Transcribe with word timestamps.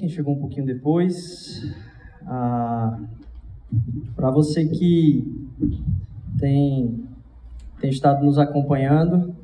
Quem 0.00 0.08
chegou 0.08 0.32
um 0.32 0.38
pouquinho 0.38 0.64
depois. 0.64 1.62
Ah, 2.26 2.98
Para 4.16 4.30
você 4.30 4.64
que 4.64 5.46
tem, 6.38 7.04
tem 7.78 7.90
estado 7.90 8.24
nos 8.24 8.38
acompanhando, 8.38 9.34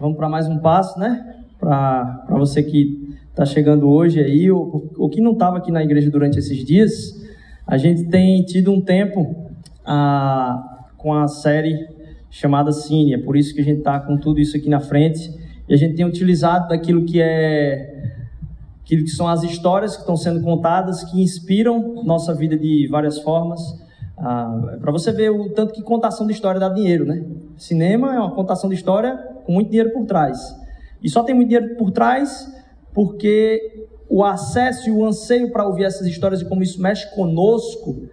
vamos 0.00 0.16
para 0.16 0.26
mais 0.26 0.48
um 0.48 0.56
passo, 0.56 0.98
né? 0.98 1.44
Para 1.60 2.24
você 2.30 2.62
que 2.62 3.14
está 3.28 3.44
chegando 3.44 3.90
hoje 3.90 4.20
aí, 4.20 4.50
ou, 4.50 4.90
ou 4.96 5.10
que 5.10 5.20
não 5.20 5.32
estava 5.32 5.58
aqui 5.58 5.70
na 5.70 5.84
igreja 5.84 6.10
durante 6.10 6.38
esses 6.38 6.64
dias, 6.64 7.22
a 7.66 7.76
gente 7.76 8.04
tem 8.04 8.42
tido 8.42 8.72
um 8.72 8.80
tempo 8.80 9.52
ah, 9.84 10.86
com 10.96 11.12
a 11.12 11.28
série 11.28 11.90
chamada 12.30 12.72
Cine. 12.72 13.12
É 13.12 13.18
por 13.18 13.36
isso 13.36 13.54
que 13.54 13.60
a 13.60 13.64
gente 13.64 13.80
está 13.80 14.00
com 14.00 14.16
tudo 14.16 14.40
isso 14.40 14.56
aqui 14.56 14.70
na 14.70 14.80
frente. 14.80 15.30
E 15.68 15.74
a 15.74 15.76
gente 15.76 15.94
tem 15.94 16.06
utilizado 16.06 16.68
daquilo 16.68 17.04
que 17.04 17.20
é 17.20 18.13
que 18.84 19.06
são 19.08 19.26
as 19.26 19.42
histórias 19.42 19.94
que 19.94 20.02
estão 20.02 20.16
sendo 20.16 20.42
contadas, 20.42 21.02
que 21.04 21.20
inspiram 21.20 22.02
nossa 22.04 22.34
vida 22.34 22.56
de 22.56 22.86
várias 22.88 23.18
formas. 23.18 23.60
Ah, 24.16 24.76
para 24.80 24.92
você 24.92 25.10
ver 25.10 25.30
o 25.30 25.50
tanto 25.50 25.72
que 25.72 25.82
contação 25.82 26.26
de 26.26 26.32
história 26.32 26.60
dá 26.60 26.68
dinheiro, 26.68 27.04
né? 27.04 27.24
Cinema 27.56 28.14
é 28.14 28.18
uma 28.18 28.34
contação 28.34 28.68
de 28.68 28.76
história 28.76 29.16
com 29.44 29.52
muito 29.52 29.70
dinheiro 29.70 29.92
por 29.92 30.04
trás. 30.04 30.38
E 31.02 31.08
só 31.08 31.22
tem 31.22 31.34
muito 31.34 31.48
dinheiro 31.48 31.76
por 31.76 31.90
trás 31.90 32.52
porque 32.92 33.86
o 34.08 34.22
acesso 34.22 34.88
e 34.88 34.92
o 34.92 35.04
anseio 35.04 35.50
para 35.50 35.66
ouvir 35.66 35.84
essas 35.84 36.06
histórias 36.06 36.40
e 36.40 36.44
como 36.44 36.62
isso 36.62 36.80
mexe 36.80 37.12
conosco 37.14 38.08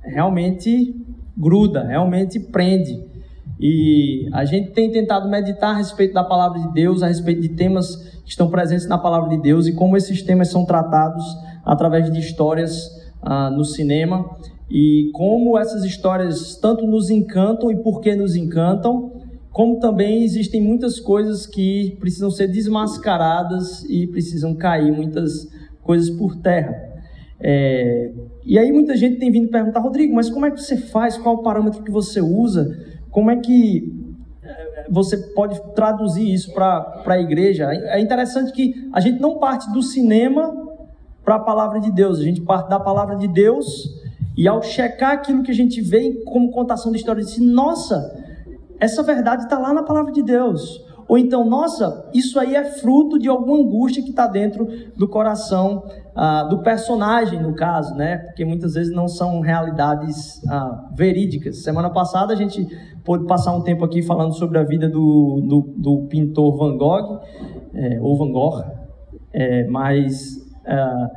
realmente 0.00 0.94
gruda, 1.36 1.82
realmente 1.82 2.38
prende. 2.38 3.11
E 3.60 4.28
a 4.32 4.44
gente 4.44 4.70
tem 4.72 4.90
tentado 4.90 5.28
meditar 5.28 5.70
a 5.70 5.76
respeito 5.76 6.14
da 6.14 6.24
palavra 6.24 6.58
de 6.58 6.72
Deus, 6.72 7.02
a 7.02 7.06
respeito 7.06 7.40
de 7.40 7.50
temas 7.50 7.96
que 8.24 8.30
estão 8.30 8.48
presentes 8.50 8.86
na 8.86 8.98
palavra 8.98 9.30
de 9.30 9.42
Deus 9.42 9.66
e 9.66 9.72
como 9.72 9.96
esses 9.96 10.22
temas 10.22 10.48
são 10.48 10.64
tratados 10.64 11.24
através 11.64 12.10
de 12.10 12.18
histórias 12.18 12.90
ah, 13.22 13.50
no 13.50 13.64
cinema 13.64 14.24
e 14.70 15.10
como 15.12 15.58
essas 15.58 15.84
histórias 15.84 16.56
tanto 16.56 16.86
nos 16.86 17.10
encantam 17.10 17.70
e 17.70 17.76
por 17.76 18.00
que 18.00 18.16
nos 18.16 18.34
encantam, 18.34 19.12
como 19.50 19.78
também 19.78 20.24
existem 20.24 20.62
muitas 20.62 20.98
coisas 20.98 21.46
que 21.46 21.96
precisam 22.00 22.30
ser 22.30 22.48
desmascaradas 22.48 23.84
e 23.84 24.06
precisam 24.06 24.54
cair 24.54 24.90
muitas 24.90 25.46
coisas 25.82 26.08
por 26.08 26.36
terra. 26.36 26.74
É, 27.38 28.12
e 28.46 28.58
aí 28.58 28.72
muita 28.72 28.96
gente 28.96 29.18
tem 29.18 29.30
vindo 29.30 29.50
perguntar, 29.50 29.80
Rodrigo, 29.80 30.14
mas 30.14 30.30
como 30.30 30.46
é 30.46 30.50
que 30.50 30.60
você 30.60 30.76
faz? 30.76 31.18
Qual 31.18 31.34
o 31.34 31.42
parâmetro 31.42 31.82
que 31.82 31.90
você 31.90 32.20
usa? 32.20 32.74
Como 33.12 33.30
é 33.30 33.36
que 33.36 33.92
eh, 34.42 34.86
você 34.90 35.16
pode 35.34 35.60
traduzir 35.74 36.32
isso 36.32 36.52
para 36.52 37.04
a 37.06 37.20
igreja? 37.20 37.68
É 37.70 38.00
interessante 38.00 38.50
que 38.52 38.90
a 38.92 39.00
gente 39.00 39.20
não 39.20 39.38
parte 39.38 39.70
do 39.70 39.82
cinema 39.82 40.52
para 41.22 41.36
a 41.36 41.38
palavra 41.38 41.78
de 41.78 41.92
Deus, 41.92 42.18
a 42.18 42.22
gente 42.22 42.40
parte 42.40 42.68
da 42.68 42.80
palavra 42.80 43.14
de 43.16 43.28
Deus 43.28 44.02
e 44.36 44.48
ao 44.48 44.62
checar 44.62 45.12
aquilo 45.12 45.42
que 45.42 45.50
a 45.50 45.54
gente 45.54 45.80
vê 45.80 46.22
como 46.24 46.50
contação 46.50 46.90
de 46.90 46.98
história, 46.98 47.22
diz: 47.22 47.38
nossa, 47.38 48.18
essa 48.80 49.02
verdade 49.02 49.44
está 49.44 49.58
lá 49.58 49.72
na 49.72 49.82
palavra 49.82 50.10
de 50.10 50.22
Deus. 50.22 50.82
Ou 51.12 51.18
então, 51.18 51.44
nossa, 51.44 52.08
isso 52.14 52.40
aí 52.40 52.56
é 52.56 52.64
fruto 52.64 53.18
de 53.18 53.28
alguma 53.28 53.58
angústia 53.58 54.02
que 54.02 54.08
está 54.08 54.26
dentro 54.26 54.66
do 54.96 55.06
coração 55.06 55.84
ah, 56.16 56.44
do 56.44 56.62
personagem, 56.62 57.38
no 57.38 57.54
caso, 57.54 57.94
né? 57.94 58.16
Porque 58.16 58.46
muitas 58.46 58.72
vezes 58.72 58.96
não 58.96 59.06
são 59.06 59.40
realidades 59.40 60.42
ah, 60.48 60.88
verídicas. 60.94 61.62
Semana 61.62 61.90
passada 61.90 62.32
a 62.32 62.34
gente 62.34 62.66
pôde 63.04 63.26
passar 63.26 63.54
um 63.54 63.60
tempo 63.60 63.84
aqui 63.84 64.00
falando 64.00 64.32
sobre 64.32 64.56
a 64.56 64.62
vida 64.62 64.88
do, 64.88 65.42
do, 65.46 65.74
do 65.76 66.06
pintor 66.08 66.56
Van 66.56 66.78
Gogh, 66.78 67.20
é, 67.74 68.00
ou 68.00 68.16
Van 68.16 68.32
Gogh, 68.32 68.64
é, 69.34 69.66
mas. 69.68 70.38
Ah, 70.66 71.10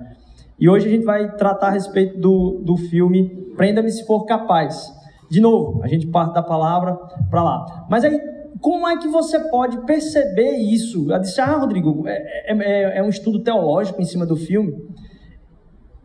e 0.59 0.67
hoje 0.67 0.87
a 0.87 0.91
gente 0.91 1.05
vai 1.05 1.37
tratar 1.37 1.67
a 1.67 1.71
respeito 1.71 2.19
do, 2.19 2.61
do 2.65 2.75
filme 2.75 3.45
Prenda-me 3.55 3.89
se 3.89 4.05
for 4.05 4.25
capaz. 4.25 4.93
De 5.31 5.39
novo, 5.39 5.81
a 5.83 5.87
gente 5.87 6.07
parte 6.07 6.33
da 6.33 6.43
palavra 6.43 6.95
para 7.29 7.41
lá. 7.41 7.85
Mas 7.89 8.03
aí, 8.03 8.34
como 8.65 8.87
é 8.87 8.97
que 8.97 9.07
você 9.07 9.39
pode 9.51 9.85
perceber 9.85 10.57
isso? 10.57 11.11
Eu 11.11 11.19
disse, 11.19 11.39
ah, 11.39 11.55
Rodrigo, 11.55 12.07
é, 12.07 12.51
é, 12.51 12.57
é, 12.57 12.97
é 12.97 13.03
um 13.03 13.09
estudo 13.09 13.43
teológico 13.43 14.01
em 14.01 14.05
cima 14.05 14.25
do 14.25 14.35
filme. 14.35 14.73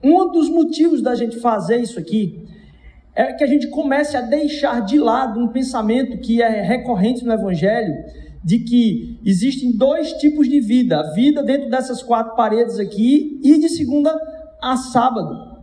Um 0.05 0.31
dos 0.31 0.51
motivos 0.51 1.01
da 1.01 1.15
gente 1.15 1.41
fazer 1.41 1.79
isso 1.79 1.99
aqui 1.99 2.45
é 3.15 3.33
que 3.33 3.43
a 3.43 3.47
gente 3.47 3.69
comece 3.69 4.15
a 4.15 4.21
deixar 4.21 4.85
de 4.85 4.99
lado 4.99 5.41
um 5.41 5.49
pensamento 5.49 6.19
que 6.19 6.43
é 6.43 6.61
recorrente 6.61 7.25
no 7.25 7.33
Evangelho, 7.33 7.95
de 8.45 8.59
que 8.59 9.19
existem 9.25 9.75
dois 9.75 10.13
tipos 10.13 10.47
de 10.47 10.61
vida: 10.61 11.01
a 11.01 11.15
vida 11.15 11.43
dentro 11.43 11.71
dessas 11.71 12.03
quatro 12.03 12.37
paredes 12.37 12.79
aqui 12.79 13.41
e 13.43 13.59
de 13.59 13.71
segunda 13.71 14.15
a 14.61 14.77
sábado. 14.77 15.63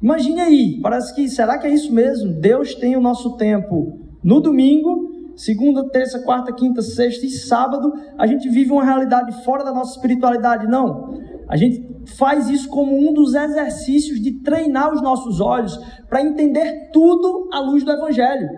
Imagine 0.00 0.40
aí, 0.40 0.80
parece 0.80 1.14
que 1.14 1.28
será 1.28 1.58
que 1.58 1.66
é 1.66 1.74
isso 1.74 1.92
mesmo? 1.92 2.32
Deus 2.40 2.74
tem 2.74 2.96
o 2.96 3.02
nosso 3.02 3.36
tempo 3.36 3.98
no 4.24 4.40
domingo 4.40 5.07
segunda, 5.38 5.88
terça, 5.88 6.18
quarta, 6.18 6.52
quinta, 6.52 6.82
sexta 6.82 7.24
e 7.24 7.30
sábado, 7.30 7.92
a 8.18 8.26
gente 8.26 8.48
vive 8.48 8.72
uma 8.72 8.84
realidade 8.84 9.44
fora 9.44 9.64
da 9.64 9.72
nossa 9.72 9.92
espiritualidade. 9.92 10.66
Não. 10.66 11.16
A 11.48 11.56
gente 11.56 12.04
faz 12.16 12.50
isso 12.50 12.68
como 12.68 12.94
um 12.94 13.14
dos 13.14 13.34
exercícios 13.34 14.20
de 14.20 14.42
treinar 14.42 14.92
os 14.92 15.00
nossos 15.00 15.40
olhos 15.40 15.78
para 16.08 16.22
entender 16.22 16.90
tudo 16.92 17.48
à 17.52 17.60
luz 17.60 17.84
do 17.84 17.92
Evangelho. 17.92 18.48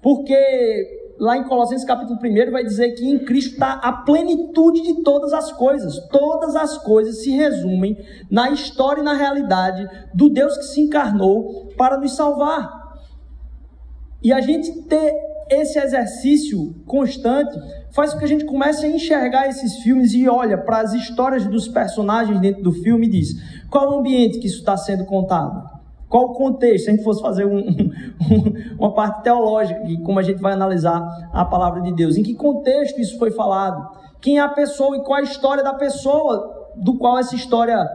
Porque 0.00 0.34
lá 1.20 1.36
em 1.36 1.44
Colossenses 1.44 1.86
capítulo 1.86 2.18
1 2.18 2.50
vai 2.50 2.64
dizer 2.64 2.92
que 2.92 3.06
em 3.06 3.18
Cristo 3.18 3.52
está 3.52 3.74
a 3.74 3.92
plenitude 3.92 4.80
de 4.82 5.02
todas 5.02 5.34
as 5.34 5.52
coisas. 5.52 5.98
Todas 6.08 6.56
as 6.56 6.78
coisas 6.78 7.22
se 7.22 7.30
resumem 7.30 7.96
na 8.30 8.50
história 8.50 9.02
e 9.02 9.04
na 9.04 9.12
realidade 9.12 9.86
do 10.14 10.30
Deus 10.30 10.56
que 10.56 10.64
se 10.64 10.80
encarnou 10.80 11.68
para 11.76 11.98
nos 11.98 12.16
salvar. 12.16 12.80
E 14.22 14.32
a 14.32 14.40
gente 14.40 14.82
ter 14.84 15.31
esse 15.60 15.78
exercício 15.78 16.74
constante 16.86 17.58
faz 17.92 18.12
com 18.12 18.18
que 18.18 18.24
a 18.24 18.28
gente 18.28 18.44
comece 18.44 18.86
a 18.86 18.88
enxergar 18.88 19.48
esses 19.48 19.76
filmes 19.76 20.12
e 20.14 20.28
olha 20.28 20.56
para 20.56 20.80
as 20.80 20.92
histórias 20.92 21.46
dos 21.46 21.68
personagens 21.68 22.40
dentro 22.40 22.62
do 22.62 22.72
filme 22.72 23.06
e 23.06 23.10
diz 23.10 23.34
qual 23.70 23.90
o 23.90 23.98
ambiente 23.98 24.38
que 24.38 24.46
isso 24.46 24.58
está 24.58 24.76
sendo 24.76 25.04
contado, 25.04 25.68
qual 26.08 26.24
o 26.24 26.32
contexto. 26.32 26.84
Se 26.84 26.90
a 26.90 26.94
gente 26.94 27.04
fosse 27.04 27.20
fazer 27.20 27.46
um, 27.46 27.58
um, 27.60 28.76
uma 28.78 28.94
parte 28.94 29.22
teológica, 29.22 29.80
como 30.04 30.18
a 30.18 30.22
gente 30.22 30.40
vai 30.40 30.52
analisar 30.52 31.30
a 31.32 31.44
palavra 31.44 31.80
de 31.82 31.92
Deus, 31.92 32.16
em 32.16 32.22
que 32.22 32.34
contexto 32.34 33.00
isso 33.00 33.18
foi 33.18 33.30
falado, 33.30 34.00
quem 34.20 34.38
é 34.38 34.40
a 34.40 34.48
pessoa 34.48 34.96
e 34.96 35.00
qual 35.02 35.18
a 35.18 35.22
história 35.22 35.62
da 35.62 35.74
pessoa 35.74 36.70
do 36.76 36.96
qual 36.96 37.18
essa 37.18 37.34
história 37.34 37.88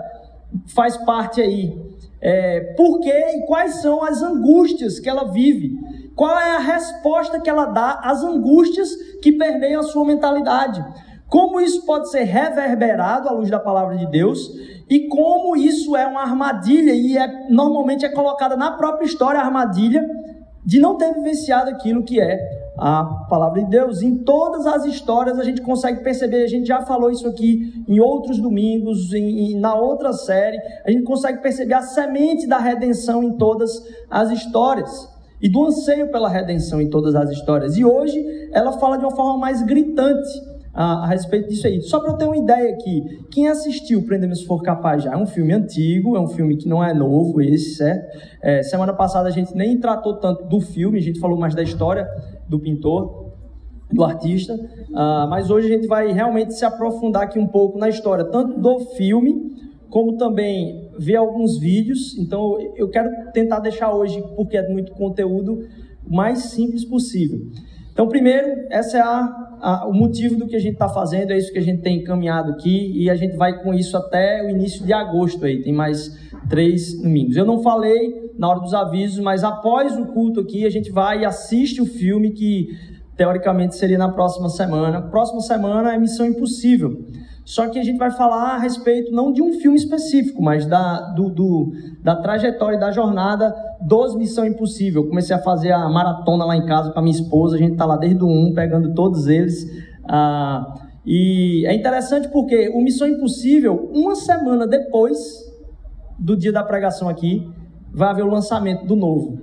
faz 0.68 0.98
parte 0.98 1.42
aí. 1.42 1.88
É, 2.20 2.74
por 2.76 3.00
quê 3.00 3.14
e 3.14 3.46
quais 3.46 3.76
são 3.76 4.04
as 4.04 4.24
angústias 4.24 5.00
que 5.00 5.08
ela 5.08 5.32
vive 5.32 5.78
qual 6.18 6.36
é 6.36 6.56
a 6.56 6.60
resposta 6.60 7.40
que 7.40 7.48
ela 7.48 7.66
dá 7.66 8.02
às 8.04 8.24
angústias 8.24 8.90
que 9.22 9.34
permeiam 9.34 9.82
a 9.82 9.84
sua 9.84 10.04
mentalidade? 10.04 10.84
Como 11.30 11.62
isso 11.62 11.86
pode 11.86 12.10
ser 12.10 12.24
reverberado 12.24 13.30
à 13.30 13.34
luz 13.34 13.52
da 13.52 13.60
palavra 13.60 13.96
de 13.96 14.08
Deus 14.08 14.50
e 14.90 15.08
como 15.08 15.56
isso 15.56 15.96
é 15.96 16.08
uma 16.08 16.22
armadilha 16.22 16.92
e 16.92 17.16
é, 17.16 17.48
normalmente 17.52 18.04
é 18.04 18.10
colocada 18.10 18.58
na 18.58 18.72
própria 18.72 19.06
história 19.06 19.40
a 19.40 19.46
armadilha 19.46 20.04
de 20.66 20.80
não 20.80 20.98
ter 20.98 21.14
vivenciado 21.14 21.70
aquilo 21.70 22.04
que 22.04 22.20
é 22.20 22.40
a 22.80 23.04
palavra 23.30 23.62
de 23.62 23.70
Deus. 23.70 24.02
Em 24.02 24.18
todas 24.18 24.66
as 24.66 24.86
histórias 24.86 25.38
a 25.38 25.44
gente 25.44 25.62
consegue 25.62 26.04
perceber, 26.04 26.44
a 26.44 26.48
gente 26.48 26.66
já 26.66 26.82
falou 26.82 27.12
isso 27.12 27.28
aqui 27.28 27.86
em 27.88 28.00
outros 28.00 28.40
domingos, 28.40 29.14
em, 29.14 29.52
em, 29.52 29.60
na 29.60 29.76
outra 29.76 30.12
série, 30.14 30.58
a 30.84 30.90
gente 30.90 31.04
consegue 31.04 31.44
perceber 31.44 31.76
a 31.76 31.82
semente 31.84 32.48
da 32.48 32.58
redenção 32.58 33.22
em 33.22 33.34
todas 33.34 33.86
as 34.10 34.32
histórias 34.32 35.16
e 35.42 35.50
do 35.50 35.66
anseio 35.66 36.12
pela 36.12 36.30
redenção 36.30 36.82
em 36.82 36.90
todas 36.90 37.16
as 37.16 37.30
histórias. 37.30 37.78
E 37.78 37.86
hoje 37.86 38.24
ela 38.52 38.74
fala 38.74 38.98
de 38.98 39.06
uma 39.06 39.16
forma 39.16 39.38
mais 39.38 39.62
gritante 39.62 40.30
a, 40.74 41.04
a 41.04 41.08
respeito 41.08 41.50
disso 41.50 41.66
aí. 41.66 41.82
Só 41.82 42.00
para 42.00 42.12
eu 42.12 42.18
ter 42.18 42.26
uma 42.26 42.38
ideia 42.38 42.74
aqui, 42.74 43.26
quem 43.32 43.48
assistiu 43.48 44.04
Prenda-me 44.04 44.36
se 44.36 44.46
for 44.46 44.62
capaz 44.62 45.04
já? 45.04 45.14
É 45.14 45.18
um 45.18 45.26
filme 45.26 45.54
antigo, 45.54 46.16
é 46.16 46.20
um 46.20 46.28
filme 46.28 46.56
que 46.56 46.68
não 46.68 46.84
é 46.84 46.94
novo 46.94 47.42
esse, 47.42 47.76
certo? 47.76 48.18
É, 48.42 48.62
semana 48.62 48.94
passada 48.94 49.28
a 49.28 49.32
gente 49.32 49.56
nem 49.56 49.80
tratou 49.80 50.16
tanto 50.18 50.46
do 50.46 50.60
filme, 50.60 51.00
a 51.00 51.02
gente 51.02 51.20
falou 51.20 51.38
mais 51.38 51.56
da 51.56 51.64
história 51.64 52.08
do 52.48 52.60
pintor, 52.60 53.28
do 53.92 54.04
artista, 54.04 54.54
uh, 54.54 55.30
mas 55.30 55.50
hoje 55.50 55.68
a 55.68 55.76
gente 55.76 55.88
vai 55.88 56.12
realmente 56.12 56.54
se 56.54 56.66
aprofundar 56.66 57.24
aqui 57.24 57.40
um 57.40 57.48
pouco 57.48 57.80
na 57.80 57.88
história, 57.88 58.26
tanto 58.26 58.60
do 58.60 58.80
filme, 58.96 59.57
como 59.90 60.18
também 60.18 60.90
ver 60.98 61.16
alguns 61.16 61.60
vídeos. 61.60 62.18
Então 62.18 62.58
eu 62.76 62.90
quero 62.90 63.10
tentar 63.34 63.60
deixar 63.60 63.94
hoje, 63.94 64.24
porque 64.36 64.58
é 64.58 64.68
muito 64.68 64.92
conteúdo, 64.94 65.68
o 66.06 66.16
mais 66.16 66.40
simples 66.40 66.86
possível. 66.86 67.40
Então, 67.98 68.08
primeiro, 68.08 68.48
essa 68.70 68.98
é 68.98 69.02
a, 69.02 69.58
a, 69.60 69.88
o 69.88 69.92
motivo 69.92 70.36
do 70.38 70.46
que 70.46 70.56
a 70.56 70.60
gente 70.60 70.74
está 70.74 70.88
fazendo, 70.88 71.32
é 71.32 71.38
isso 71.38 71.52
que 71.52 71.58
a 71.58 71.64
gente 71.64 71.82
tem 71.82 71.98
encaminhado 71.98 72.52
aqui, 72.52 72.92
e 72.96 73.10
a 73.10 73.16
gente 73.16 73.36
vai 73.36 73.64
com 73.64 73.74
isso 73.74 73.98
até 73.98 74.46
o 74.46 74.52
início 74.52 74.86
de 74.86 74.94
agosto 74.94 75.44
aí, 75.44 75.64
tem 75.64 75.74
mais 75.74 76.16
três 76.48 76.94
domingos. 77.02 77.36
Eu 77.36 77.44
não 77.44 77.64
falei 77.64 78.32
na 78.38 78.50
hora 78.50 78.60
dos 78.60 78.76
avisos, 78.76 79.18
mas 79.18 79.44
após 79.44 79.98
o 79.98 80.06
culto 80.06 80.42
aqui, 80.42 80.64
a 80.64 80.70
gente 80.70 80.92
vai 80.92 81.22
e 81.22 81.26
assiste 81.26 81.82
o 81.82 81.88
filme 81.88 82.30
que 82.34 82.68
teoricamente 83.16 83.76
seria 83.76 83.98
na 83.98 84.10
próxima 84.10 84.48
semana. 84.48 85.02
Próxima 85.02 85.42
semana 85.42 85.96
é 85.96 85.98
Missão 85.98 86.28
Impossível. 86.28 87.04
Só 87.48 87.70
que 87.70 87.80
a 87.80 87.84
gente 87.84 87.98
vai 87.98 88.12
falar 88.12 88.56
a 88.56 88.58
respeito 88.58 89.10
não 89.10 89.32
de 89.32 89.42
um 89.42 89.54
filme 89.54 89.78
específico, 89.78 90.44
mas 90.44 90.66
da, 90.66 91.00
do, 91.14 91.30
do, 91.30 91.72
da 92.04 92.14
trajetória 92.14 92.76
e 92.76 92.80
da 92.80 92.92
jornada 92.92 93.56
dos 93.80 94.18
Missão 94.18 94.46
Impossível. 94.46 95.04
Eu 95.04 95.08
comecei 95.08 95.34
a 95.34 95.40
fazer 95.40 95.72
a 95.72 95.88
maratona 95.88 96.44
lá 96.44 96.58
em 96.58 96.66
casa 96.66 96.92
com 96.92 97.00
a 97.00 97.02
minha 97.02 97.16
esposa, 97.16 97.56
a 97.56 97.58
gente 97.58 97.72
está 97.72 97.86
lá 97.86 97.96
desde 97.96 98.22
o 98.22 98.28
1, 98.28 98.54
pegando 98.54 98.94
todos 98.94 99.28
eles. 99.28 99.66
Ah, 100.04 100.76
e 101.06 101.66
é 101.66 101.74
interessante 101.74 102.28
porque 102.28 102.68
o 102.68 102.82
Missão 102.82 103.08
Impossível, 103.08 103.90
uma 103.94 104.14
semana 104.14 104.68
depois 104.68 105.18
do 106.20 106.36
dia 106.36 106.52
da 106.52 106.66
pregação 106.66 107.08
aqui, 107.08 107.50
vai 107.94 108.10
haver 108.10 108.26
o 108.26 108.30
lançamento 108.30 108.86
do 108.86 108.98
novo. 108.98 109.40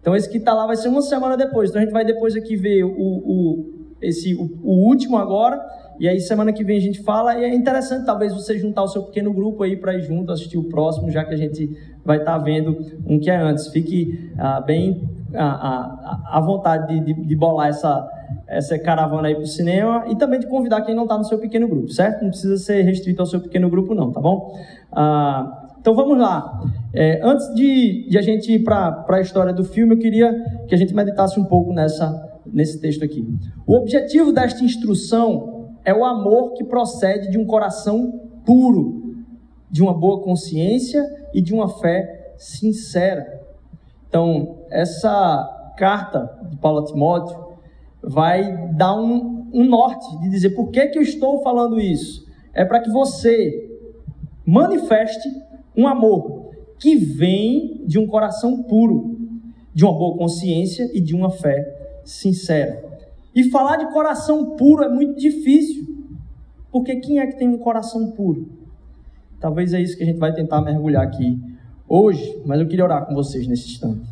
Então 0.00 0.16
esse 0.16 0.26
que 0.26 0.38
está 0.38 0.54
lá 0.54 0.66
vai 0.66 0.76
ser 0.76 0.88
uma 0.88 1.02
semana 1.02 1.36
depois. 1.36 1.68
Então 1.68 1.82
a 1.82 1.84
gente 1.84 1.92
vai 1.92 2.06
depois 2.06 2.34
aqui 2.34 2.56
ver 2.56 2.82
o, 2.82 2.90
o, 2.96 3.64
esse, 4.00 4.34
o, 4.34 4.58
o 4.64 4.88
último 4.88 5.18
agora 5.18 5.60
e 5.98 6.08
aí 6.08 6.20
semana 6.20 6.52
que 6.52 6.64
vem 6.64 6.78
a 6.78 6.80
gente 6.80 7.02
fala 7.02 7.38
e 7.38 7.44
é 7.44 7.54
interessante 7.54 8.04
talvez 8.04 8.32
você 8.32 8.58
juntar 8.58 8.82
o 8.82 8.88
seu 8.88 9.02
pequeno 9.04 9.32
grupo 9.32 9.62
aí 9.62 9.76
para 9.76 9.94
ir 9.94 10.02
junto 10.02 10.32
assistir 10.32 10.58
o 10.58 10.64
próximo, 10.64 11.10
já 11.10 11.24
que 11.24 11.34
a 11.34 11.36
gente 11.36 11.70
vai 12.04 12.18
estar 12.18 12.38
tá 12.38 12.44
vendo 12.44 12.76
um 13.06 13.18
que 13.18 13.30
é 13.30 13.36
antes. 13.36 13.68
Fique 13.68 14.32
ah, 14.38 14.60
bem 14.60 15.08
ah, 15.34 15.44
ah, 15.44 16.38
à 16.38 16.40
vontade 16.40 16.88
de, 16.88 17.14
de, 17.14 17.26
de, 17.26 17.36
bolar 17.36 17.68
essa, 17.68 18.08
essa 18.46 18.78
caravana 18.78 19.28
aí 19.28 19.34
para 19.34 19.44
o 19.44 19.46
cinema 19.46 20.04
e 20.08 20.16
também 20.16 20.40
de 20.40 20.46
convidar 20.46 20.82
quem 20.82 20.94
não 20.94 21.04
está 21.04 21.16
no 21.16 21.24
seu 21.24 21.38
pequeno 21.38 21.68
grupo, 21.68 21.88
certo? 21.88 22.22
Não 22.22 22.30
precisa 22.30 22.56
ser 22.56 22.82
restrito 22.82 23.20
ao 23.20 23.26
seu 23.26 23.40
pequeno 23.40 23.70
grupo 23.70 23.94
não, 23.94 24.10
tá 24.10 24.20
bom? 24.20 24.58
Ah, 24.90 25.68
então 25.80 25.94
vamos 25.94 26.18
lá. 26.18 26.62
É, 26.94 27.20
antes 27.24 27.52
de, 27.54 28.08
de, 28.08 28.18
a 28.18 28.22
gente 28.22 28.52
ir 28.52 28.62
para 28.62 29.04
a 29.08 29.20
história 29.20 29.52
do 29.52 29.64
filme, 29.64 29.94
eu 29.94 29.98
queria 29.98 30.32
que 30.68 30.74
a 30.74 30.78
gente 30.78 30.94
meditasse 30.94 31.40
um 31.40 31.44
pouco 31.44 31.72
nessa, 31.72 32.40
nesse 32.46 32.80
texto 32.80 33.04
aqui. 33.04 33.26
O 33.66 33.74
objetivo 33.74 34.32
desta 34.32 34.62
instrução 34.64 35.61
é 35.84 35.92
o 35.92 36.04
amor 36.04 36.52
que 36.54 36.64
procede 36.64 37.30
de 37.30 37.38
um 37.38 37.46
coração 37.46 38.20
puro, 38.44 39.16
de 39.70 39.82
uma 39.82 39.94
boa 39.94 40.20
consciência 40.20 41.04
e 41.32 41.40
de 41.40 41.54
uma 41.54 41.68
fé 41.68 42.34
sincera. 42.36 43.40
Então, 44.08 44.58
essa 44.70 45.74
carta 45.76 46.38
de 46.50 46.56
Paulo 46.58 46.80
a 46.80 46.84
Timóteo 46.84 47.52
vai 48.02 48.68
dar 48.74 48.94
um, 49.00 49.48
um 49.52 49.64
norte 49.64 50.18
de 50.20 50.28
dizer 50.28 50.50
por 50.50 50.70
que, 50.70 50.86
que 50.88 50.98
eu 50.98 51.02
estou 51.02 51.42
falando 51.42 51.80
isso. 51.80 52.26
É 52.52 52.64
para 52.64 52.80
que 52.80 52.90
você 52.90 53.70
manifeste 54.44 55.28
um 55.76 55.86
amor 55.86 56.50
que 56.78 56.96
vem 56.96 57.82
de 57.86 57.98
um 57.98 58.06
coração 58.06 58.62
puro, 58.64 59.16
de 59.72 59.84
uma 59.84 59.92
boa 59.92 60.16
consciência 60.18 60.90
e 60.92 61.00
de 61.00 61.14
uma 61.14 61.30
fé 61.30 62.00
sincera. 62.04 62.91
E 63.34 63.50
falar 63.50 63.76
de 63.76 63.92
coração 63.92 64.56
puro 64.56 64.82
é 64.82 64.88
muito 64.88 65.18
difícil, 65.18 65.86
porque 66.70 66.96
quem 66.96 67.18
é 67.18 67.26
que 67.26 67.38
tem 67.38 67.48
um 67.48 67.58
coração 67.58 68.10
puro? 68.12 68.48
Talvez 69.40 69.72
é 69.72 69.80
isso 69.80 69.96
que 69.96 70.02
a 70.02 70.06
gente 70.06 70.18
vai 70.18 70.32
tentar 70.32 70.60
mergulhar 70.60 71.02
aqui 71.02 71.38
hoje, 71.88 72.40
mas 72.46 72.60
eu 72.60 72.66
queria 72.66 72.84
orar 72.84 73.06
com 73.06 73.14
vocês 73.14 73.46
nesse 73.46 73.70
instante. 73.70 74.08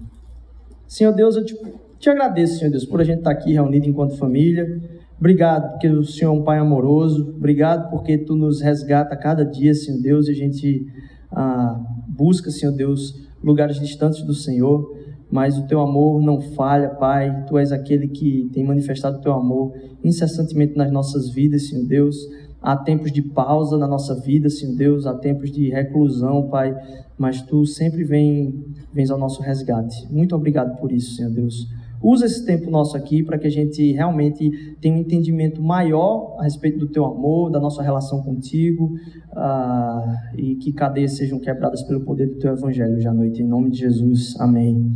Senhor 0.86 1.12
Deus, 1.12 1.36
eu 1.36 1.44
te, 1.44 1.56
te 1.98 2.10
agradeço, 2.10 2.58
Senhor 2.58 2.70
Deus, 2.70 2.84
por 2.84 3.00
a 3.00 3.04
gente 3.04 3.18
estar 3.18 3.30
aqui 3.30 3.52
reunido 3.52 3.86
enquanto 3.86 4.16
família. 4.16 4.80
Obrigado 5.18 5.72
porque 5.72 5.88
o 5.88 6.02
Senhor 6.02 6.34
é 6.34 6.38
um 6.38 6.42
Pai 6.42 6.58
amoroso. 6.58 7.34
Obrigado 7.36 7.90
porque 7.90 8.18
Tu 8.18 8.34
nos 8.34 8.60
resgata 8.60 9.14
cada 9.16 9.44
dia, 9.44 9.74
Senhor 9.74 10.00
Deus, 10.00 10.26
e 10.26 10.30
a 10.30 10.34
gente 10.34 10.86
ah, 11.30 11.78
busca, 12.08 12.50
Senhor 12.50 12.72
Deus, 12.72 13.28
lugares 13.42 13.78
distantes 13.78 14.22
do 14.22 14.34
Senhor 14.34 14.96
mas 15.30 15.56
o 15.56 15.66
teu 15.66 15.80
amor 15.80 16.20
não 16.20 16.40
falha, 16.40 16.88
Pai. 16.88 17.44
Tu 17.46 17.56
és 17.58 17.72
aquele 17.72 18.08
que 18.08 18.50
tem 18.52 18.64
manifestado 18.64 19.18
o 19.18 19.20
teu 19.20 19.32
amor 19.32 19.72
incessantemente 20.02 20.76
nas 20.76 20.90
nossas 20.90 21.30
vidas, 21.30 21.68
Senhor 21.68 21.86
Deus. 21.86 22.16
Há 22.60 22.76
tempos 22.76 23.10
de 23.10 23.22
pausa 23.22 23.78
na 23.78 23.86
nossa 23.86 24.14
vida, 24.14 24.50
Senhor 24.50 24.76
Deus, 24.76 25.06
há 25.06 25.14
tempos 25.14 25.50
de 25.50 25.70
reclusão, 25.70 26.48
Pai, 26.48 26.74
mas 27.16 27.40
tu 27.40 27.64
sempre 27.64 28.04
vem, 28.04 28.64
vens 28.92 29.10
ao 29.10 29.18
nosso 29.18 29.40
resgate. 29.40 30.06
Muito 30.12 30.34
obrigado 30.34 30.78
por 30.78 30.92
isso, 30.92 31.14
Senhor 31.14 31.30
Deus. 31.30 31.66
Usa 32.02 32.24
esse 32.24 32.46
tempo 32.46 32.70
nosso 32.70 32.96
aqui 32.96 33.22
para 33.22 33.38
que 33.38 33.46
a 33.46 33.50
gente 33.50 33.92
realmente 33.92 34.74
tenha 34.80 34.94
um 34.94 34.98
entendimento 34.98 35.62
maior 35.62 36.36
a 36.38 36.44
respeito 36.44 36.78
do 36.78 36.88
teu 36.88 37.04
amor, 37.04 37.50
da 37.50 37.60
nossa 37.60 37.82
relação 37.82 38.22
contigo, 38.22 38.94
uh, 39.32 40.34
e 40.34 40.56
que 40.56 40.72
cadeias 40.72 41.12
sejam 41.12 41.38
quebradas 41.38 41.82
pelo 41.82 42.00
poder 42.00 42.28
do 42.28 42.38
teu 42.38 42.52
evangelho 42.52 42.96
hoje 42.96 43.06
à 43.06 43.12
noite. 43.12 43.42
Em 43.42 43.46
nome 43.46 43.70
de 43.70 43.80
Jesus. 43.80 44.34
Amém. 44.40 44.94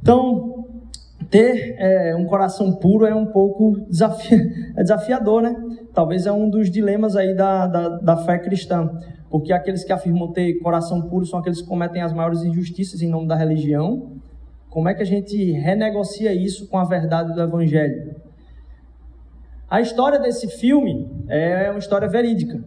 Então, 0.00 0.64
ter 1.28 1.74
é, 1.76 2.14
um 2.14 2.24
coração 2.24 2.72
puro 2.72 3.04
é 3.04 3.14
um 3.14 3.26
pouco 3.26 3.80
desafi 3.88 4.34
é 4.76 4.82
desafiador, 4.82 5.42
né? 5.42 5.56
Talvez 5.92 6.24
é 6.24 6.30
um 6.30 6.48
dos 6.48 6.70
dilemas 6.70 7.16
aí 7.16 7.34
da, 7.34 7.66
da, 7.66 7.88
da 7.98 8.16
fé 8.18 8.38
cristã. 8.38 8.88
Porque 9.28 9.52
aqueles 9.52 9.82
que 9.82 9.92
afirmam 9.92 10.32
ter 10.32 10.54
coração 10.60 11.02
puro 11.02 11.26
são 11.26 11.40
aqueles 11.40 11.60
que 11.60 11.68
cometem 11.68 12.00
as 12.00 12.12
maiores 12.12 12.44
injustiças 12.44 13.02
em 13.02 13.08
nome 13.08 13.26
da 13.26 13.34
religião 13.34 14.20
como 14.70 14.88
é 14.88 14.94
que 14.94 15.02
a 15.02 15.06
gente 15.06 15.36
renegocia 15.52 16.32
isso 16.32 16.68
com 16.68 16.78
a 16.78 16.84
verdade 16.84 17.34
do 17.34 17.42
Evangelho? 17.42 18.14
A 19.68 19.80
história 19.80 20.18
desse 20.18 20.48
filme 20.48 21.10
é 21.28 21.68
uma 21.70 21.78
história 21.78 22.08
verídica. 22.08 22.62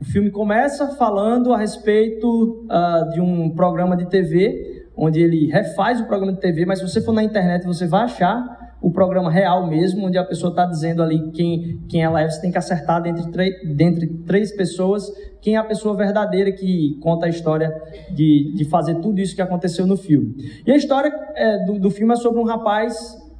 O 0.00 0.04
filme 0.04 0.30
começa 0.30 0.94
falando 0.96 1.52
a 1.52 1.58
respeito 1.58 2.64
uh, 2.64 3.10
de 3.10 3.20
um 3.20 3.50
programa 3.50 3.96
de 3.96 4.06
TV, 4.06 4.86
onde 4.96 5.20
ele 5.20 5.46
refaz 5.46 6.00
o 6.00 6.06
programa 6.06 6.32
de 6.32 6.40
TV, 6.40 6.64
mas 6.64 6.78
se 6.78 6.88
você 6.88 7.00
for 7.00 7.12
na 7.12 7.22
internet 7.22 7.66
você 7.66 7.86
vai 7.86 8.04
achar 8.04 8.63
o 8.84 8.90
programa 8.90 9.30
real 9.30 9.66
mesmo, 9.66 10.06
onde 10.06 10.18
a 10.18 10.24
pessoa 10.24 10.50
está 10.50 10.66
dizendo 10.66 11.02
ali 11.02 11.30
quem, 11.30 11.80
quem 11.88 12.02
ela 12.02 12.20
é, 12.20 12.28
você 12.28 12.38
tem 12.38 12.52
que 12.52 12.58
acertar 12.58 13.02
dentre, 13.02 13.74
dentre 13.74 14.06
três 14.26 14.54
pessoas 14.54 15.10
quem 15.40 15.56
é 15.56 15.58
a 15.58 15.64
pessoa 15.64 15.96
verdadeira 15.96 16.52
que 16.52 16.98
conta 17.00 17.24
a 17.24 17.28
história 17.30 17.74
de, 18.10 18.52
de 18.54 18.64
fazer 18.66 18.96
tudo 18.96 19.20
isso 19.20 19.34
que 19.34 19.40
aconteceu 19.40 19.86
no 19.86 19.96
filme. 19.96 20.34
E 20.66 20.70
a 20.70 20.76
história 20.76 21.10
é, 21.34 21.64
do, 21.64 21.78
do 21.78 21.90
filme 21.90 22.12
é 22.12 22.16
sobre 22.16 22.40
um 22.40 22.44
rapaz 22.44 22.94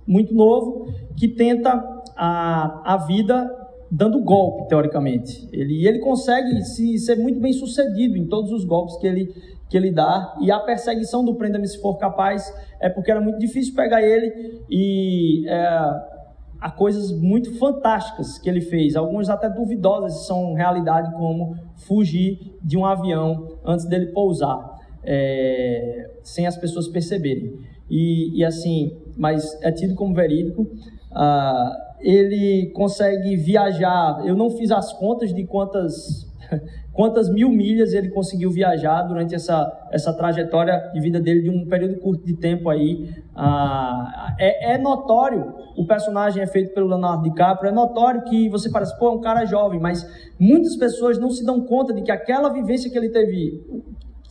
muito 0.06 0.34
novo 0.34 0.86
que 1.14 1.28
tenta 1.28 1.72
a, 2.16 2.94
a 2.94 2.96
vida 3.06 3.50
dando 3.90 4.20
golpe, 4.22 4.68
teoricamente. 4.68 5.48
Ele, 5.52 5.86
ele 5.86 5.98
consegue 5.98 6.62
se, 6.62 6.98
ser 6.98 7.16
muito 7.16 7.38
bem 7.38 7.52
sucedido 7.52 8.16
em 8.16 8.26
todos 8.26 8.50
os 8.50 8.64
golpes 8.64 8.96
que 8.96 9.06
ele, 9.06 9.32
que 9.74 9.78
ele 9.78 9.90
dá. 9.90 10.36
E 10.40 10.52
a 10.52 10.60
perseguição 10.60 11.24
do 11.24 11.34
Prenda-me 11.34 11.66
se 11.66 11.80
for 11.80 11.96
capaz 11.96 12.44
é 12.78 12.88
porque 12.88 13.10
era 13.10 13.20
muito 13.20 13.40
difícil 13.40 13.74
pegar 13.74 14.00
ele 14.00 14.62
e 14.70 15.44
é, 15.48 15.66
há 16.60 16.70
coisas 16.70 17.10
muito 17.10 17.58
fantásticas 17.58 18.38
que 18.38 18.48
ele 18.48 18.60
fez, 18.60 18.94
algumas 18.94 19.28
até 19.28 19.50
duvidosas 19.50 20.28
são 20.28 20.54
realidade, 20.54 21.12
como 21.16 21.56
fugir 21.74 22.56
de 22.62 22.78
um 22.78 22.86
avião 22.86 23.58
antes 23.64 23.84
dele 23.84 24.12
pousar, 24.12 24.78
é, 25.02 26.08
sem 26.22 26.46
as 26.46 26.56
pessoas 26.56 26.86
perceberem. 26.86 27.58
E, 27.90 28.38
e, 28.38 28.44
assim, 28.44 28.96
mas 29.16 29.60
é 29.60 29.72
tido 29.72 29.96
como 29.96 30.14
verídico. 30.14 30.70
Ah, 31.10 31.76
ele 32.00 32.70
consegue 32.74 33.36
viajar. 33.36 34.22
Eu 34.24 34.36
não 34.36 34.50
fiz 34.50 34.70
as 34.70 34.92
contas 34.92 35.34
de 35.34 35.44
quantas 35.44 36.32
quantas 36.94 37.28
mil 37.28 37.48
milhas 37.48 37.92
ele 37.92 38.08
conseguiu 38.08 38.50
viajar 38.50 39.02
durante 39.02 39.34
essa, 39.34 39.88
essa 39.90 40.12
trajetória 40.12 40.90
de 40.94 41.00
vida 41.00 41.20
dele 41.20 41.42
de 41.42 41.50
um 41.50 41.66
período 41.66 41.98
curto 41.98 42.24
de 42.24 42.34
tempo 42.34 42.70
aí. 42.70 43.12
Ah, 43.34 44.34
é, 44.38 44.74
é, 44.74 44.78
notório, 44.78 45.54
o 45.76 45.84
personagem 45.84 46.40
é 46.40 46.46
feito 46.46 46.72
pelo 46.72 46.86
Leonardo 46.86 47.24
DiCaprio, 47.24 47.68
é 47.68 47.72
notório 47.72 48.22
que 48.22 48.48
você 48.48 48.70
parece, 48.70 48.96
pô, 48.96 49.08
é 49.08 49.10
um 49.10 49.20
cara 49.20 49.44
jovem, 49.44 49.80
mas 49.80 50.08
muitas 50.38 50.76
pessoas 50.76 51.18
não 51.18 51.30
se 51.30 51.44
dão 51.44 51.60
conta 51.62 51.92
de 51.92 52.00
que 52.00 52.12
aquela 52.12 52.48
vivência 52.48 52.88
que 52.88 52.96
ele 52.96 53.08
teve, 53.08 53.60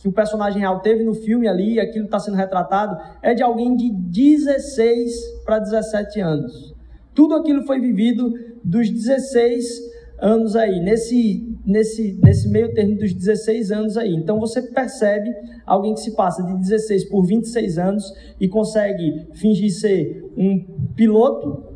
que 0.00 0.08
o 0.08 0.12
personagem 0.12 0.60
real 0.60 0.80
teve 0.80 1.04
no 1.04 1.12
filme 1.12 1.46
ali, 1.46 1.78
aquilo 1.78 2.06
está 2.06 2.18
sendo 2.18 2.38
retratado, 2.38 2.96
é 3.22 3.34
de 3.34 3.42
alguém 3.42 3.76
de 3.76 3.90
16 3.92 5.44
para 5.44 5.58
17 5.58 6.18
anos. 6.20 6.74
Tudo 7.14 7.34
aquilo 7.34 7.62
foi 7.64 7.78
vivido 7.78 8.32
dos 8.64 8.90
16 8.90 9.93
anos 10.18 10.56
aí, 10.56 10.80
nesse, 10.80 11.56
nesse, 11.64 12.18
nesse 12.22 12.48
meio 12.48 12.72
termo 12.72 12.96
dos 12.96 13.12
16 13.12 13.70
anos 13.70 13.96
aí. 13.96 14.14
Então 14.14 14.38
você 14.38 14.62
percebe 14.62 15.30
alguém 15.66 15.94
que 15.94 16.00
se 16.00 16.14
passa 16.14 16.42
de 16.42 16.56
16 16.58 17.08
por 17.08 17.24
26 17.24 17.78
anos 17.78 18.12
e 18.40 18.48
consegue 18.48 19.26
fingir 19.34 19.70
ser 19.70 20.30
um 20.36 20.58
piloto 20.94 21.74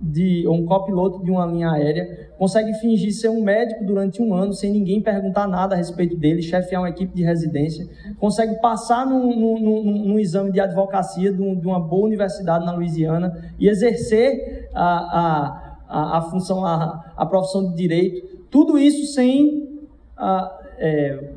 de 0.00 0.46
um 0.46 0.66
copiloto 0.66 1.24
de 1.24 1.30
uma 1.30 1.46
linha 1.46 1.70
aérea, 1.70 2.28
consegue 2.36 2.74
fingir 2.74 3.12
ser 3.14 3.30
um 3.30 3.42
médico 3.42 3.84
durante 3.84 4.20
um 4.20 4.34
ano 4.34 4.52
sem 4.52 4.70
ninguém 4.70 5.00
perguntar 5.00 5.48
nada 5.48 5.74
a 5.74 5.78
respeito 5.78 6.14
dele, 6.16 6.42
chefiar 6.42 6.82
uma 6.82 6.90
equipe 6.90 7.14
de 7.14 7.22
residência, 7.22 7.88
consegue 8.18 8.60
passar 8.60 9.06
num, 9.06 9.34
num, 9.34 9.58
num, 9.58 9.82
num 10.08 10.18
exame 10.18 10.52
de 10.52 10.60
advocacia 10.60 11.32
de, 11.32 11.40
uma 11.40 11.80
boa 11.80 12.04
universidade 12.04 12.66
na 12.66 12.72
Louisiana 12.72 13.32
e 13.58 13.66
exercer 13.66 14.68
a, 14.74 14.84
a 14.84 15.63
a, 15.94 16.18
a 16.18 16.22
função, 16.22 16.64
a, 16.64 17.12
a 17.16 17.24
profissão 17.24 17.70
de 17.70 17.76
direito, 17.76 18.46
tudo 18.50 18.76
isso 18.76 19.12
sem, 19.12 19.86
a, 20.16 20.58
é, 20.76 21.32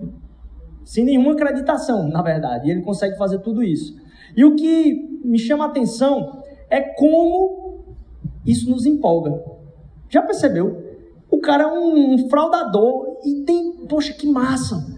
sem 0.83 1.05
nenhuma 1.05 1.33
acreditação, 1.33 2.07
na 2.09 2.23
verdade. 2.23 2.67
E 2.67 2.71
ele 2.71 2.81
consegue 2.81 3.15
fazer 3.17 3.39
tudo 3.39 3.63
isso. 3.63 3.95
E 4.35 4.43
o 4.43 4.55
que 4.55 5.21
me 5.23 5.37
chama 5.37 5.65
a 5.65 5.67
atenção 5.67 6.41
é 6.69 6.81
como 6.81 7.85
isso 8.45 8.69
nos 8.69 8.85
empolga. 8.85 9.43
Já 10.09 10.23
percebeu? 10.23 10.85
O 11.29 11.39
cara 11.39 11.65
é 11.65 11.67
um, 11.67 12.15
um 12.15 12.29
fraudador 12.29 13.19
e 13.23 13.43
tem, 13.43 13.85
poxa, 13.87 14.13
que 14.13 14.27
massa. 14.27 14.96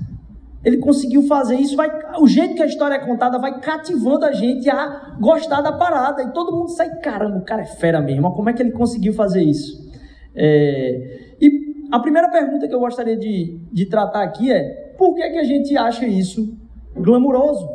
Ele 0.63 0.77
conseguiu 0.77 1.23
fazer 1.23 1.55
isso, 1.55 1.75
vai, 1.75 1.89
o 2.19 2.27
jeito 2.27 2.53
que 2.53 2.61
a 2.61 2.65
história 2.65 2.95
é 2.95 2.99
contada 2.99 3.37
vai 3.39 3.59
cativando 3.61 4.25
a 4.25 4.31
gente 4.33 4.69
a 4.69 5.15
gostar 5.19 5.61
da 5.61 5.71
parada. 5.71 6.21
E 6.21 6.33
todo 6.33 6.51
mundo 6.51 6.69
sai, 6.69 6.99
caramba, 6.99 7.37
o 7.37 7.45
cara 7.45 7.61
é 7.61 7.65
fera 7.65 8.01
mesmo, 8.01 8.33
como 8.33 8.49
é 8.49 8.53
que 8.53 8.61
ele 8.61 8.71
conseguiu 8.71 9.13
fazer 9.13 9.41
isso? 9.41 9.89
É, 10.35 11.35
e 11.39 11.87
a 11.91 11.99
primeira 11.99 12.29
pergunta 12.29 12.67
que 12.67 12.75
eu 12.75 12.79
gostaria 12.79 13.15
de, 13.15 13.57
de 13.71 13.85
tratar 13.85 14.23
aqui 14.23 14.51
é: 14.51 14.93
por 14.97 15.15
que, 15.15 15.29
que 15.29 15.37
a 15.37 15.43
gente 15.43 15.75
acha 15.77 16.05
isso 16.05 16.53
glamuroso? 16.95 17.67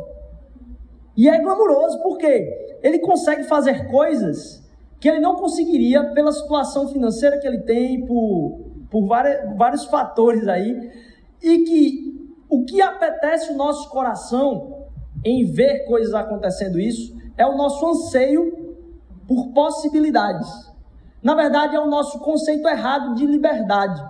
E 1.17 1.29
é 1.29 1.41
glamuroso 1.41 2.03
porque 2.03 2.79
ele 2.83 2.99
consegue 2.99 3.45
fazer 3.45 3.89
coisas 3.89 4.63
que 5.01 5.09
ele 5.09 5.21
não 5.21 5.37
conseguiria 5.37 6.13
pela 6.13 6.33
situação 6.33 6.89
financeira 6.89 7.39
que 7.39 7.47
ele 7.47 7.61
tem, 7.61 8.05
por, 8.07 8.61
por 8.91 9.07
várias, 9.07 9.57
vários 9.57 9.85
fatores 9.85 10.47
aí, 10.49 10.91
e 11.43 11.59
que 11.59 12.24
o 12.55 12.65
que 12.65 12.81
apetece 12.81 13.53
o 13.53 13.57
nosso 13.57 13.91
coração 13.91 14.87
em 15.25 15.45
ver 15.45 15.85
coisas 15.87 16.15
acontecendo 16.15 16.79
isso 16.79 17.17
é 17.37 17.45
o 17.45 17.57
nosso 17.57 17.85
anseio 17.85 18.77
por 19.27 19.53
possibilidades. 19.53 20.49
Na 21.21 21.35
verdade, 21.35 21.75
é 21.75 21.81
o 21.81 21.89
nosso 21.89 22.21
conceito 22.21 22.69
errado 22.69 23.15
de 23.15 23.27
liberdade. 23.27 24.01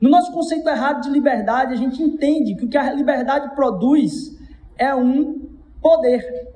No 0.00 0.10
nosso 0.10 0.30
conceito 0.32 0.68
errado 0.68 1.00
de 1.00 1.10
liberdade, 1.10 1.72
a 1.72 1.76
gente 1.76 2.02
entende 2.02 2.54
que 2.54 2.66
o 2.66 2.68
que 2.68 2.76
a 2.76 2.92
liberdade 2.92 3.54
produz 3.54 4.36
é 4.76 4.94
um 4.94 5.48
poder. 5.80 6.52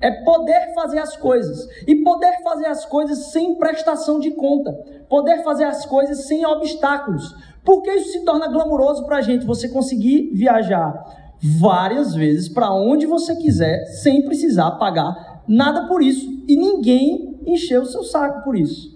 É 0.00 0.10
poder 0.24 0.74
fazer 0.74 0.98
as 0.98 1.16
coisas. 1.16 1.68
E 1.86 2.02
poder 2.02 2.42
fazer 2.42 2.66
as 2.66 2.84
coisas 2.84 3.30
sem 3.30 3.54
prestação 3.54 4.18
de 4.18 4.32
conta. 4.32 4.72
Poder 5.08 5.44
fazer 5.44 5.64
as 5.64 5.86
coisas 5.86 6.26
sem 6.26 6.44
obstáculos. 6.44 7.32
Por 7.64 7.82
que 7.82 7.90
isso 7.92 8.12
se 8.12 8.24
torna 8.24 8.48
glamuroso 8.48 9.04
para 9.04 9.18
a 9.18 9.20
gente? 9.20 9.46
Você 9.46 9.68
conseguir 9.68 10.30
viajar 10.34 10.92
várias 11.40 12.14
vezes 12.14 12.48
para 12.48 12.72
onde 12.72 13.06
você 13.06 13.34
quiser, 13.36 13.84
sem 13.86 14.24
precisar 14.24 14.72
pagar 14.72 15.42
nada 15.46 15.86
por 15.86 16.02
isso. 16.02 16.28
E 16.48 16.56
ninguém 16.56 17.40
encheu 17.46 17.82
o 17.82 17.86
seu 17.86 18.02
saco 18.02 18.44
por 18.44 18.56
isso. 18.56 18.92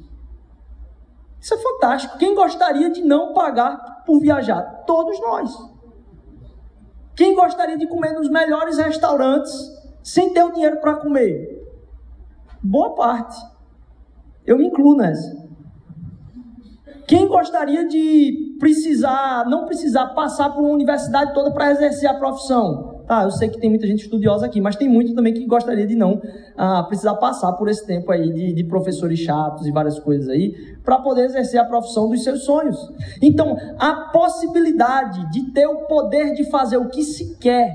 Isso 1.41 1.55
é 1.55 1.59
fantástico. 1.59 2.19
Quem 2.19 2.35
gostaria 2.35 2.91
de 2.91 3.03
não 3.03 3.33
pagar 3.33 4.05
por 4.05 4.21
viajar? 4.21 4.63
Todos 4.87 5.21
nós. 5.21 5.57
Quem 7.15 7.35
gostaria 7.35 7.79
de 7.79 7.87
comer 7.87 8.13
nos 8.13 8.29
melhores 8.29 8.79
restaurantes 8.79 9.53
sem 10.03 10.33
ter 10.33 10.43
o 10.43 10.53
dinheiro 10.53 10.81
para 10.81 10.97
comer? 10.97 11.65
Boa 12.63 12.95
parte. 12.95 13.37
Eu 14.45 14.59
me 14.59 14.67
incluo 14.67 14.97
nessa. 14.97 15.47
Quem 17.07 17.29
gostaria 17.29 17.87
de 17.87 18.46
precisar, 18.59 19.45
não 19.49 19.65
precisar 19.65 20.07
passar 20.09 20.51
por 20.51 20.61
uma 20.61 20.73
universidade 20.73 21.33
toda 21.35 21.53
para 21.53 21.71
exercer 21.71 22.09
a 22.09 22.15
profissão? 22.15 22.97
Tá, 23.07 23.23
eu 23.23 23.31
sei 23.31 23.49
que 23.49 23.61
tem 23.61 23.71
muita 23.71 23.87
gente 23.87 24.03
estudiosa 24.03 24.47
aqui, 24.47 24.61
mas 24.61 24.75
tem 24.75 24.89
muito 24.89 25.15
também 25.15 25.33
que 25.33 25.47
gostaria 25.47 25.87
de 25.87 25.95
não 25.95 26.21
ah, 26.57 26.83
precisar 26.83 27.15
passar 27.15 27.53
por 27.53 27.69
esse 27.69 27.87
tempo 27.87 28.11
aí 28.11 28.33
de, 28.33 28.53
de 28.53 28.65
professores 28.65 29.21
chatos 29.21 29.65
e 29.65 29.71
várias 29.71 29.97
coisas 30.01 30.29
aí, 30.29 30.77
para 30.85 30.99
poder 30.99 31.27
exercer 31.27 31.61
a 31.61 31.65
profissão 31.65 32.09
dos 32.09 32.25
seus 32.25 32.45
sonhos. 32.45 32.77
Então, 33.23 33.57
a 33.79 34.11
possibilidade 34.13 35.31
de 35.31 35.53
ter 35.53 35.69
o 35.69 35.87
poder 35.87 36.35
de 36.35 36.51
fazer 36.51 36.79
o 36.79 36.89
que 36.89 37.05
se 37.05 37.37
quer, 37.39 37.73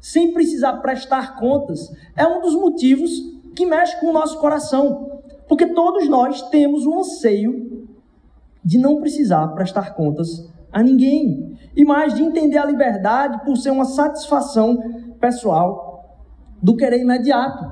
sem 0.00 0.32
precisar 0.32 0.74
prestar 0.78 1.36
contas, 1.36 1.88
é 2.16 2.26
um 2.26 2.40
dos 2.40 2.54
motivos 2.54 3.10
que 3.54 3.64
mexe 3.64 3.98
com 4.00 4.06
o 4.06 4.12
nosso 4.12 4.38
coração. 4.40 5.22
Porque 5.48 5.66
todos 5.66 6.08
nós 6.08 6.42
temos 6.50 6.84
o 6.86 6.98
anseio 6.98 7.75
de 8.66 8.78
não 8.78 8.98
precisar 8.98 9.46
prestar 9.54 9.94
contas 9.94 10.52
a 10.72 10.82
ninguém, 10.82 11.56
e 11.76 11.84
mais 11.84 12.14
de 12.14 12.22
entender 12.22 12.58
a 12.58 12.66
liberdade 12.66 13.44
por 13.44 13.56
ser 13.56 13.70
uma 13.70 13.84
satisfação 13.84 14.76
pessoal 15.20 16.18
do 16.60 16.76
querer 16.76 17.00
imediato, 17.00 17.64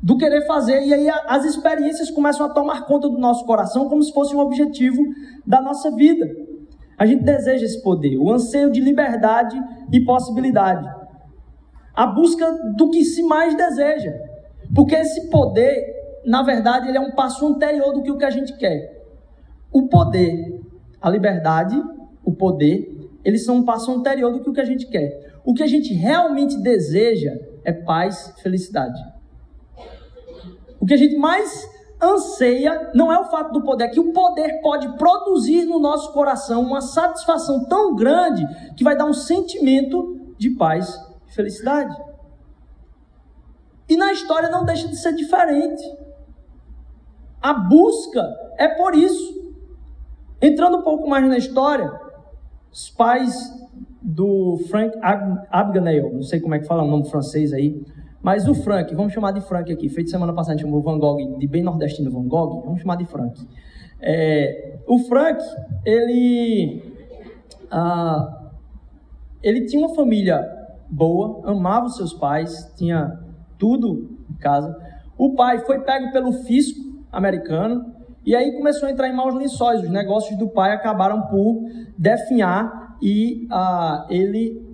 do 0.00 0.16
querer 0.16 0.46
fazer, 0.46 0.86
e 0.86 0.94
aí 0.94 1.08
as 1.26 1.44
experiências 1.44 2.12
começam 2.12 2.46
a 2.46 2.50
tomar 2.50 2.86
conta 2.86 3.08
do 3.08 3.18
nosso 3.18 3.44
coração 3.44 3.88
como 3.88 4.04
se 4.04 4.12
fosse 4.12 4.36
um 4.36 4.38
objetivo 4.38 5.02
da 5.44 5.60
nossa 5.60 5.90
vida. 5.90 6.30
A 6.96 7.04
gente 7.04 7.24
deseja 7.24 7.64
esse 7.64 7.82
poder, 7.82 8.16
o 8.16 8.30
anseio 8.30 8.70
de 8.70 8.80
liberdade 8.80 9.60
e 9.90 10.04
possibilidade, 10.04 10.88
a 11.92 12.06
busca 12.06 12.52
do 12.76 12.88
que 12.88 13.04
se 13.04 13.24
mais 13.24 13.56
deseja, 13.56 14.14
porque 14.72 14.94
esse 14.94 15.28
poder, 15.28 15.84
na 16.24 16.44
verdade, 16.44 16.88
ele 16.88 16.98
é 16.98 17.00
um 17.00 17.16
passo 17.16 17.44
anterior 17.48 17.92
do 17.92 18.02
que 18.02 18.12
o 18.12 18.16
que 18.16 18.24
a 18.24 18.30
gente 18.30 18.56
quer. 18.56 18.93
O 19.74 19.88
poder, 19.88 20.62
a 21.02 21.10
liberdade, 21.10 21.74
o 22.24 22.32
poder, 22.32 23.10
eles 23.24 23.44
são 23.44 23.56
um 23.56 23.64
passo 23.64 23.90
anterior 23.90 24.32
do 24.32 24.40
que 24.40 24.48
o 24.48 24.52
que 24.52 24.60
a 24.60 24.64
gente 24.64 24.86
quer. 24.86 25.40
O 25.44 25.52
que 25.52 25.64
a 25.64 25.66
gente 25.66 25.92
realmente 25.92 26.56
deseja 26.62 27.32
é 27.64 27.72
paz 27.72 28.32
felicidade. 28.40 29.02
O 30.78 30.86
que 30.86 30.94
a 30.94 30.96
gente 30.96 31.16
mais 31.16 31.68
anseia 32.00 32.92
não 32.94 33.12
é 33.12 33.18
o 33.18 33.24
fato 33.24 33.52
do 33.52 33.64
poder, 33.64 33.84
é 33.84 33.88
que 33.88 33.98
o 33.98 34.12
poder 34.12 34.60
pode 34.60 34.96
produzir 34.96 35.64
no 35.64 35.80
nosso 35.80 36.12
coração 36.12 36.62
uma 36.62 36.80
satisfação 36.80 37.64
tão 37.64 37.96
grande 37.96 38.46
que 38.76 38.84
vai 38.84 38.96
dar 38.96 39.06
um 39.06 39.12
sentimento 39.12 40.34
de 40.38 40.50
paz 40.50 40.94
e 41.26 41.34
felicidade. 41.34 41.96
E 43.88 43.96
na 43.96 44.12
história 44.12 44.48
não 44.48 44.64
deixa 44.64 44.86
de 44.86 44.96
ser 44.96 45.14
diferente. 45.14 45.82
A 47.42 47.52
busca 47.52 48.22
é 48.56 48.68
por 48.68 48.94
isso. 48.94 49.43
Entrando 50.44 50.76
um 50.76 50.82
pouco 50.82 51.08
mais 51.08 51.26
na 51.26 51.38
história, 51.38 51.90
os 52.70 52.90
pais 52.90 53.50
do 54.02 54.58
Frank 54.68 54.94
Abagnale, 55.50 56.12
não 56.12 56.22
sei 56.22 56.38
como 56.38 56.54
é 56.54 56.58
que 56.58 56.66
fala 56.66 56.82
o 56.82 56.86
nome 56.86 57.08
francês 57.08 57.50
aí, 57.54 57.82
mas 58.20 58.46
o 58.46 58.54
Frank, 58.54 58.94
vamos 58.94 59.14
chamar 59.14 59.30
de 59.32 59.40
Frank 59.40 59.72
aqui, 59.72 59.88
feito 59.88 60.10
semana 60.10 60.34
passada, 60.34 60.52
a 60.52 60.56
gente 60.58 60.66
chamou 60.66 60.82
Van 60.82 60.98
Gogh, 60.98 61.38
de 61.38 61.46
bem 61.46 61.62
nordestino 61.62 62.10
Van 62.10 62.28
Gogh, 62.28 62.60
vamos 62.60 62.82
chamar 62.82 62.96
de 62.96 63.06
Frank. 63.06 63.40
É, 64.02 64.80
o 64.86 64.98
Frank, 64.98 65.42
ele, 65.82 66.92
ah, 67.70 68.50
ele 69.42 69.64
tinha 69.64 69.86
uma 69.86 69.94
família 69.94 70.46
boa, 70.90 71.40
amava 71.50 71.86
os 71.86 71.96
seus 71.96 72.12
pais, 72.12 72.70
tinha 72.76 73.18
tudo 73.58 74.18
em 74.30 74.34
casa. 74.34 74.76
O 75.16 75.34
pai 75.34 75.60
foi 75.60 75.80
pego 75.80 76.12
pelo 76.12 76.34
fisco 76.34 76.78
americano, 77.10 77.93
e 78.24 78.34
aí 78.34 78.52
começou 78.56 78.88
a 78.88 78.92
entrar 78.92 79.08
em 79.08 79.14
maus 79.14 79.34
lençóis. 79.34 79.82
Os 79.82 79.90
negócios 79.90 80.38
do 80.38 80.48
pai 80.48 80.72
acabaram 80.72 81.22
por 81.22 81.62
definhar 81.96 82.96
e 83.02 83.46
ah, 83.50 84.06
ele 84.08 84.64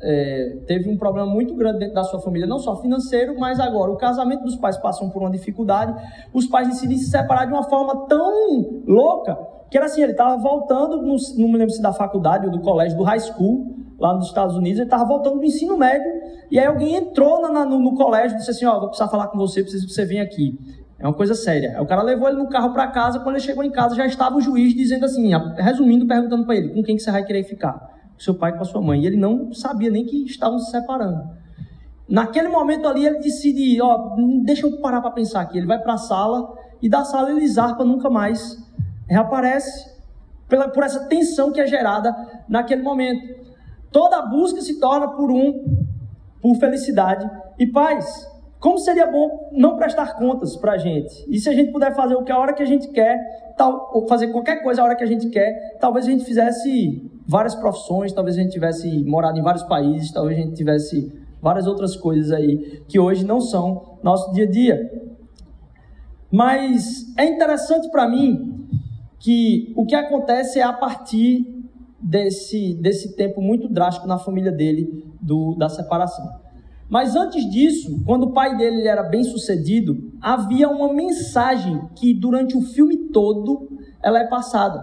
é, 0.00 0.58
teve 0.66 0.88
um 0.90 0.96
problema 0.96 1.26
muito 1.26 1.54
grande 1.54 1.78
dentro 1.80 1.94
da 1.94 2.04
sua 2.04 2.20
família, 2.20 2.46
não 2.46 2.58
só 2.58 2.76
financeiro, 2.76 3.38
mas 3.38 3.58
agora 3.58 3.90
o 3.90 3.96
casamento 3.96 4.44
dos 4.44 4.56
pais 4.56 4.76
passam 4.76 5.10
por 5.10 5.22
uma 5.22 5.30
dificuldade. 5.30 5.94
Os 6.32 6.46
pais 6.46 6.68
decidem 6.68 6.96
se 6.98 7.10
separar 7.10 7.46
de 7.46 7.52
uma 7.52 7.64
forma 7.64 8.06
tão 8.06 8.82
louca 8.86 9.36
que 9.70 9.76
era 9.76 9.86
assim: 9.86 10.02
ele 10.02 10.12
estava 10.12 10.36
voltando, 10.36 11.02
no, 11.02 11.16
não 11.36 11.48
me 11.48 11.58
lembro 11.58 11.70
se 11.70 11.82
da 11.82 11.92
faculdade 11.92 12.46
ou 12.46 12.52
do 12.52 12.60
colégio, 12.60 12.96
do 12.96 13.04
high 13.04 13.20
school, 13.20 13.76
lá 13.98 14.14
nos 14.14 14.26
Estados 14.26 14.56
Unidos, 14.56 14.78
ele 14.78 14.86
estava 14.86 15.04
voltando 15.04 15.38
do 15.38 15.44
ensino 15.44 15.76
médio. 15.76 16.10
E 16.50 16.58
aí 16.58 16.66
alguém 16.66 16.94
entrou 16.94 17.42
na, 17.42 17.64
no, 17.64 17.78
no, 17.78 17.94
colégio 17.94 18.36
e 18.36 18.38
disse 18.38 18.50
assim: 18.50 18.64
Ó, 18.66 18.76
oh, 18.76 18.80
vou 18.80 18.88
precisar 18.88 19.08
falar 19.08 19.28
com 19.28 19.38
você, 19.38 19.62
preciso 19.62 19.86
que 19.86 19.92
você 19.92 20.04
venha 20.04 20.22
aqui. 20.22 20.58
É 20.98 21.06
uma 21.06 21.14
coisa 21.14 21.34
séria. 21.34 21.80
O 21.80 21.86
cara 21.86 22.02
levou 22.02 22.28
ele 22.28 22.38
no 22.38 22.48
carro 22.48 22.72
para 22.72 22.88
casa, 22.88 23.20
quando 23.20 23.36
ele 23.36 23.44
chegou 23.44 23.62
em 23.62 23.70
casa 23.70 23.94
já 23.94 24.04
estava 24.04 24.36
o 24.36 24.40
juiz 24.40 24.74
dizendo 24.74 25.04
assim, 25.04 25.30
resumindo, 25.56 26.06
perguntando 26.06 26.44
para 26.44 26.56
ele, 26.56 26.70
com 26.70 26.82
quem 26.82 26.96
que 26.96 27.02
você 27.02 27.12
vai 27.12 27.24
querer 27.24 27.44
ficar? 27.44 27.74
Com 28.14 28.20
seu 28.20 28.34
pai 28.34 28.52
com 28.56 28.62
a 28.62 28.64
sua 28.64 28.82
mãe. 28.82 29.02
E 29.02 29.06
ele 29.06 29.16
não 29.16 29.52
sabia 29.52 29.90
nem 29.90 30.04
que 30.04 30.24
estavam 30.24 30.58
se 30.58 30.70
separando. 30.72 31.22
Naquele 32.08 32.48
momento 32.48 32.88
ali 32.88 33.06
ele 33.06 33.18
decide, 33.18 33.80
ó, 33.80 34.16
deixa 34.42 34.66
eu 34.66 34.80
parar 34.80 35.00
para 35.00 35.10
pensar 35.12 35.42
aqui. 35.42 35.58
Ele 35.58 35.66
vai 35.66 35.78
para 35.78 35.94
a 35.94 35.98
sala 35.98 36.52
e 36.82 36.88
da 36.88 37.04
sala 37.04 37.30
ele 37.30 37.46
zarpa 37.46 37.84
nunca 37.84 38.10
mais 38.10 38.56
reaparece 39.06 39.96
pela, 40.48 40.68
por 40.68 40.82
essa 40.82 41.06
tensão 41.06 41.52
que 41.52 41.60
é 41.60 41.66
gerada 41.66 42.14
naquele 42.48 42.82
momento. 42.82 43.46
Toda 43.92 44.22
busca 44.22 44.60
se 44.62 44.80
torna 44.80 45.08
por 45.08 45.30
um, 45.30 45.86
por 46.40 46.56
felicidade 46.56 47.28
e 47.58 47.66
paz. 47.66 48.26
Como 48.60 48.76
seria 48.78 49.06
bom 49.06 49.50
não 49.52 49.76
prestar 49.76 50.14
contas 50.14 50.56
para 50.56 50.72
a 50.72 50.78
gente? 50.78 51.24
E 51.28 51.38
se 51.38 51.48
a 51.48 51.52
gente 51.52 51.70
puder 51.70 51.94
fazer 51.94 52.16
o 52.16 52.24
que 52.24 52.32
a 52.32 52.38
hora 52.38 52.52
que 52.52 52.62
a 52.62 52.66
gente 52.66 52.88
quer, 52.88 53.54
tal, 53.56 53.90
ou 53.94 54.08
fazer 54.08 54.28
qualquer 54.28 54.62
coisa 54.62 54.82
a 54.82 54.84
hora 54.84 54.96
que 54.96 55.04
a 55.04 55.06
gente 55.06 55.28
quer, 55.28 55.76
talvez 55.80 56.06
a 56.06 56.10
gente 56.10 56.24
fizesse 56.24 57.08
várias 57.26 57.54
profissões, 57.54 58.12
talvez 58.12 58.36
a 58.36 58.42
gente 58.42 58.50
tivesse 58.50 59.04
morado 59.04 59.38
em 59.38 59.42
vários 59.42 59.62
países, 59.62 60.10
talvez 60.10 60.38
a 60.38 60.42
gente 60.42 60.56
tivesse 60.56 61.12
várias 61.40 61.68
outras 61.68 61.96
coisas 61.96 62.32
aí 62.32 62.82
que 62.88 62.98
hoje 62.98 63.24
não 63.24 63.40
são 63.40 63.98
nosso 64.02 64.32
dia 64.32 64.44
a 64.44 64.50
dia. 64.50 65.08
Mas 66.30 67.06
é 67.16 67.26
interessante 67.26 67.88
para 67.90 68.08
mim 68.08 68.66
que 69.20 69.72
o 69.76 69.86
que 69.86 69.94
acontece 69.94 70.58
é 70.58 70.64
a 70.64 70.72
partir 70.72 71.46
desse, 72.00 72.74
desse 72.74 73.14
tempo 73.14 73.40
muito 73.40 73.68
drástico 73.68 74.06
na 74.06 74.18
família 74.18 74.50
dele, 74.50 75.04
do, 75.20 75.54
da 75.54 75.68
separação. 75.68 76.47
Mas 76.88 77.14
antes 77.14 77.48
disso, 77.50 78.02
quando 78.06 78.24
o 78.24 78.32
pai 78.32 78.56
dele 78.56 78.86
era 78.88 79.02
bem 79.02 79.22
sucedido, 79.22 80.12
havia 80.20 80.68
uma 80.68 80.92
mensagem 80.92 81.80
que 81.94 82.14
durante 82.14 82.56
o 82.56 82.62
filme 82.62 83.08
todo 83.12 83.68
ela 84.02 84.20
é 84.20 84.26
passada. 84.26 84.82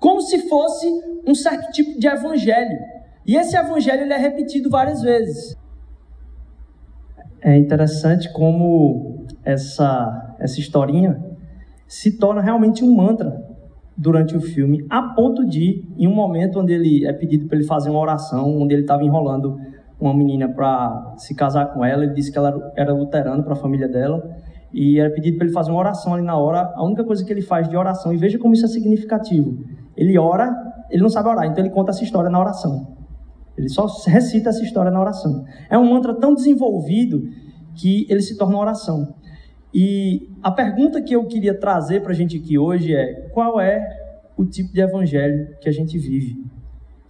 Como 0.00 0.20
se 0.20 0.48
fosse 0.48 0.86
um 1.26 1.34
certo 1.34 1.70
tipo 1.70 1.98
de 1.98 2.06
evangelho. 2.06 2.78
E 3.26 3.36
esse 3.36 3.56
evangelho 3.56 4.02
ele 4.02 4.12
é 4.12 4.18
repetido 4.18 4.68
várias 4.68 5.00
vezes. 5.00 5.56
É 7.40 7.56
interessante 7.56 8.32
como 8.32 9.24
essa, 9.44 10.36
essa 10.40 10.58
historinha 10.58 11.22
se 11.86 12.18
torna 12.18 12.40
realmente 12.40 12.82
um 12.82 12.94
mantra 12.94 13.44
durante 13.96 14.36
o 14.36 14.40
filme, 14.40 14.84
a 14.90 15.02
ponto 15.14 15.46
de, 15.46 15.86
em 15.96 16.08
um 16.08 16.14
momento 16.14 16.58
onde 16.58 16.72
ele 16.72 17.06
é 17.06 17.12
pedido 17.12 17.46
para 17.46 17.56
ele 17.58 17.66
fazer 17.66 17.90
uma 17.90 18.00
oração, 18.00 18.60
onde 18.60 18.74
ele 18.74 18.82
estava 18.82 19.04
enrolando 19.04 19.56
uma 20.06 20.16
menina 20.16 20.48
para 20.48 21.14
se 21.16 21.34
casar 21.34 21.72
com 21.72 21.84
ela, 21.84 22.04
ele 22.04 22.14
disse 22.14 22.30
que 22.30 22.38
ela 22.38 22.72
era 22.76 22.92
luterana 22.92 23.42
para 23.42 23.52
a 23.52 23.56
família 23.56 23.88
dela, 23.88 24.22
e 24.72 24.98
era 24.98 25.10
pedido 25.10 25.36
para 25.38 25.46
ele 25.46 25.54
fazer 25.54 25.70
uma 25.70 25.78
oração 25.78 26.14
ali 26.14 26.24
na 26.24 26.36
hora, 26.36 26.72
a 26.74 26.84
única 26.84 27.04
coisa 27.04 27.24
que 27.24 27.32
ele 27.32 27.42
faz 27.42 27.68
de 27.68 27.76
oração, 27.76 28.12
e 28.12 28.16
veja 28.16 28.38
como 28.38 28.54
isso 28.54 28.64
é 28.64 28.68
significativo, 28.68 29.58
ele 29.96 30.18
ora, 30.18 30.52
ele 30.90 31.02
não 31.02 31.08
sabe 31.08 31.28
orar, 31.28 31.46
então 31.46 31.64
ele 31.64 31.72
conta 31.72 31.90
essa 31.90 32.02
história 32.02 32.30
na 32.30 32.40
oração. 32.40 32.94
Ele 33.56 33.68
só 33.68 33.86
recita 34.06 34.48
essa 34.48 34.62
história 34.62 34.90
na 34.90 35.00
oração. 35.00 35.44
É 35.70 35.78
um 35.78 35.88
mantra 35.88 36.14
tão 36.14 36.34
desenvolvido 36.34 37.22
que 37.74 38.06
ele 38.08 38.20
se 38.20 38.36
torna 38.36 38.58
oração. 38.58 39.14
E 39.72 40.28
a 40.42 40.50
pergunta 40.50 41.02
que 41.02 41.14
eu 41.14 41.24
queria 41.26 41.58
trazer 41.58 42.00
para 42.02 42.12
a 42.12 42.14
gente 42.14 42.36
aqui 42.36 42.58
hoje 42.58 42.94
é: 42.94 43.28
qual 43.32 43.60
é 43.60 43.80
o 44.36 44.44
tipo 44.44 44.72
de 44.72 44.80
evangelho 44.80 45.56
que 45.60 45.68
a 45.68 45.72
gente 45.72 45.98
vive? 45.98 46.44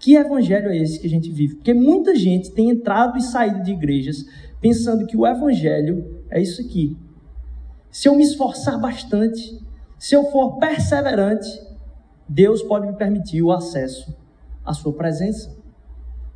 Que 0.04 0.16
evangelho 0.16 0.68
é 0.68 0.76
esse 0.76 1.00
que 1.00 1.06
a 1.06 1.10
gente 1.10 1.30
vive? 1.30 1.54
Porque 1.54 1.72
muita 1.72 2.14
gente 2.14 2.50
tem 2.50 2.68
entrado 2.68 3.16
e 3.16 3.22
saído 3.22 3.62
de 3.62 3.72
igrejas 3.72 4.26
pensando 4.60 5.06
que 5.06 5.16
o 5.16 5.26
evangelho 5.26 6.22
é 6.28 6.42
isso 6.42 6.60
aqui. 6.60 6.94
Se 7.90 8.06
eu 8.06 8.14
me 8.14 8.22
esforçar 8.22 8.78
bastante, 8.78 9.58
se 9.98 10.14
eu 10.14 10.24
for 10.24 10.58
perseverante, 10.58 11.48
Deus 12.28 12.62
pode 12.62 12.86
me 12.86 12.92
permitir 12.92 13.40
o 13.40 13.50
acesso 13.50 14.14
à 14.62 14.74
sua 14.74 14.92
presença. 14.92 15.56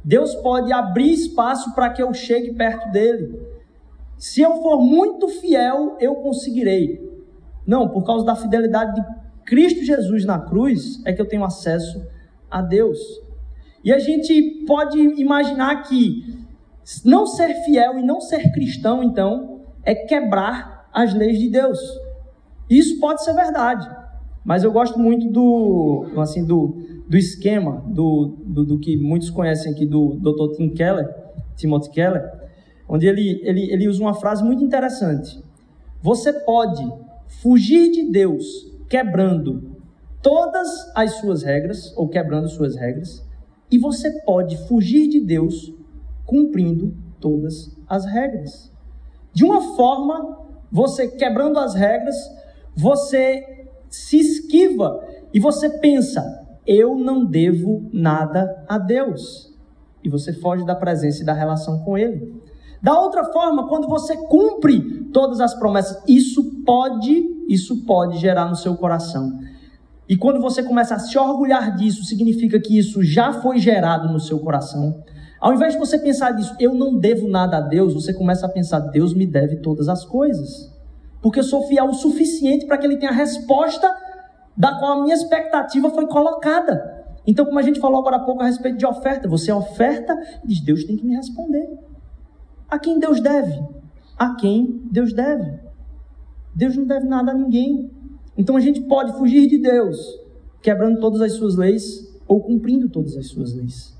Deus 0.03 0.35
pode 0.37 0.73
abrir 0.73 1.13
espaço 1.13 1.75
para 1.75 1.91
que 1.91 2.03
eu 2.03 2.15
chegue 2.15 2.55
perto 2.55 2.91
dele. 2.91 3.39
Se 4.17 4.41
eu 4.41 4.63
for 4.63 4.81
muito 4.81 5.29
fiel, 5.29 5.95
eu 6.01 6.15
conseguirei. 6.15 7.07
Não, 7.67 7.87
por 7.87 8.03
causa 8.03 8.25
da 8.25 8.35
fidelidade 8.35 8.95
de 8.95 9.07
Cristo 9.45 9.85
Jesus 9.85 10.25
na 10.25 10.39
cruz, 10.39 11.03
é 11.05 11.13
que 11.13 11.21
eu 11.21 11.29
tenho 11.29 11.45
acesso 11.45 12.03
a 12.51 12.63
Deus. 12.63 13.28
E 13.85 13.93
a 13.93 13.99
gente 13.99 14.65
pode 14.67 14.99
imaginar 15.21 15.83
que 15.83 16.47
não 17.05 17.27
ser 17.27 17.55
fiel 17.65 17.99
e 17.99 18.03
não 18.03 18.21
ser 18.21 18.51
cristão, 18.53 19.03
então, 19.03 19.61
é 19.85 19.95
quebrar 19.95 20.89
as 20.93 21.15
leis 21.15 21.39
de 21.39 21.49
Deus. 21.49 21.79
Isso 22.69 22.99
pode 22.99 23.23
ser 23.25 23.35
verdade, 23.35 23.89
mas 24.45 24.65
eu 24.65 24.73
gosto 24.73 24.99
muito 24.99 25.31
do, 25.31 26.07
assim, 26.19 26.45
do, 26.45 26.77
do 27.09 27.17
esquema 27.17 27.83
do, 27.87 28.37
do, 28.45 28.65
do 28.65 28.79
que 28.79 28.97
muitos 28.97 29.31
conhecem 29.31 29.73
aqui 29.73 29.87
do 29.87 30.17
Dr. 30.17 30.57
Tim 30.57 30.71
Keller, 30.71 31.09
Timothy 31.57 31.91
Keller, 31.91 32.31
onde 32.89 33.07
ele, 33.07 33.41
ele, 33.43 33.71
ele 33.73 33.89
usa 33.89 34.03
uma 34.03 34.15
frase 34.15 34.43
muito 34.43 34.65
interessante. 34.65 35.43
Você 36.03 36.33
pode 36.33 36.87
fugir 37.43 37.91
de 37.91 38.11
Deus 38.11 38.45
quebrando 38.88 39.77
todas 40.23 40.69
as 40.95 41.12
suas 41.14 41.43
regras, 41.43 41.93
ou 41.97 42.09
quebrando 42.09 42.49
suas 42.49 42.77
regras, 42.77 43.27
e 43.70 43.78
você 43.78 44.11
pode 44.22 44.57
fugir 44.66 45.09
de 45.09 45.20
Deus 45.20 45.72
cumprindo 46.24 46.94
todas 47.20 47.76
as 47.88 48.04
regras. 48.04 48.72
De 49.33 49.44
uma 49.44 49.76
forma, 49.76 50.38
você 50.70 51.09
quebrando 51.09 51.59
as 51.59 51.74
regras, 51.74 52.16
você 52.76 53.68
se 53.88 54.18
esquiva 54.18 55.00
e 55.33 55.40
você 55.40 55.68
pensa: 55.68 56.22
eu 56.66 56.96
não 56.98 57.24
devo 57.24 57.88
nada 57.92 58.64
a 58.68 58.78
Deus. 58.78 59.52
E 60.04 60.09
você 60.09 60.33
foge 60.33 60.64
da 60.64 60.74
presença 60.74 61.22
e 61.22 61.26
da 61.26 61.33
relação 61.33 61.81
com 61.81 61.96
Ele. 61.96 62.40
Da 62.81 62.98
outra 63.00 63.24
forma, 63.24 63.68
quando 63.68 63.88
você 63.88 64.16
cumpre 64.16 65.04
todas 65.12 65.40
as 65.40 65.54
promessas, 65.54 66.00
isso 66.07 66.62
pode, 66.64 67.44
isso 67.48 67.85
pode 67.85 68.18
gerar 68.18 68.48
no 68.48 68.54
seu 68.54 68.76
coração. 68.76 69.33
E 70.09 70.16
quando 70.16 70.40
você 70.40 70.62
começa 70.62 70.94
a 70.94 70.99
se 70.99 71.18
orgulhar 71.18 71.77
disso, 71.77 72.03
significa 72.03 72.59
que 72.59 72.79
isso 72.79 73.03
já 73.03 73.33
foi 73.33 73.59
gerado 73.59 74.11
no 74.11 74.18
seu 74.18 74.38
coração. 74.38 75.03
Ao 75.38 75.53
invés 75.53 75.75
de 75.75 75.79
você 75.79 75.99
pensar 75.99 76.33
disso, 76.33 76.55
eu 76.59 76.75
não 76.75 76.99
devo 76.99 77.29
nada 77.29 77.59
a 77.59 77.61
Deus, 77.61 77.94
você 77.94 78.14
começa 78.14 78.47
a 78.47 78.49
pensar, 78.49 78.81
Deus 78.81 79.12
me 79.12 79.27
deve 79.27 79.57
todas 79.57 79.88
as 79.88 80.05
coisas. 80.05 80.75
Porque 81.21 81.40
eu 81.40 81.44
sou 81.44 81.66
fiel 81.66 81.87
o 81.87 81.94
suficiente 81.94 82.66
para 82.66 82.79
que 82.79 82.87
Ele 82.87 82.97
tenha 82.97 83.12
a 83.12 83.14
resposta 83.14 83.94
da 84.57 84.79
qual 84.79 84.99
a 84.99 85.03
minha 85.03 85.14
expectativa 85.14 85.90
foi 85.90 86.07
colocada. 86.07 87.05
Então, 87.27 87.44
como 87.44 87.59
a 87.59 87.62
gente 87.62 87.79
falou 87.79 88.01
agora 88.01 88.16
há 88.16 88.21
pouco 88.21 88.42
a 88.42 88.47
respeito 88.47 88.79
de 88.79 88.87
oferta, 88.87 89.29
você 89.29 89.53
oferta 89.53 90.18
e 90.42 90.49
diz, 90.49 90.61
Deus 90.61 90.85
tem 90.85 90.97
que 90.97 91.05
me 91.05 91.14
responder. 91.14 91.68
A 92.68 92.79
quem 92.79 92.99
Deus 92.99 93.21
deve? 93.21 93.62
A 94.18 94.35
quem 94.35 94.83
Deus 94.90 95.12
deve? 95.12 95.61
Deus 96.55 96.77
não 96.77 96.87
deve 96.87 97.07
nada 97.07 97.31
a 97.31 97.35
ninguém. 97.35 97.90
Então 98.38 98.57
a 98.57 98.61
gente 98.61 98.81
pode 98.83 99.12
fugir 99.18 99.48
de 99.48 99.59
Deus, 99.59 99.98
quebrando 100.62 101.01
todas 101.01 101.20
as 101.20 101.33
suas 101.33 101.57
leis 101.57 102.09
ou 102.29 102.40
cumprindo 102.40 102.88
todas 102.88 103.16
as 103.16 103.27
suas 103.27 103.53
leis. 103.53 103.98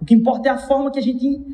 O 0.00 0.04
que 0.04 0.14
importa 0.14 0.48
é 0.48 0.52
a 0.52 0.58
forma 0.58 0.90
que 0.92 1.00
a 1.00 1.02
gente, 1.02 1.44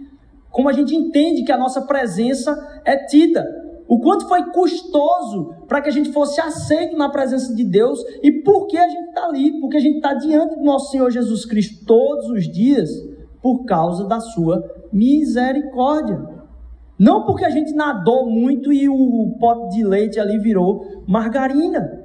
como 0.50 0.68
a 0.68 0.72
gente 0.74 0.94
entende 0.94 1.42
que 1.42 1.50
a 1.50 1.56
nossa 1.56 1.80
presença 1.80 2.82
é 2.84 2.96
tida. 3.06 3.42
O 3.88 3.98
quanto 3.98 4.28
foi 4.28 4.44
custoso 4.50 5.54
para 5.66 5.80
que 5.80 5.88
a 5.88 5.92
gente 5.92 6.12
fosse 6.12 6.40
aceito 6.40 6.96
na 6.96 7.08
presença 7.08 7.54
de 7.54 7.64
Deus 7.64 7.98
e 8.22 8.30
por 8.42 8.66
que 8.66 8.76
a 8.76 8.88
gente 8.88 9.08
está 9.08 9.24
ali? 9.24 9.58
Porque 9.60 9.78
a 9.78 9.80
gente 9.80 9.96
está 9.96 10.12
diante 10.14 10.56
do 10.56 10.62
nosso 10.62 10.90
Senhor 10.90 11.10
Jesus 11.10 11.46
Cristo 11.46 11.84
todos 11.86 12.28
os 12.28 12.46
dias 12.50 12.90
por 13.40 13.64
causa 13.64 14.04
da 14.06 14.20
sua 14.20 14.62
misericórdia. 14.92 16.42
Não 16.98 17.24
porque 17.24 17.44
a 17.44 17.50
gente 17.50 17.72
nadou 17.74 18.30
muito 18.30 18.72
e 18.72 18.88
o 18.88 19.34
pote 19.38 19.76
de 19.76 19.84
leite 19.84 20.20
ali 20.20 20.38
virou 20.38 21.02
margarina. 21.06 22.01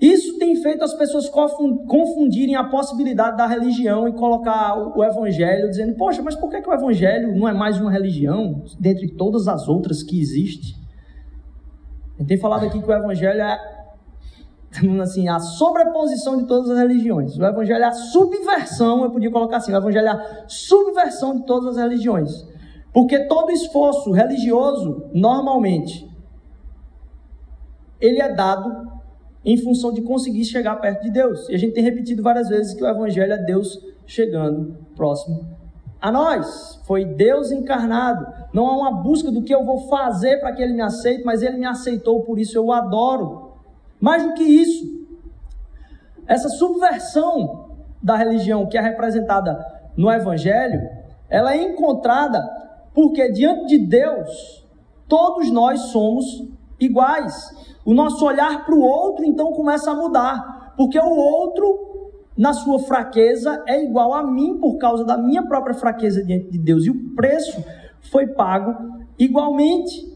Isso 0.00 0.38
tem 0.38 0.56
feito 0.56 0.82
as 0.82 0.94
pessoas 0.94 1.28
confundirem 1.28 2.56
a 2.56 2.64
possibilidade 2.64 3.36
da 3.36 3.46
religião 3.46 4.08
e 4.08 4.12
colocar 4.12 4.96
o 4.96 5.04
evangelho 5.04 5.68
dizendo: 5.68 5.94
Poxa, 5.94 6.22
mas 6.22 6.34
por 6.34 6.48
que, 6.48 6.62
que 6.62 6.68
o 6.70 6.72
evangelho 6.72 7.36
não 7.36 7.46
é 7.46 7.52
mais 7.52 7.78
uma 7.78 7.90
religião 7.90 8.62
dentre 8.78 9.08
todas 9.08 9.46
as 9.46 9.68
outras 9.68 10.02
que 10.02 10.18
existe? 10.18 10.74
Gente 12.18 12.28
tem 12.28 12.38
falado 12.38 12.64
aqui 12.64 12.80
que 12.80 12.88
o 12.88 12.92
evangelho 12.92 13.42
é 13.42 13.58
assim, 15.02 15.28
a 15.28 15.38
sobreposição 15.38 16.38
de 16.38 16.46
todas 16.46 16.70
as 16.70 16.78
religiões. 16.78 17.36
O 17.36 17.44
evangelho 17.44 17.82
é 17.82 17.88
a 17.88 17.92
subversão, 17.92 19.04
eu 19.04 19.10
podia 19.10 19.30
colocar 19.30 19.58
assim, 19.58 19.72
o 19.72 19.76
evangelho 19.76 20.06
é 20.06 20.10
a 20.10 20.44
subversão 20.48 21.36
de 21.36 21.44
todas 21.44 21.76
as 21.76 21.82
religiões. 21.82 22.46
Porque 22.92 23.26
todo 23.26 23.50
esforço 23.50 24.12
religioso, 24.12 25.10
normalmente, 25.12 26.08
ele 28.00 28.20
é 28.20 28.32
dado 28.32 28.90
em 29.44 29.56
função 29.56 29.92
de 29.92 30.02
conseguir 30.02 30.44
chegar 30.44 30.76
perto 30.76 31.02
de 31.02 31.10
Deus. 31.10 31.48
E 31.48 31.54
a 31.54 31.58
gente 31.58 31.72
tem 31.72 31.82
repetido 31.82 32.22
várias 32.22 32.48
vezes 32.48 32.74
que 32.74 32.82
o 32.82 32.88
evangelho 32.88 33.32
é 33.32 33.38
Deus 33.38 33.78
chegando 34.06 34.76
próximo 34.94 35.60
a 36.00 36.10
nós. 36.10 36.80
Foi 36.84 37.04
Deus 37.04 37.50
encarnado. 37.50 38.26
Não 38.52 38.66
há 38.66 38.76
uma 38.76 39.02
busca 39.02 39.30
do 39.30 39.42
que 39.42 39.54
eu 39.54 39.64
vou 39.64 39.88
fazer 39.88 40.38
para 40.40 40.52
que 40.52 40.62
ele 40.62 40.72
me 40.72 40.82
aceite, 40.82 41.24
mas 41.24 41.42
ele 41.42 41.58
me 41.58 41.66
aceitou, 41.66 42.22
por 42.22 42.38
isso 42.38 42.56
eu 42.56 42.66
o 42.66 42.72
adoro. 42.72 43.52
Mais 44.00 44.22
do 44.22 44.34
que 44.34 44.42
isso, 44.42 45.06
essa 46.26 46.48
subversão 46.48 47.70
da 48.02 48.16
religião 48.16 48.66
que 48.66 48.78
é 48.78 48.80
representada 48.80 49.62
no 49.96 50.10
evangelho, 50.10 50.88
ela 51.28 51.54
é 51.54 51.62
encontrada 51.62 52.42
porque 52.94 53.30
diante 53.30 53.66
de 53.66 53.78
Deus, 53.78 54.66
todos 55.06 55.50
nós 55.50 55.80
somos 55.92 56.24
iguais. 56.78 57.34
O 57.84 57.94
nosso 57.94 58.24
olhar 58.24 58.64
para 58.64 58.74
o 58.74 58.82
outro 58.82 59.24
então 59.24 59.52
começa 59.52 59.90
a 59.90 59.94
mudar, 59.94 60.74
porque 60.76 60.98
o 60.98 61.16
outro, 61.16 62.12
na 62.36 62.52
sua 62.52 62.78
fraqueza, 62.80 63.62
é 63.66 63.82
igual 63.82 64.12
a 64.12 64.22
mim 64.22 64.58
por 64.58 64.76
causa 64.76 65.04
da 65.04 65.16
minha 65.16 65.42
própria 65.46 65.74
fraqueza 65.74 66.22
diante 66.22 66.50
de 66.50 66.58
Deus, 66.58 66.84
e 66.84 66.90
o 66.90 67.14
preço 67.14 67.64
foi 68.10 68.26
pago 68.26 69.00
igualmente. 69.18 70.10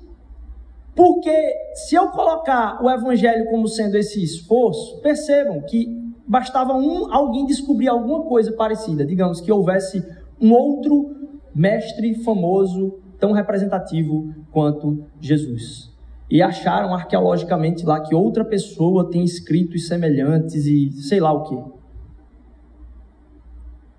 Porque 0.95 1.33
se 1.75 1.95
eu 1.95 2.09
colocar 2.09 2.83
o 2.85 2.89
evangelho 2.89 3.51
como 3.51 3.67
sendo 3.67 3.97
esse 3.97 4.23
esforço, 4.23 5.01
percebam 5.01 5.61
que 5.63 5.89
bastava 6.27 6.75
um 6.75 7.13
alguém 7.13 7.47
descobrir 7.47 7.89
alguma 7.89 8.23
coisa 8.23 8.53
parecida, 8.53 9.05
digamos 9.05 9.41
que 9.41 9.51
houvesse 9.51 10.05
um 10.41 10.53
outro 10.53 11.17
mestre 11.55 12.15
famoso 12.23 12.99
tão 13.19 13.33
representativo 13.33 14.33
quanto 14.53 15.05
Jesus 15.21 15.94
e 16.31 16.43
acharam 16.43 16.95
arqueologicamente 16.95 17.85
lá 17.85 18.01
que 18.01 18.15
outra 18.15 18.45
pessoa 18.45 19.11
tem 19.11 19.25
escritos 19.25 19.87
semelhantes 19.87 20.67
e 20.67 20.91
sei 21.03 21.21
lá 21.21 21.33
o 21.33 21.43
que. 21.45 21.75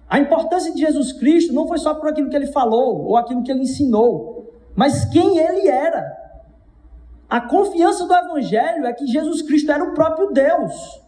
A 0.09 0.19
importância 0.19 0.73
de 0.73 0.79
Jesus 0.79 1.13
Cristo 1.13 1.53
não 1.53 1.67
foi 1.67 1.77
só 1.77 1.93
por 1.93 2.09
aquilo 2.09 2.29
que 2.29 2.35
ele 2.35 2.47
falou 2.47 3.05
ou 3.05 3.17
aquilo 3.17 3.43
que 3.43 3.51
ele 3.51 3.61
ensinou, 3.61 4.53
mas 4.75 5.05
quem 5.05 5.37
ele 5.37 5.67
era. 5.67 6.15
A 7.29 7.41
confiança 7.41 8.05
do 8.05 8.13
Evangelho 8.13 8.85
é 8.85 8.93
que 8.93 9.07
Jesus 9.07 9.41
Cristo 9.41 9.71
era 9.71 9.83
o 9.83 9.93
próprio 9.93 10.31
Deus. 10.31 11.01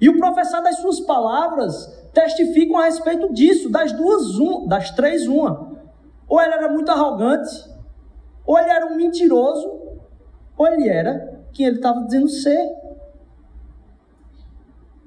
E 0.00 0.08
o 0.08 0.16
professar 0.18 0.62
das 0.62 0.78
suas 0.78 1.00
palavras 1.00 1.86
testificam 2.12 2.78
a 2.78 2.84
respeito 2.84 3.32
disso, 3.32 3.70
das 3.70 3.92
duas, 3.92 4.38
um, 4.38 4.66
das 4.66 4.90
três, 4.90 5.26
uma. 5.26 5.72
Ou 6.28 6.40
ele 6.40 6.54
era 6.54 6.70
muito 6.70 6.90
arrogante, 6.90 7.50
ou 8.46 8.58
ele 8.58 8.70
era 8.70 8.86
um 8.86 8.96
mentiroso, 8.96 9.80
ou 10.56 10.66
ele 10.66 10.88
era 10.88 11.42
quem 11.52 11.66
ele 11.66 11.76
estava 11.76 12.04
dizendo 12.04 12.28
ser. 12.28 12.72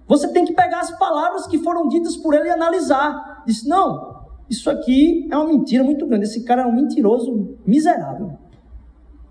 Você 0.07 0.31
tem 0.31 0.45
que 0.45 0.53
pegar 0.53 0.79
as 0.79 0.97
palavras 0.97 1.47
que 1.47 1.57
foram 1.57 1.87
ditas 1.87 2.15
por 2.15 2.33
ele 2.33 2.47
e 2.47 2.51
analisar. 2.51 3.43
Diz: 3.45 3.65
não, 3.65 4.25
isso 4.49 4.69
aqui 4.69 5.27
é 5.29 5.35
uma 5.35 5.47
mentira 5.47 5.83
muito 5.83 6.07
grande. 6.07 6.25
Esse 6.25 6.43
cara 6.43 6.63
é 6.63 6.65
um 6.65 6.73
mentiroso 6.73 7.57
miserável. 7.65 8.37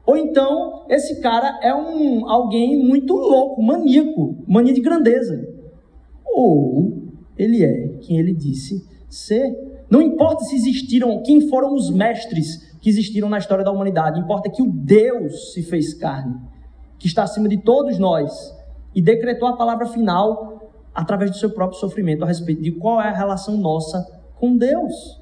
Ou 0.05 0.16
então, 0.16 0.85
esse 0.88 1.21
cara 1.21 1.59
é 1.62 1.75
um 1.75 2.29
alguém 2.31 2.79
muito 2.87 3.12
louco, 3.12 3.61
maníaco, 3.61 4.37
mania 4.47 4.73
de 4.73 4.81
grandeza. 4.81 5.49
Ou 6.25 7.03
ele 7.37 7.64
é 7.64 7.88
quem 8.01 8.19
ele 8.19 8.33
disse 8.33 8.87
ser. 9.09 9.76
Não 9.88 10.03
importa 10.03 10.44
se 10.44 10.57
existiram, 10.57 11.22
quem 11.22 11.49
foram 11.49 11.75
os 11.75 11.90
mestres 11.90 12.75
que 12.81 12.88
existiram 12.88 13.29
na 13.29 13.38
história 13.38 13.64
da 13.64 13.70
humanidade, 13.70 14.20
importa 14.20 14.51
que 14.51 14.62
o 14.62 14.70
Deus 14.70 15.53
se 15.53 15.62
fez 15.62 15.94
carne, 15.94 16.35
que 16.99 17.07
está 17.07 17.22
acima 17.22 17.49
de 17.49 17.59
todos 17.59 17.99
nós, 17.99 18.55
e 18.94 19.01
decretou 19.01 19.49
a 19.49 19.57
palavra 19.57 19.87
final 19.87 20.72
através 20.94 21.31
do 21.31 21.37
seu 21.37 21.51
próprio 21.51 21.79
sofrimento 21.79 22.25
a 22.25 22.27
respeito 22.27 22.62
de 22.62 22.72
qual 22.72 23.01
é 23.01 23.09
a 23.09 23.16
relação 23.16 23.57
nossa 23.57 24.05
com 24.37 24.57
Deus. 24.57 25.20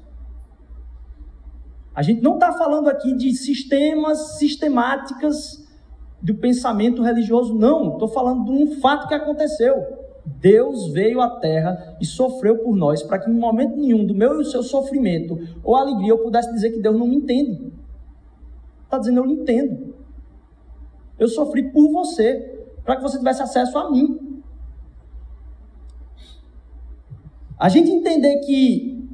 A 1.93 2.01
gente 2.01 2.21
não 2.21 2.33
está 2.33 2.53
falando 2.53 2.89
aqui 2.89 3.15
de 3.15 3.33
sistemas, 3.33 4.37
sistemáticas 4.37 5.65
do 6.21 6.35
pensamento 6.35 7.01
religioso, 7.01 7.53
não. 7.53 7.93
Estou 7.93 8.07
falando 8.07 8.45
de 8.45 8.51
um 8.51 8.79
fato 8.81 9.07
que 9.07 9.13
aconteceu. 9.13 10.04
Deus 10.25 10.87
veio 10.91 11.21
à 11.21 11.29
terra 11.39 11.97
e 12.01 12.05
sofreu 12.05 12.57
por 12.59 12.75
nós, 12.75 13.03
para 13.03 13.19
que 13.19 13.29
em 13.29 13.33
momento 13.33 13.77
nenhum 13.77 14.05
do 14.05 14.15
meu 14.15 14.33
e 14.33 14.37
do 14.37 14.45
seu 14.45 14.63
sofrimento 14.63 15.37
ou 15.63 15.75
alegria 15.75 16.09
eu 16.09 16.17
pudesse 16.17 16.51
dizer 16.51 16.71
que 16.71 16.79
Deus 16.79 16.97
não 16.97 17.07
me 17.07 17.15
entende. 17.15 17.71
Está 18.83 18.97
dizendo, 18.97 19.19
eu 19.19 19.25
lhe 19.25 19.33
entendo. 19.33 19.93
Eu 21.17 21.27
sofri 21.27 21.71
por 21.71 21.91
você, 21.91 22.65
para 22.83 22.95
que 22.95 23.01
você 23.01 23.17
tivesse 23.17 23.41
acesso 23.41 23.77
a 23.77 23.89
mim. 23.89 24.43
A 27.57 27.69
gente 27.69 27.89
entender 27.89 28.39
que 28.39 29.07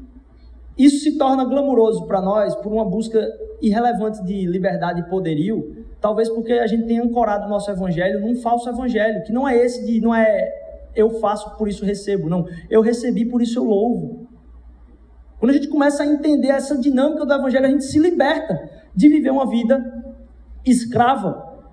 isso 0.78 1.04
se 1.04 1.18
torna 1.18 1.46
glamuroso 1.46 2.06
para 2.08 2.22
nós 2.22 2.56
por 2.56 2.72
uma 2.72 2.86
busca 2.86 3.22
irrelevante 3.62 4.24
de 4.24 4.48
liberdade 4.48 5.02
e 5.02 5.10
poderio, 5.10 5.86
talvez 6.00 6.28
porque 6.28 6.54
a 6.54 6.66
gente 6.66 6.88
tenha 6.88 7.04
ancorado 7.04 7.46
o 7.46 7.50
nosso 7.50 7.70
evangelho 7.70 8.20
num 8.20 8.36
falso 8.36 8.68
evangelho, 8.68 9.24
que 9.24 9.32
não 9.32 9.48
é 9.48 9.56
esse 9.56 9.86
de 9.86 10.02
não 10.02 10.16
é 10.16 10.61
eu 10.96 11.20
faço 11.20 11.56
por 11.58 11.68
isso 11.68 11.86
recebo, 11.86 12.30
não, 12.30 12.46
eu 12.70 12.82
recebi 12.82 13.26
por 13.26 13.42
isso 13.42 13.60
eu 13.60 13.64
louvo. 13.64 14.28
Quando 15.40 15.50
a 15.50 15.54
gente 15.54 15.70
começa 15.70 16.04
a 16.04 16.06
entender 16.06 16.50
essa 16.50 16.78
dinâmica 16.78 17.26
do 17.26 17.34
evangelho, 17.34 17.66
a 17.66 17.70
gente 17.70 17.86
se 17.86 17.98
liberta 17.98 18.70
de 18.96 19.10
viver 19.10 19.32
uma 19.32 19.50
vida 19.50 20.04
escrava 20.64 21.64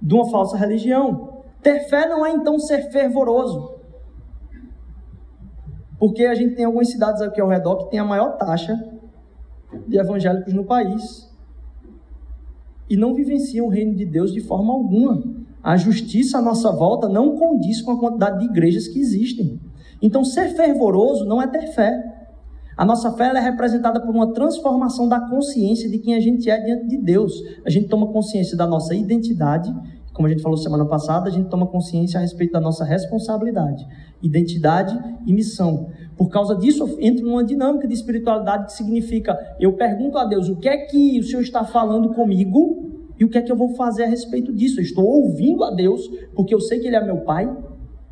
de 0.00 0.14
uma 0.14 0.30
falsa 0.30 0.56
religião. 0.56 1.42
Ter 1.62 1.88
fé 1.88 2.06
não 2.06 2.24
é 2.24 2.30
então 2.30 2.58
ser 2.58 2.90
fervoroso. 2.90 3.78
Porque 5.98 6.24
a 6.26 6.34
gente 6.34 6.54
tem 6.54 6.64
algumas 6.64 6.90
cidades 6.90 7.22
aqui 7.22 7.40
ao 7.40 7.48
redor 7.48 7.76
que 7.76 7.90
tem 7.90 7.98
a 7.98 8.04
maior 8.04 8.36
taxa 8.36 8.78
de 9.86 9.98
evangélicos 9.98 10.52
no 10.52 10.64
país. 10.64 11.28
E 12.88 12.96
não 12.96 13.14
vivenciam 13.14 13.66
o 13.66 13.70
reino 13.70 13.94
de 13.94 14.04
Deus 14.04 14.32
de 14.32 14.40
forma 14.40 14.72
alguma. 14.72 15.37
A 15.62 15.76
justiça 15.76 16.38
à 16.38 16.42
nossa 16.42 16.70
volta 16.70 17.08
não 17.08 17.36
condiz 17.36 17.82
com 17.82 17.92
a 17.92 17.98
quantidade 17.98 18.38
de 18.38 18.46
igrejas 18.46 18.88
que 18.88 18.98
existem. 18.98 19.60
Então, 20.00 20.24
ser 20.24 20.50
fervoroso 20.50 21.24
não 21.24 21.42
é 21.42 21.46
ter 21.46 21.66
fé. 21.72 22.16
A 22.76 22.84
nossa 22.84 23.12
fé 23.12 23.26
é 23.34 23.40
representada 23.40 24.00
por 24.00 24.14
uma 24.14 24.32
transformação 24.32 25.08
da 25.08 25.20
consciência 25.20 25.90
de 25.90 25.98
quem 25.98 26.14
a 26.14 26.20
gente 26.20 26.48
é 26.48 26.60
diante 26.60 26.86
de 26.86 26.96
Deus. 26.96 27.32
A 27.66 27.70
gente 27.70 27.88
toma 27.88 28.06
consciência 28.06 28.56
da 28.56 28.66
nossa 28.66 28.94
identidade 28.94 29.74
como 30.18 30.26
a 30.26 30.30
gente 30.32 30.42
falou 30.42 30.58
semana 30.58 30.84
passada, 30.84 31.28
a 31.28 31.32
gente 31.32 31.48
toma 31.48 31.64
consciência 31.64 32.18
a 32.18 32.20
respeito 32.20 32.50
da 32.50 32.60
nossa 32.60 32.84
responsabilidade, 32.84 33.86
identidade 34.20 34.98
e 35.24 35.32
missão. 35.32 35.90
Por 36.16 36.28
causa 36.28 36.56
disso, 36.56 36.98
entra 36.98 37.24
numa 37.24 37.44
dinâmica 37.44 37.86
de 37.86 37.94
espiritualidade 37.94 38.66
que 38.66 38.72
significa: 38.72 39.38
eu 39.60 39.74
pergunto 39.74 40.18
a 40.18 40.24
Deus 40.24 40.48
o 40.48 40.56
que 40.56 40.68
é 40.68 40.76
que 40.76 41.20
o 41.20 41.22
Senhor 41.22 41.42
está 41.42 41.62
falando 41.62 42.12
comigo 42.14 42.87
e 43.18 43.24
o 43.24 43.28
que 43.28 43.38
é 43.38 43.42
que 43.42 43.50
eu 43.50 43.56
vou 43.56 43.74
fazer 43.74 44.04
a 44.04 44.06
respeito 44.06 44.52
disso. 44.52 44.78
Eu 44.78 44.84
estou 44.84 45.04
ouvindo 45.04 45.64
a 45.64 45.70
Deus, 45.70 46.08
porque 46.34 46.54
eu 46.54 46.60
sei 46.60 46.78
que 46.78 46.86
Ele 46.86 46.96
é 46.96 47.04
meu 47.04 47.18
Pai 47.18 47.52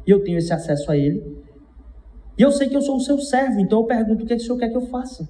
e 0.06 0.10
eu 0.10 0.22
tenho 0.24 0.38
esse 0.38 0.52
acesso 0.52 0.90
a 0.90 0.96
Ele. 0.96 1.22
E 2.36 2.42
eu 2.42 2.50
sei 2.50 2.68
que 2.68 2.76
eu 2.76 2.82
sou 2.82 2.96
o 2.96 3.00
seu 3.00 3.18
servo, 3.18 3.60
então 3.60 3.80
eu 3.80 3.84
pergunto 3.86 4.24
o 4.24 4.26
que, 4.26 4.32
é 4.32 4.36
que 4.36 4.42
o 4.42 4.46
Senhor 4.46 4.58
quer 4.58 4.68
que 4.68 4.76
eu 4.76 4.86
faça. 4.86 5.28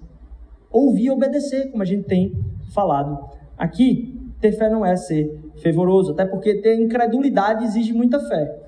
Ouvir 0.71 1.05
e 1.05 1.11
obedecer, 1.11 1.71
como 1.71 1.83
a 1.83 1.87
gente 1.87 2.05
tem 2.05 2.33
falado 2.73 3.31
aqui. 3.57 4.15
Ter 4.41 4.53
fé 4.53 4.69
não 4.69 4.85
é 4.85 4.97
ser 4.97 5.39
fervoroso, 5.63 6.13
até 6.13 6.25
porque 6.25 6.61
ter 6.61 6.79
incredulidade 6.79 7.65
exige 7.65 7.93
muita 7.93 8.19
fé. 8.19 8.63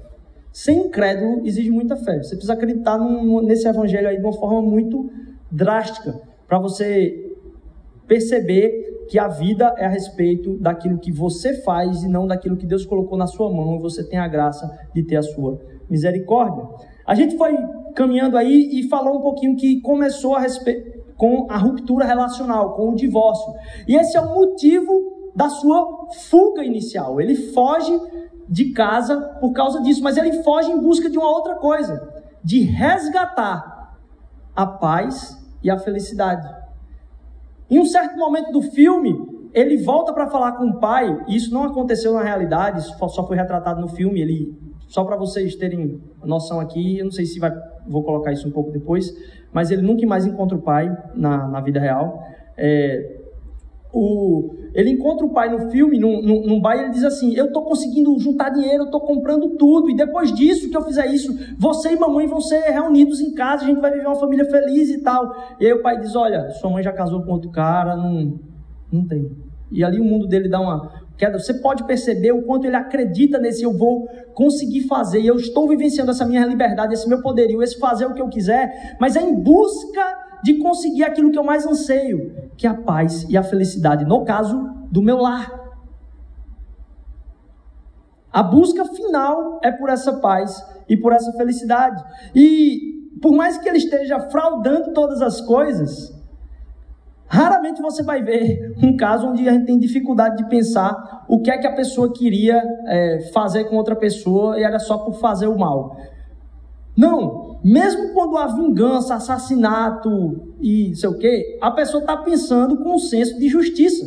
Ser 0.53 0.73
incrédulo 0.73 1.47
exige 1.47 1.71
muita 1.71 1.97
fé. 1.97 2.23
Você 2.23 2.31
precisa 2.31 2.53
acreditar 2.53 2.97
num, 2.97 3.42
nesse 3.42 3.66
evangelho 3.68 4.09
aí 4.09 4.16
de 4.16 4.25
uma 4.25 4.33
forma 4.33 4.62
muito 4.62 5.11
drástica, 5.51 6.21
para 6.47 6.59
você 6.59 7.37
perceber 8.07 8.98
que 9.09 9.18
a 9.18 9.29
vida 9.29 9.75
é 9.79 9.87
a 9.87 9.88
respeito 9.88 10.59
daquilo 10.59 10.99
que 10.99 11.11
você 11.11 11.62
faz 11.62 12.03
e 12.03 12.09
não 12.09 12.27
daquilo 12.27 12.57
que 12.57 12.66
Deus 12.66 12.85
colocou 12.85 13.16
na 13.16 13.27
sua 13.27 13.51
mão 13.51 13.77
e 13.77 13.81
você 13.81 14.05
tem 14.07 14.18
a 14.18 14.29
graça 14.29 14.71
de 14.94 15.03
ter 15.03 15.16
a 15.16 15.23
sua 15.23 15.59
misericórdia. 15.88 16.66
A 17.07 17.14
gente 17.14 17.37
foi 17.37 17.57
caminhando 17.94 18.37
aí 18.37 18.68
e 18.79 18.88
falou 18.88 19.18
um 19.18 19.23
pouquinho 19.23 19.57
que 19.57 19.81
começou 19.81 20.37
a 20.37 20.42
com 21.16 21.47
a 21.51 21.57
ruptura 21.57 22.05
relacional, 22.05 22.75
com 22.75 22.90
o 22.90 22.94
divórcio. 22.94 23.53
E 23.88 23.97
esse 23.97 24.16
é 24.16 24.21
o 24.21 24.35
motivo 24.35 25.33
da 25.35 25.49
sua 25.49 26.07
fuga 26.29 26.62
inicial. 26.64 27.21
Ele 27.21 27.35
foge 27.35 27.92
de 28.49 28.73
casa 28.73 29.21
por 29.40 29.53
causa 29.53 29.83
disso, 29.83 30.03
mas 30.03 30.16
ele 30.16 30.42
foge 30.42 30.71
em 30.71 30.81
busca 30.81 31.11
de 31.11 31.18
uma 31.18 31.29
outra 31.29 31.57
coisa, 31.57 32.09
de 32.42 32.61
resgatar 32.61 33.97
a 34.55 34.66
paz 34.66 35.37
e 35.62 35.71
a 35.71 35.79
felicidade. 35.79 36.58
Em 37.71 37.79
um 37.79 37.85
certo 37.85 38.17
momento 38.17 38.51
do 38.53 38.63
filme, 38.63 39.15
ele 39.53 39.77
volta 39.79 40.13
para 40.13 40.29
falar 40.29 40.53
com 40.53 40.67
o 40.67 40.79
pai, 40.79 41.25
e 41.29 41.37
isso 41.37 41.53
não 41.53 41.65
aconteceu 41.65 42.13
na 42.15 42.23
realidade, 42.23 42.81
isso 42.81 42.97
só 43.09 43.27
foi 43.27 43.37
retratado 43.37 43.81
no 43.81 43.89
filme, 43.89 44.21
ele 44.21 44.57
só 44.87 45.05
para 45.05 45.17
vocês 45.17 45.55
terem 45.55 46.01
noção 46.25 46.61
aqui, 46.61 46.99
eu 46.99 47.05
não 47.05 47.13
sei 47.13 47.27
se 47.27 47.39
vai, 47.39 47.53
vou 47.87 48.03
colocar 48.03 48.33
isso 48.33 48.49
um 48.49 48.51
pouco 48.51 48.71
depois, 48.71 49.13
mas 49.53 49.71
ele 49.71 49.83
nunca 49.83 50.07
mais 50.07 50.27
encontra 50.27 50.57
o 50.57 50.63
pai 50.63 50.91
na, 51.15 51.47
na 51.47 51.61
vida 51.61 51.79
real. 51.79 52.23
É, 52.57 53.18
o, 53.92 54.55
ele 54.74 54.90
encontra 54.90 55.24
o 55.24 55.31
pai 55.31 55.48
no 55.48 55.70
filme, 55.70 55.98
num, 55.98 56.20
num, 56.20 56.46
num 56.46 56.61
baile, 56.61 56.85
ele 56.85 56.92
diz 56.92 57.05
assim: 57.05 57.35
Eu 57.35 57.46
estou 57.46 57.62
conseguindo 57.62 58.18
juntar 58.18 58.51
dinheiro, 58.51 58.83
eu 58.83 58.87
estou 58.87 59.01
comprando 59.01 59.57
tudo, 59.57 59.88
e 59.88 59.96
depois 59.96 60.33
disso 60.33 60.68
que 60.68 60.77
eu 60.77 60.83
fizer 60.83 61.07
isso, 61.07 61.35
você 61.59 61.92
e 61.92 61.98
mamãe 61.98 62.27
vão 62.27 62.40
ser 62.40 62.61
reunidos 62.70 63.20
em 63.20 63.33
casa, 63.33 63.64
a 63.64 63.66
gente 63.66 63.81
vai 63.81 63.90
viver 63.90 64.07
uma 64.07 64.16
família 64.16 64.44
feliz 64.44 64.90
e 64.90 65.01
tal. 65.01 65.35
E 65.59 65.66
aí 65.66 65.72
o 65.72 65.83
pai 65.83 65.98
diz: 65.98 66.14
Olha, 66.14 66.51
sua 66.51 66.70
mãe 66.70 66.83
já 66.83 66.92
casou 66.92 67.22
com 67.22 67.33
outro 67.33 67.51
cara, 67.51 67.96
não, 67.96 68.38
não 68.92 69.07
tem. 69.07 69.31
E 69.70 69.83
ali 69.83 69.98
o 69.98 70.05
mundo 70.05 70.27
dele 70.27 70.48
dá 70.51 70.61
uma 70.61 71.09
queda. 71.16 71.38
Você 71.38 71.55
pode 71.55 71.85
perceber 71.85 72.33
o 72.33 72.42
quanto 72.42 72.66
ele 72.66 72.77
acredita 72.77 73.38
nesse 73.38 73.62
eu 73.62 73.77
vou 73.77 74.07
conseguir 74.35 74.83
fazer, 74.83 75.20
e 75.20 75.27
eu 75.27 75.37
estou 75.37 75.66
vivenciando 75.66 76.11
essa 76.11 76.27
minha 76.27 76.44
liberdade, 76.44 76.92
esse 76.92 77.09
meu 77.09 77.22
poderio, 77.22 77.62
esse 77.62 77.79
fazer 77.79 78.05
o 78.05 78.12
que 78.12 78.20
eu 78.20 78.29
quiser, 78.29 78.96
mas 79.01 79.16
é 79.16 79.22
em 79.22 79.35
busca 79.35 80.28
de 80.42 80.59
conseguir 80.59 81.05
aquilo 81.05 81.31
que 81.31 81.38
eu 81.38 81.44
mais 81.44 81.66
anseio, 81.66 82.51
que 82.57 82.66
é 82.66 82.70
a 82.70 82.74
paz 82.74 83.24
e 83.29 83.37
a 83.37 83.42
felicidade, 83.42 84.05
no 84.05 84.24
caso 84.24 84.59
do 84.90 85.03
meu 85.03 85.18
lar. 85.18 85.59
A 88.33 88.42
busca 88.42 88.85
final 88.85 89.59
é 89.62 89.72
por 89.72 89.88
essa 89.88 90.12
paz 90.14 90.62
e 90.88 90.96
por 90.96 91.12
essa 91.12 91.33
felicidade. 91.33 92.03
E 92.35 92.98
por 93.20 93.35
mais 93.35 93.59
que 93.59 93.68
ele 93.68 93.79
esteja 93.79 94.20
fraudando 94.31 94.92
todas 94.92 95.20
as 95.22 95.40
coisas, 95.40 96.14
raramente 97.27 97.83
você 97.83 98.03
vai 98.03 98.22
ver 98.22 98.74
um 98.83 98.96
caso 98.96 99.29
onde 99.29 99.48
a 99.48 99.53
gente 99.53 99.66
tem 99.66 99.79
dificuldade 99.79 100.37
de 100.37 100.48
pensar 100.48 101.24
o 101.29 101.40
que 101.40 101.51
é 101.51 101.59
que 101.59 101.66
a 101.66 101.74
pessoa 101.74 102.12
queria 102.12 102.62
é, 102.87 103.31
fazer 103.33 103.64
com 103.64 103.77
outra 103.77 103.96
pessoa 103.96 104.59
e 104.59 104.62
era 104.62 104.79
só 104.79 104.98
por 104.98 105.14
fazer 105.14 105.48
o 105.48 105.59
mal. 105.59 105.96
Não, 106.96 107.48
mesmo 107.62 108.12
quando 108.14 108.37
há 108.37 108.47
vingança, 108.47 109.14
assassinato 109.14 110.55
e 110.61 110.94
sei 110.94 111.09
o 111.09 111.18
quê, 111.18 111.59
a 111.61 111.71
pessoa 111.71 112.01
está 112.01 112.16
pensando 112.16 112.77
com 112.79 112.94
um 112.94 112.99
senso 112.99 113.38
de 113.38 113.49
justiça. 113.49 114.07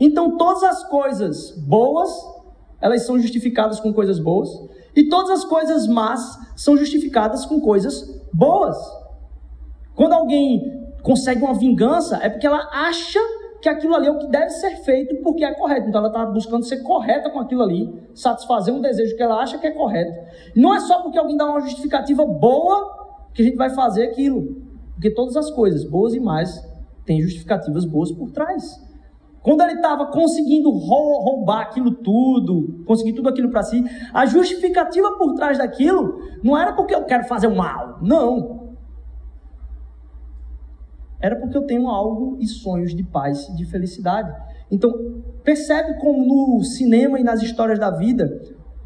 Então 0.00 0.36
todas 0.36 0.62
as 0.64 0.84
coisas 0.88 1.52
boas, 1.58 2.10
elas 2.80 3.06
são 3.06 3.18
justificadas 3.18 3.78
com 3.78 3.92
coisas 3.92 4.18
boas, 4.18 4.50
e 4.94 5.08
todas 5.08 5.30
as 5.30 5.44
coisas 5.44 5.86
más 5.86 6.38
são 6.56 6.76
justificadas 6.76 7.46
com 7.46 7.60
coisas 7.60 8.20
boas. 8.32 8.76
Quando 9.94 10.12
alguém 10.12 10.60
consegue 11.02 11.42
uma 11.42 11.54
vingança, 11.54 12.18
é 12.22 12.28
porque 12.28 12.46
ela 12.46 12.68
acha 12.72 13.20
que 13.62 13.68
aquilo 13.68 13.94
ali 13.94 14.08
é 14.08 14.10
o 14.10 14.18
que 14.18 14.26
deve 14.26 14.50
ser 14.50 14.76
feito 14.78 15.22
porque 15.22 15.44
é 15.44 15.54
correto. 15.54 15.88
Então 15.88 16.00
ela 16.00 16.08
está 16.08 16.26
buscando 16.26 16.64
ser 16.64 16.82
correta 16.82 17.30
com 17.30 17.38
aquilo 17.38 17.62
ali, 17.62 17.94
satisfazer 18.12 18.74
um 18.74 18.80
desejo 18.80 19.16
que 19.16 19.22
ela 19.22 19.40
acha 19.40 19.56
que 19.56 19.66
é 19.66 19.70
correto. 19.70 20.12
Não 20.56 20.74
é 20.74 20.80
só 20.80 21.00
porque 21.00 21.16
alguém 21.16 21.36
dá 21.36 21.46
uma 21.46 21.60
justificativa 21.60 22.26
boa 22.26 23.20
que 23.32 23.40
a 23.40 23.44
gente 23.44 23.56
vai 23.56 23.70
fazer 23.70 24.08
aquilo. 24.08 24.60
Porque 24.94 25.10
todas 25.10 25.36
as 25.36 25.48
coisas, 25.52 25.84
boas 25.84 26.12
e 26.12 26.18
mais, 26.18 26.60
têm 27.06 27.20
justificativas 27.22 27.84
boas 27.84 28.10
por 28.10 28.32
trás. 28.32 28.80
Quando 29.42 29.62
ele 29.62 29.74
estava 29.74 30.06
conseguindo 30.06 30.70
roubar 30.70 31.62
aquilo 31.62 31.92
tudo, 31.92 32.82
conseguir 32.84 33.12
tudo 33.12 33.28
aquilo 33.28 33.48
para 33.48 33.62
si, 33.62 33.84
a 34.12 34.26
justificativa 34.26 35.16
por 35.16 35.34
trás 35.34 35.58
daquilo 35.58 36.18
não 36.42 36.56
era 36.56 36.72
porque 36.72 36.94
eu 36.94 37.04
quero 37.04 37.24
fazer 37.24 37.46
o 37.46 37.54
mal, 37.54 37.98
não. 38.00 38.61
Era 41.22 41.36
porque 41.36 41.56
eu 41.56 41.62
tenho 41.62 41.86
algo 41.86 42.36
e 42.40 42.46
sonhos 42.48 42.94
de 42.94 43.04
paz 43.04 43.48
e 43.48 43.54
de 43.54 43.64
felicidade. 43.64 44.30
Então, 44.70 44.92
percebe 45.44 46.00
como 46.00 46.26
no 46.26 46.64
cinema 46.64 47.20
e 47.20 47.22
nas 47.22 47.40
histórias 47.42 47.78
da 47.78 47.90
vida, 47.90 48.42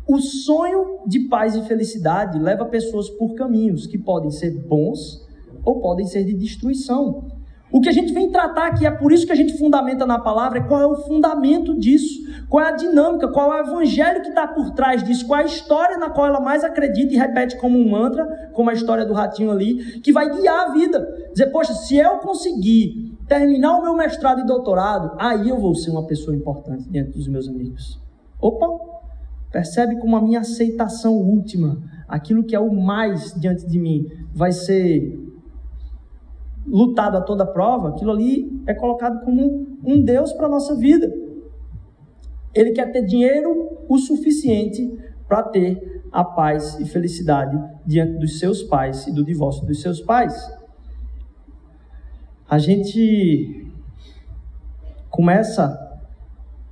o 0.07 0.18
sonho 0.18 1.01
de 1.07 1.29
paz 1.29 1.57
e 1.57 1.62
felicidade 1.62 2.38
leva 2.38 2.66
pessoas 2.66 3.09
por 3.09 3.35
caminhos 3.35 3.87
que 3.87 3.96
podem 3.96 4.31
ser 4.31 4.51
bons 4.68 5.27
ou 5.64 5.81
podem 5.81 6.07
ser 6.07 6.25
de 6.25 6.35
destruição. 6.35 7.27
O 7.71 7.81
que 7.81 7.89
a 7.89 7.93
gente 7.93 8.13
vem 8.13 8.31
tratar 8.31 8.69
aqui, 8.69 8.87
é 8.87 8.91
por 8.91 9.11
isso 9.13 9.27
que 9.27 9.33
a 9.33 9.37
gente 9.37 9.59
fundamenta 9.59 10.07
na 10.07 10.19
palavra, 10.19 10.59
é 10.59 10.63
qual 10.63 10.81
é 10.81 10.87
o 10.87 10.95
fundamento 10.95 11.77
disso, 11.77 12.23
qual 12.49 12.65
é 12.65 12.69
a 12.69 12.73
dinâmica, 12.73 13.29
qual 13.29 13.53
é 13.53 13.61
o 13.61 13.67
evangelho 13.67 14.23
que 14.23 14.29
está 14.29 14.47
por 14.47 14.71
trás 14.71 15.03
disso, 15.03 15.27
qual 15.27 15.41
é 15.41 15.43
a 15.43 15.47
história 15.47 15.99
na 15.99 16.09
qual 16.09 16.29
ela 16.29 16.41
mais 16.41 16.63
acredita 16.63 17.13
e 17.13 17.17
repete 17.17 17.57
como 17.57 17.77
um 17.77 17.91
mantra, 17.91 18.51
como 18.53 18.71
a 18.71 18.73
história 18.73 19.05
do 19.05 19.13
ratinho 19.13 19.51
ali, 19.51 20.01
que 20.01 20.13
vai 20.13 20.31
guiar 20.31 20.69
a 20.69 20.73
vida. 20.73 21.07
Dizer, 21.33 21.47
poxa, 21.47 21.75
se 21.75 21.97
eu 21.97 22.19
conseguir 22.19 23.17
terminar 23.27 23.79
o 23.79 23.83
meu 23.83 23.95
mestrado 23.95 24.41
e 24.41 24.47
doutorado, 24.47 25.17
aí 25.19 25.49
eu 25.49 25.59
vou 25.59 25.75
ser 25.75 25.91
uma 25.91 26.07
pessoa 26.07 26.37
importante 26.37 26.89
diante 26.89 27.11
dos 27.11 27.27
meus 27.27 27.49
amigos. 27.49 28.01
Opa! 28.41 28.67
Percebe 29.51 29.97
como 29.97 30.17
a 30.17 30.23
minha 30.23 30.41
aceitação 30.41 31.15
última, 31.15 31.79
aquilo 32.07 32.45
que 32.45 32.55
é 32.55 32.61
o 32.61 32.73
mais 32.73 33.33
diante 33.35 33.67
de 33.67 33.79
mim, 33.79 34.07
vai 34.33 34.53
ser 34.53 35.26
lutado 36.67 37.17
a 37.17 37.21
toda 37.21 37.47
prova, 37.47 37.91
aquilo 37.91 38.11
ali 38.11 38.63
é 38.67 38.75
colocado 38.75 39.25
como 39.25 39.67
um 39.85 40.03
Deus 40.03 40.33
para 40.33 40.47
a 40.47 40.51
nossa 40.51 40.75
vida. 40.75 41.13
Ele 42.55 42.73
quer 42.73 42.91
ter 42.91 43.05
dinheiro 43.05 43.85
o 43.89 43.99
suficiente 43.99 44.99
para 45.29 45.43
ter 45.43 46.03
a 46.11 46.25
paz 46.25 46.79
e 46.81 46.87
felicidade 46.87 47.57
diante 47.85 48.19
dos 48.19 48.39
seus 48.39 48.63
pais 48.63 49.07
e 49.07 49.13
do 49.13 49.25
divórcio 49.25 49.67
dos 49.67 49.81
seus 49.81 50.01
pais. 50.01 50.35
A 52.49 52.59
gente 52.59 53.71
começa 55.11 56.01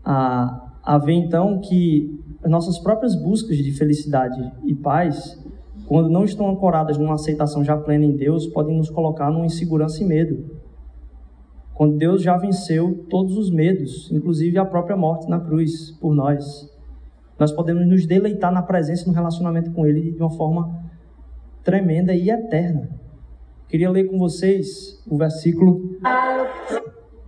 a, 0.05 0.73
a 0.83 0.99
ver 0.99 1.15
então 1.15 1.61
que 1.61 2.23
as 2.43 2.51
nossas 2.51 2.79
próprias 2.79 3.15
buscas 3.15 3.57
de 3.57 3.73
felicidade 3.73 4.53
e 4.65 4.75
paz 4.75 5.43
quando 5.87 6.09
não 6.09 6.25
estão 6.25 6.49
ancoradas 6.49 6.97
numa 6.97 7.15
aceitação 7.15 7.63
já 7.63 7.77
plena 7.77 8.05
em 8.05 8.17
Deus, 8.17 8.47
podem 8.47 8.77
nos 8.77 8.91
colocar 8.91 9.31
numa 9.31 9.47
insegurança 9.47 10.03
e 10.03 10.07
medo. 10.07 10.45
Quando 11.75 11.97
Deus 11.97 12.23
já 12.23 12.37
venceu 12.37 13.05
todos 13.11 13.37
os 13.37 13.51
medos, 13.51 14.11
inclusive 14.11 14.57
a 14.59 14.65
própria 14.65 14.97
morte 14.97 15.29
na 15.29 15.41
cruz 15.41 15.91
por 16.01 16.15
nós, 16.15 16.71
nós 17.39 17.53
podemos 17.53 17.87
nos 17.87 18.07
deleitar 18.07 18.53
na 18.53 18.63
presença 18.63 19.05
e 19.05 19.09
no 19.09 19.13
relacionamento 19.13 19.73
com 19.73 19.85
Ele 19.85 20.13
de 20.13 20.21
uma 20.21 20.31
forma 20.31 20.85
tremenda 21.65 22.15
e 22.15 22.31
eterna. 22.31 22.89
Queria 23.69 23.91
ler 23.91 24.05
com 24.05 24.19
vocês 24.19 25.03
o 25.11 25.17
versículo 25.17 25.99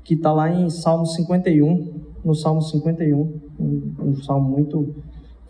que 0.05 0.15
está 0.15 0.33
lá 0.33 0.49
em 0.49 0.71
Salmo 0.71 1.05
51, 1.05 2.03
no 2.25 2.35
Salmo 2.35 2.63
51, 2.63 3.41
um, 3.59 3.95
um 4.01 4.17
salmo 4.17 4.49
muito 4.49 4.95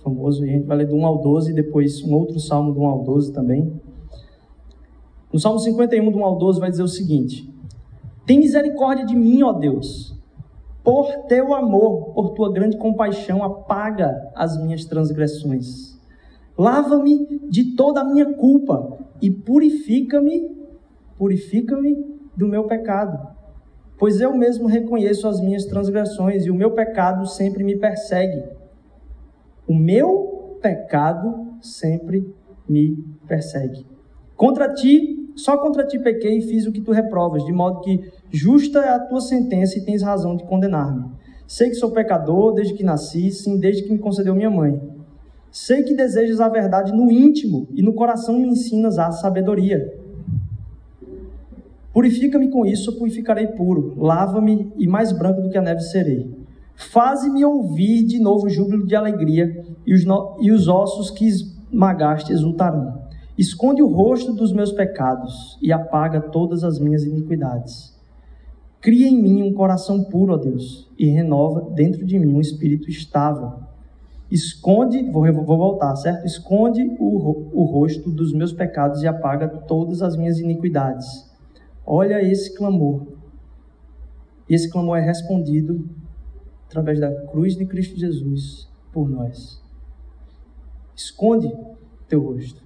famoso, 0.06 0.44
e 0.44 0.48
a 0.48 0.52
gente 0.52 0.66
vai 0.66 0.76
ler 0.76 0.86
do 0.86 0.94
1 0.94 1.04
ao 1.04 1.18
12, 1.18 1.50
e 1.50 1.54
depois 1.54 2.02
um 2.02 2.14
outro 2.14 2.38
salmo 2.38 2.72
do 2.72 2.80
1 2.80 2.86
ao 2.86 3.02
12 3.02 3.32
também. 3.32 3.72
No 5.32 5.40
Salmo 5.40 5.58
51, 5.58 6.10
do 6.10 6.18
1 6.18 6.24
ao 6.24 6.38
12, 6.38 6.60
vai 6.60 6.70
dizer 6.70 6.84
o 6.84 6.88
seguinte: 6.88 7.52
Tem 8.24 8.38
misericórdia 8.38 9.04
de 9.04 9.16
mim, 9.16 9.42
ó 9.42 9.52
Deus, 9.52 10.14
por 10.84 11.12
teu 11.28 11.52
amor, 11.52 12.14
por 12.14 12.30
tua 12.30 12.52
grande 12.52 12.76
compaixão, 12.76 13.42
apaga 13.42 14.30
as 14.34 14.56
minhas 14.62 14.84
transgressões. 14.84 15.98
Lava-me 16.56 17.40
de 17.50 17.74
toda 17.74 18.00
a 18.00 18.04
minha 18.04 18.34
culpa 18.34 18.96
e 19.20 19.30
purifica-me, 19.30 20.48
purifica-me 21.18 21.96
do 22.36 22.46
meu 22.46 22.64
pecado. 22.64 23.34
Pois 23.98 24.20
eu 24.20 24.34
mesmo 24.36 24.68
reconheço 24.68 25.26
as 25.26 25.40
minhas 25.40 25.64
transgressões 25.64 26.46
e 26.46 26.50
o 26.50 26.54
meu 26.54 26.70
pecado 26.70 27.26
sempre 27.26 27.64
me 27.64 27.76
persegue. 27.76 28.44
O 29.68 29.74
meu 29.74 30.58
pecado 30.62 31.58
sempre 31.60 32.32
me 32.68 32.96
persegue. 33.26 33.86
Contra 34.36 34.72
ti, 34.72 35.32
só 35.34 35.56
contra 35.56 35.86
ti 35.86 35.98
pequei 35.98 36.38
e 36.38 36.42
fiz 36.42 36.66
o 36.66 36.72
que 36.72 36.80
tu 36.80 36.92
reprovas, 36.92 37.44
de 37.44 37.52
modo 37.52 37.80
que 37.80 38.00
justa 38.30 38.80
é 38.80 38.90
a 38.90 39.00
tua 39.00 39.20
sentença 39.20 39.78
e 39.78 39.84
tens 39.84 40.02
razão 40.02 40.36
de 40.36 40.44
condenar-me. 40.44 41.10
Sei 41.46 41.68
que 41.68 41.76
sou 41.76 41.90
pecador 41.90 42.52
desde 42.52 42.74
que 42.74 42.82
nasci, 42.82 43.30
sim, 43.30 43.58
desde 43.58 43.84
que 43.84 43.92
me 43.92 43.98
concedeu 43.98 44.34
minha 44.34 44.50
mãe. 44.50 44.80
Sei 45.50 45.82
que 45.82 45.94
desejas 45.94 46.40
a 46.40 46.48
verdade 46.48 46.92
no 46.92 47.10
íntimo 47.10 47.66
e 47.74 47.82
no 47.82 47.94
coração 47.94 48.38
me 48.38 48.48
ensinas 48.48 48.98
a 48.98 49.10
sabedoria. 49.10 49.96
Purifica-me 51.92 52.50
com 52.50 52.66
isso, 52.66 52.90
eu 52.90 52.98
purificarei 52.98 53.46
puro. 53.46 53.94
Lava-me 53.96 54.70
e 54.76 54.86
mais 54.86 55.12
branco 55.12 55.40
do 55.40 55.48
que 55.48 55.56
a 55.56 55.62
neve 55.62 55.80
serei. 55.80 56.35
Faze-me 56.76 57.42
ouvir 57.44 58.04
de 58.04 58.18
novo 58.18 58.48
júbilo 58.50 58.86
de 58.86 58.94
alegria, 58.94 59.64
e 59.86 59.94
os, 59.94 60.04
no... 60.04 60.36
e 60.40 60.52
os 60.52 60.68
ossos 60.68 61.10
que 61.10 61.26
esmagaste 61.26 62.32
exultarão. 62.32 63.02
Esconde 63.36 63.82
o 63.82 63.88
rosto 63.88 64.32
dos 64.32 64.52
meus 64.52 64.72
pecados 64.72 65.58
e 65.60 65.72
apaga 65.72 66.20
todas 66.20 66.62
as 66.62 66.78
minhas 66.78 67.04
iniquidades. 67.04 67.94
Cria 68.80 69.08
em 69.08 69.20
mim 69.20 69.42
um 69.42 69.52
coração 69.52 70.04
puro, 70.04 70.34
ó 70.34 70.36
Deus, 70.36 70.88
e 70.98 71.06
renova 71.06 71.70
dentro 71.74 72.04
de 72.04 72.18
mim 72.18 72.34
um 72.34 72.40
espírito 72.40 72.88
estável. 72.88 73.54
Esconde, 74.30 75.02
vou, 75.10 75.32
vou 75.32 75.56
voltar, 75.56 75.96
certo? 75.96 76.26
Esconde 76.26 76.82
o, 76.98 77.60
o 77.60 77.64
rosto 77.64 78.10
dos 78.10 78.32
meus 78.32 78.52
pecados 78.52 79.02
e 79.02 79.06
apaga 79.06 79.48
todas 79.48 80.02
as 80.02 80.16
minhas 80.16 80.38
iniquidades. 80.38 81.30
Olha 81.86 82.22
esse 82.22 82.54
clamor. 82.54 83.06
Esse 84.48 84.70
clamor 84.70 84.98
é 84.98 85.00
respondido 85.00 85.88
através 86.76 87.00
da 87.00 87.10
cruz 87.28 87.56
de 87.56 87.64
Cristo 87.64 87.98
Jesus 87.98 88.68
por 88.92 89.08
nós. 89.08 89.62
Esconde 90.94 91.50
teu 92.06 92.22
rosto. 92.22 92.62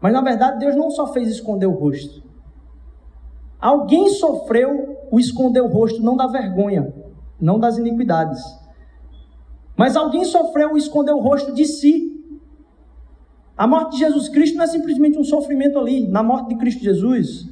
Mas 0.00 0.12
na 0.12 0.22
verdade, 0.22 0.60
Deus 0.60 0.76
não 0.76 0.88
só 0.88 1.12
fez 1.12 1.28
esconder 1.28 1.66
o 1.66 1.72
rosto. 1.72 2.22
Alguém 3.58 4.08
sofreu 4.10 4.96
o 5.10 5.18
esconder 5.18 5.60
o 5.60 5.66
rosto, 5.66 6.00
não 6.00 6.16
da 6.16 6.28
vergonha, 6.28 6.94
não 7.40 7.58
das 7.58 7.76
iniquidades. 7.76 8.40
Mas 9.76 9.96
alguém 9.96 10.24
sofreu 10.24 10.72
o 10.72 10.78
esconder 10.78 11.12
o 11.12 11.20
rosto 11.20 11.52
de 11.52 11.64
si. 11.64 12.08
A 13.56 13.66
morte 13.66 13.92
de 13.92 13.98
Jesus 13.98 14.28
Cristo 14.28 14.56
não 14.56 14.64
é 14.64 14.68
simplesmente 14.68 15.18
um 15.18 15.24
sofrimento 15.24 15.78
ali. 15.78 16.06
Na 16.08 16.22
morte 16.22 16.50
de 16.50 16.56
Cristo 16.56 16.82
Jesus, 16.82 17.48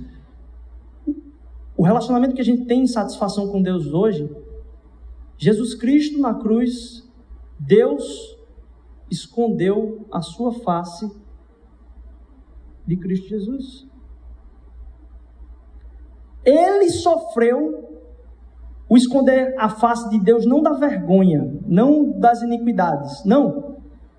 o 1.77 1.83
relacionamento 1.83 2.35
que 2.35 2.41
a 2.41 2.45
gente 2.45 2.65
tem 2.65 2.83
em 2.83 2.87
satisfação 2.87 3.49
com 3.49 3.61
Deus 3.61 3.93
hoje 3.93 4.31
Jesus 5.39 5.75
Cristo 5.75 6.21
na 6.21 6.35
cruz, 6.35 7.09
Deus 7.59 8.37
escondeu 9.11 10.07
a 10.13 10.21
sua 10.21 10.53
face 10.53 11.11
de 12.85 12.97
Cristo 12.97 13.29
Jesus. 13.29 13.87
Ele 16.45 16.91
sofreu 16.91 17.89
o 18.89 18.97
esconder 18.97 19.55
a 19.59 19.69
face 19.69 20.09
de 20.09 20.19
Deus 20.19 20.47
não 20.47 20.63
da 20.63 20.73
vergonha, 20.73 21.61
não 21.67 22.19
das 22.19 22.43
iniquidades, 22.43 23.25
não. 23.25 23.77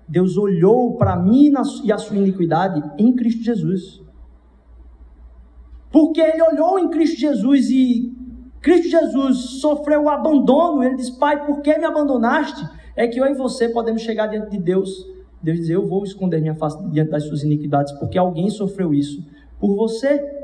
Deus 0.08 0.36
olhou 0.36 0.96
para 0.96 1.16
mim 1.16 1.52
e 1.84 1.92
a 1.92 1.98
sua 1.98 2.16
iniquidade 2.16 2.82
em 2.98 3.14
Cristo 3.14 3.42
Jesus. 3.42 4.00
Porque 5.90 6.20
ele 6.20 6.42
olhou 6.42 6.78
em 6.78 6.88
Cristo 6.88 7.18
Jesus 7.18 7.68
e 7.70 8.16
Cristo 8.60 8.88
Jesus 8.88 9.60
sofreu 9.60 10.04
o 10.04 10.08
abandono, 10.08 10.82
ele 10.82 10.96
diz: 10.96 11.10
Pai, 11.10 11.46
por 11.46 11.60
que 11.62 11.76
me 11.78 11.84
abandonaste? 11.84 12.62
É 12.94 13.06
que 13.06 13.18
eu 13.18 13.26
e 13.26 13.34
você 13.34 13.68
podemos 13.68 14.02
chegar 14.02 14.26
diante 14.26 14.50
de 14.50 14.58
Deus. 14.58 15.06
Deus 15.42 15.58
diz: 15.58 15.70
Eu 15.70 15.86
vou 15.86 16.04
esconder 16.04 16.40
minha 16.40 16.54
face 16.54 16.78
diante 16.90 17.10
das 17.10 17.24
suas 17.24 17.42
iniquidades, 17.42 17.92
porque 17.98 18.18
alguém 18.18 18.50
sofreu 18.50 18.92
isso 18.92 19.24
por 19.58 19.74
você. 19.74 20.38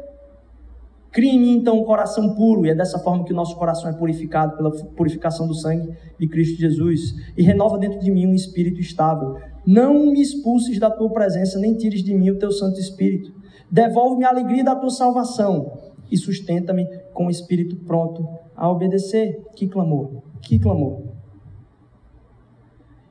Crie 1.12 1.30
em 1.30 1.40
mim 1.40 1.52
então 1.56 1.78
um 1.80 1.84
coração 1.84 2.34
puro, 2.34 2.66
e 2.66 2.70
é 2.70 2.74
dessa 2.74 2.98
forma 2.98 3.24
que 3.24 3.32
o 3.32 3.36
nosso 3.36 3.56
coração 3.56 3.88
é 3.88 3.92
purificado 3.94 4.56
pela 4.56 4.70
purificação 4.70 5.46
do 5.46 5.54
sangue 5.54 5.94
de 6.18 6.28
Cristo 6.28 6.60
Jesus, 6.60 7.14
e 7.36 7.42
renova 7.42 7.78
dentro 7.78 7.98
de 8.00 8.10
mim 8.10 8.26
um 8.26 8.34
espírito 8.34 8.80
estável. 8.80 9.38
Não 9.66 10.12
me 10.12 10.20
expulses 10.20 10.78
da 10.78 10.90
tua 10.90 11.10
presença, 11.10 11.58
nem 11.58 11.74
tires 11.74 12.02
de 12.02 12.14
mim 12.14 12.30
o 12.30 12.38
teu 12.38 12.52
Santo 12.52 12.78
Espírito. 12.78 13.32
Devolve-me 13.70 14.24
a 14.24 14.28
alegria 14.28 14.62
da 14.62 14.76
tua 14.76 14.90
salvação 14.90 15.72
e 16.10 16.16
sustenta-me 16.16 16.86
com 17.16 17.26
o 17.26 17.30
espírito 17.30 17.74
pronto 17.76 18.28
a 18.54 18.70
obedecer. 18.70 19.42
Que 19.56 19.66
clamor, 19.66 20.22
que 20.42 20.58
clamor. 20.58 21.02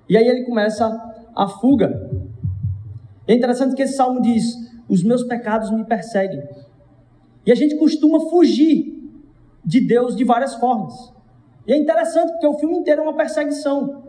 E 0.08 0.16
aí 0.16 0.28
ele 0.28 0.46
começa 0.46 0.86
a 1.36 1.48
fuga. 1.48 2.10
É 3.28 3.34
interessante 3.34 3.76
que 3.76 3.82
esse 3.82 3.96
salmo 3.96 4.22
diz: 4.22 4.56
Os 4.88 5.04
meus 5.04 5.24
pecados 5.24 5.72
me 5.72 5.84
perseguem. 5.84 6.42
E 7.46 7.52
a 7.52 7.56
gente 7.56 7.76
costuma 7.78 8.20
fugir 8.30 9.04
de 9.64 9.82
Deus 9.82 10.16
de 10.16 10.24
várias 10.24 10.56
formas. 10.56 10.94
E 11.68 11.74
é 11.74 11.78
interessante 11.78 12.32
porque 12.32 12.48
o 12.48 12.54
filme 12.54 12.78
inteiro 12.78 13.02
é 13.02 13.04
uma 13.04 13.16
perseguição. 13.16 14.04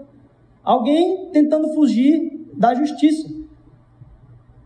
Alguém 0.63 1.31
tentando 1.33 1.73
fugir 1.73 2.51
da 2.55 2.75
justiça. 2.75 3.29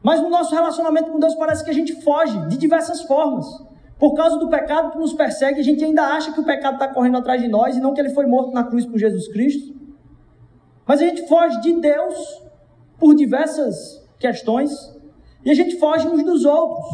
Mas 0.02 0.20
no 0.20 0.28
nosso 0.28 0.54
relacionamento 0.54 1.12
com 1.12 1.20
Deus 1.20 1.34
parece 1.36 1.62
que 1.62 1.70
a 1.70 1.74
gente 1.74 2.02
foge 2.02 2.36
de 2.48 2.56
diversas 2.56 3.02
formas. 3.02 3.46
Por 4.00 4.14
causa 4.14 4.38
do 4.38 4.48
pecado 4.48 4.92
que 4.92 4.98
nos 4.98 5.12
persegue, 5.12 5.60
a 5.60 5.62
gente 5.62 5.84
ainda 5.84 6.02
acha 6.02 6.32
que 6.32 6.40
o 6.40 6.44
pecado 6.44 6.74
está 6.74 6.88
correndo 6.88 7.18
atrás 7.18 7.42
de 7.42 7.48
nós 7.48 7.76
e 7.76 7.80
não 7.80 7.92
que 7.92 8.00
ele 8.00 8.08
foi 8.08 8.24
morto 8.24 8.50
na 8.50 8.64
cruz 8.64 8.86
por 8.86 8.98
Jesus 8.98 9.28
Cristo. 9.28 9.78
Mas 10.86 11.02
a 11.02 11.04
gente 11.04 11.28
foge 11.28 11.60
de 11.60 11.78
Deus 11.78 12.42
por 12.98 13.14
diversas 13.14 14.02
questões 14.18 14.72
e 15.44 15.50
a 15.50 15.54
gente 15.54 15.78
foge 15.78 16.08
uns 16.08 16.24
dos 16.24 16.46
outros. 16.46 16.86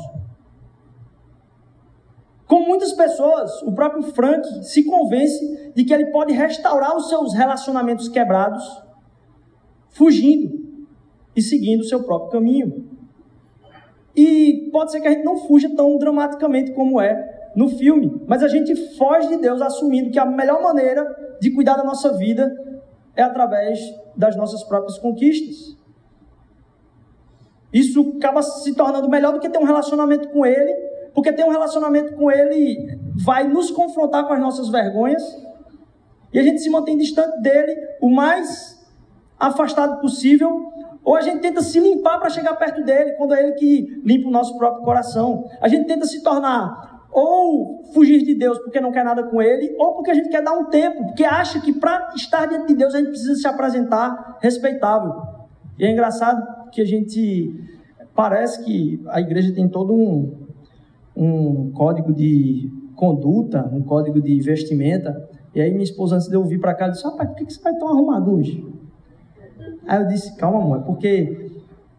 Com 2.44 2.66
muitas 2.66 2.92
pessoas, 2.92 3.62
o 3.62 3.72
próprio 3.72 4.02
Frank 4.02 4.64
se 4.64 4.82
convence 4.82 5.72
de 5.76 5.84
que 5.84 5.94
ele 5.94 6.06
pode 6.06 6.32
restaurar 6.32 6.96
os 6.96 7.08
seus 7.08 7.32
relacionamentos 7.34 8.08
quebrados, 8.08 8.64
fugindo 9.90 10.76
e 11.36 11.40
seguindo 11.40 11.82
o 11.82 11.84
seu 11.84 12.02
próprio 12.02 12.32
caminho. 12.32 12.95
E 14.16 14.70
pode 14.72 14.92
ser 14.92 15.00
que 15.00 15.08
a 15.08 15.10
gente 15.10 15.24
não 15.24 15.36
fuja 15.36 15.68
tão 15.76 15.98
dramaticamente 15.98 16.72
como 16.72 17.00
é 17.00 17.50
no 17.54 17.68
filme, 17.68 18.22
mas 18.26 18.42
a 18.42 18.48
gente 18.48 18.74
foge 18.96 19.28
de 19.28 19.36
Deus 19.38 19.60
assumindo 19.60 20.10
que 20.10 20.18
a 20.18 20.24
melhor 20.24 20.62
maneira 20.62 21.04
de 21.40 21.50
cuidar 21.50 21.76
da 21.76 21.84
nossa 21.84 22.16
vida 22.16 22.54
é 23.14 23.22
através 23.22 23.78
das 24.16 24.36
nossas 24.36 24.62
próprias 24.64 24.98
conquistas. 24.98 25.76
Isso 27.72 28.14
acaba 28.16 28.42
se 28.42 28.74
tornando 28.74 29.08
melhor 29.08 29.32
do 29.32 29.40
que 29.40 29.48
ter 29.48 29.58
um 29.58 29.64
relacionamento 29.64 30.28
com 30.30 30.46
Ele, 30.46 30.72
porque 31.14 31.32
ter 31.32 31.44
um 31.44 31.50
relacionamento 31.50 32.14
com 32.14 32.30
Ele 32.30 32.98
vai 33.24 33.46
nos 33.46 33.70
confrontar 33.70 34.26
com 34.26 34.32
as 34.32 34.40
nossas 34.40 34.68
vergonhas 34.68 35.22
e 36.32 36.38
a 36.38 36.42
gente 36.42 36.60
se 36.60 36.70
mantém 36.70 36.96
distante 36.96 37.40
dele 37.40 37.74
o 38.00 38.10
mais 38.10 38.75
afastado 39.38 40.00
possível 40.00 40.72
ou 41.06 41.14
a 41.14 41.20
gente 41.20 41.38
tenta 41.38 41.62
se 41.62 41.78
limpar 41.78 42.18
para 42.18 42.28
chegar 42.28 42.56
perto 42.56 42.82
dele, 42.82 43.12
quando 43.12 43.32
é 43.32 43.40
ele 43.40 43.52
que 43.52 44.02
limpa 44.04 44.28
o 44.28 44.30
nosso 44.32 44.58
próprio 44.58 44.84
coração. 44.84 45.44
A 45.60 45.68
gente 45.68 45.86
tenta 45.86 46.04
se 46.04 46.20
tornar 46.20 47.06
ou 47.12 47.84
fugir 47.94 48.24
de 48.24 48.34
Deus 48.34 48.58
porque 48.58 48.80
não 48.80 48.90
quer 48.90 49.04
nada 49.04 49.22
com 49.22 49.40
ele, 49.40 49.74
ou 49.78 49.94
porque 49.94 50.10
a 50.10 50.14
gente 50.14 50.28
quer 50.28 50.42
dar 50.42 50.52
um 50.52 50.64
tempo, 50.64 51.04
porque 51.06 51.24
acha 51.24 51.60
que 51.60 51.72
para 51.72 52.12
estar 52.16 52.46
diante 52.46 52.66
de 52.66 52.74
Deus 52.74 52.92
a 52.92 52.98
gente 52.98 53.10
precisa 53.10 53.36
se 53.36 53.46
apresentar 53.46 54.36
respeitável. 54.40 55.14
E 55.78 55.84
é 55.84 55.92
engraçado 55.92 56.44
que 56.72 56.82
a 56.82 56.84
gente 56.84 57.54
parece 58.12 58.64
que 58.64 59.00
a 59.06 59.20
igreja 59.20 59.54
tem 59.54 59.68
todo 59.68 59.94
um, 59.94 60.46
um 61.16 61.70
código 61.70 62.12
de 62.12 62.68
conduta, 62.96 63.70
um 63.72 63.82
código 63.82 64.20
de 64.20 64.40
vestimenta. 64.40 65.28
E 65.54 65.60
aí 65.60 65.70
minha 65.70 65.84
esposa, 65.84 66.16
antes 66.16 66.28
de 66.28 66.34
eu 66.34 66.44
vir 66.44 66.58
para 66.58 66.74
cá, 66.74 66.88
disse: 66.88 67.04
Rapaz, 67.04 67.28
por 67.28 67.36
que 67.36 67.50
você 67.50 67.62
vai 67.62 67.74
tão 67.76 67.88
arrumado 67.88 68.34
hoje? 68.34 68.75
Aí 69.86 70.00
eu 70.00 70.06
disse, 70.06 70.36
calma, 70.36 70.60
amor, 70.60 70.78
é 70.78 70.82
porque 70.82 71.50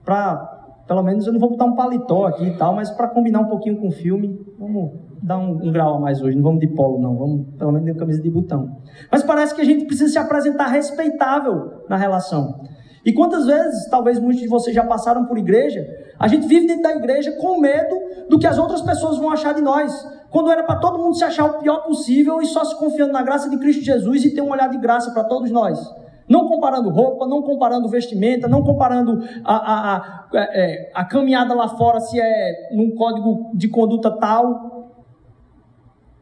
para 0.04 0.56
pelo 0.88 1.04
menos 1.04 1.28
eu 1.28 1.34
não 1.34 1.39
vou 1.39 1.50
botar 1.50 1.65
um 1.65 1.76
paletó 1.76 2.28
aqui 2.28 2.45
e 2.45 2.58
tal, 2.58 2.73
mas 2.73 2.89
para 2.89 3.10
combinar 3.10 3.41
um 3.41 3.47
pouquinho 3.47 3.78
com 3.78 3.89
o 3.89 3.91
filme, 3.91 4.39
vamos 4.58 4.91
dar 5.21 5.38
um, 5.38 5.52
um, 5.52 5.71
grau 5.71 5.95
a 5.95 6.00
mais 6.00 6.21
hoje, 6.21 6.38
não 6.38 6.43
vamos 6.43 6.62
de 6.62 6.67
polo 6.67 7.00
não, 7.00 7.17
vamos 7.17 7.47
pelo 7.58 7.73
menos 7.73 7.91
de 7.91 8.00
camisa 8.00 8.21
de 8.21 8.30
botão. 8.30 8.78
Mas 9.12 9.21
parece 9.21 9.54
que 9.54 9.62
a 9.62 9.65
gente 9.65 9.86
precisa 9.86 10.12
se 10.12 10.17
apresentar 10.17 10.67
respeitável 10.67 11.84
na 11.89 11.97
relação. 11.97 12.62
E 13.06 13.13
quantas 13.13 13.45
vezes, 13.45 13.89
talvez 13.89 14.19
muitos 14.19 14.41
de 14.41 14.47
vocês 14.47 14.76
já 14.76 14.84
passaram 14.84 15.26
por 15.26 15.38
igreja, 15.38 15.86
a 16.19 16.28
gente 16.28 16.47
vive 16.47 16.67
dentro 16.67 16.84
da 16.84 16.95
igreja 16.95 17.32
com 17.34 17.60
medo 17.60 17.95
do 18.30 18.39
que 18.39 18.47
as 18.47 18.58
outras 18.58 18.82
pessoas 18.82 19.17
vão 19.17 19.30
achar 19.30 19.54
de 19.54 19.62
nós. 19.62 19.93
Quando 20.30 20.52
era 20.52 20.63
para 20.63 20.76
todo 20.80 20.97
mundo 20.97 21.15
se 21.15 21.23
achar 21.23 21.45
o 21.45 21.60
pior 21.60 21.84
possível 21.84 22.41
e 22.41 22.45
só 22.45 22.65
se 22.65 22.78
confiando 22.78 23.13
na 23.13 23.23
graça 23.23 23.50
de 23.50 23.58
Cristo 23.58 23.84
Jesus 23.84 24.26
e 24.26 24.34
ter 24.34 24.41
um 24.41 24.52
olhar 24.52 24.67
de 24.69 24.78
graça 24.78 25.12
para 25.12 25.23
todos 25.23 25.50
nós. 25.52 25.80
Não 26.28 26.48
comparando 26.48 26.90
roupa, 26.90 27.26
não 27.26 27.42
comparando 27.42 27.88
vestimenta, 27.88 28.48
não 28.48 28.62
comparando 28.62 29.24
a, 29.46 29.56
a, 29.56 29.98
a, 29.98 30.30
é, 30.34 30.92
a 30.94 31.06
caminhada 31.06 31.54
lá 31.54 31.70
fora 31.70 32.02
se 32.02 32.20
é 32.20 32.70
num 32.76 32.94
código 32.96 33.52
de 33.54 33.70
conduta 33.70 34.12
tal. 34.12 34.92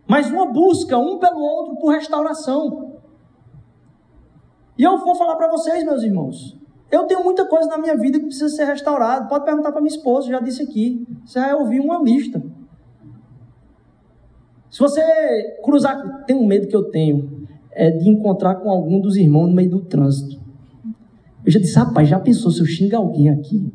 Mas 0.07 0.29
uma 0.29 0.45
busca 0.45 0.97
um 0.97 1.17
pelo 1.17 1.39
outro 1.39 1.77
por 1.77 1.91
restauração. 1.91 2.93
E 4.77 4.83
eu 4.83 4.97
vou 4.99 5.15
falar 5.15 5.35
para 5.37 5.49
vocês, 5.49 5.83
meus 5.83 6.03
irmãos. 6.03 6.55
Eu 6.91 7.05
tenho 7.07 7.23
muita 7.23 7.45
coisa 7.45 7.67
na 7.67 7.77
minha 7.79 7.97
vida 7.97 8.19
que 8.19 8.25
precisa 8.25 8.49
ser 8.49 8.65
restaurada. 8.65 9.27
Pode 9.27 9.43
perguntar 9.43 9.71
para 9.71 9.81
minha 9.81 9.95
esposa, 9.95 10.29
já 10.29 10.39
disse 10.39 10.61
aqui. 10.61 11.03
Você 11.25 11.39
vai 11.39 11.55
ouvir 11.55 11.79
uma 11.79 11.97
lista. 11.97 12.43
Se 14.69 14.79
você 14.79 15.01
cruzar, 15.63 16.25
tem 16.25 16.35
um 16.35 16.45
medo 16.45 16.67
que 16.67 16.75
eu 16.75 16.91
tenho 16.91 17.34
é 17.75 17.91
de 17.91 18.09
encontrar 18.09 18.55
com 18.55 18.69
algum 18.69 18.99
dos 18.99 19.17
irmãos 19.17 19.47
no 19.47 19.53
meio 19.53 19.69
do 19.69 19.81
trânsito. 19.81 20.41
Eu 21.45 21.51
já 21.51 21.59
disse, 21.59 21.77
rapaz, 21.77 22.07
já 22.07 22.19
pensou 22.19 22.49
se 22.49 22.61
eu 22.61 22.65
xingar 22.65 22.97
alguém 22.97 23.29
aqui? 23.29 23.71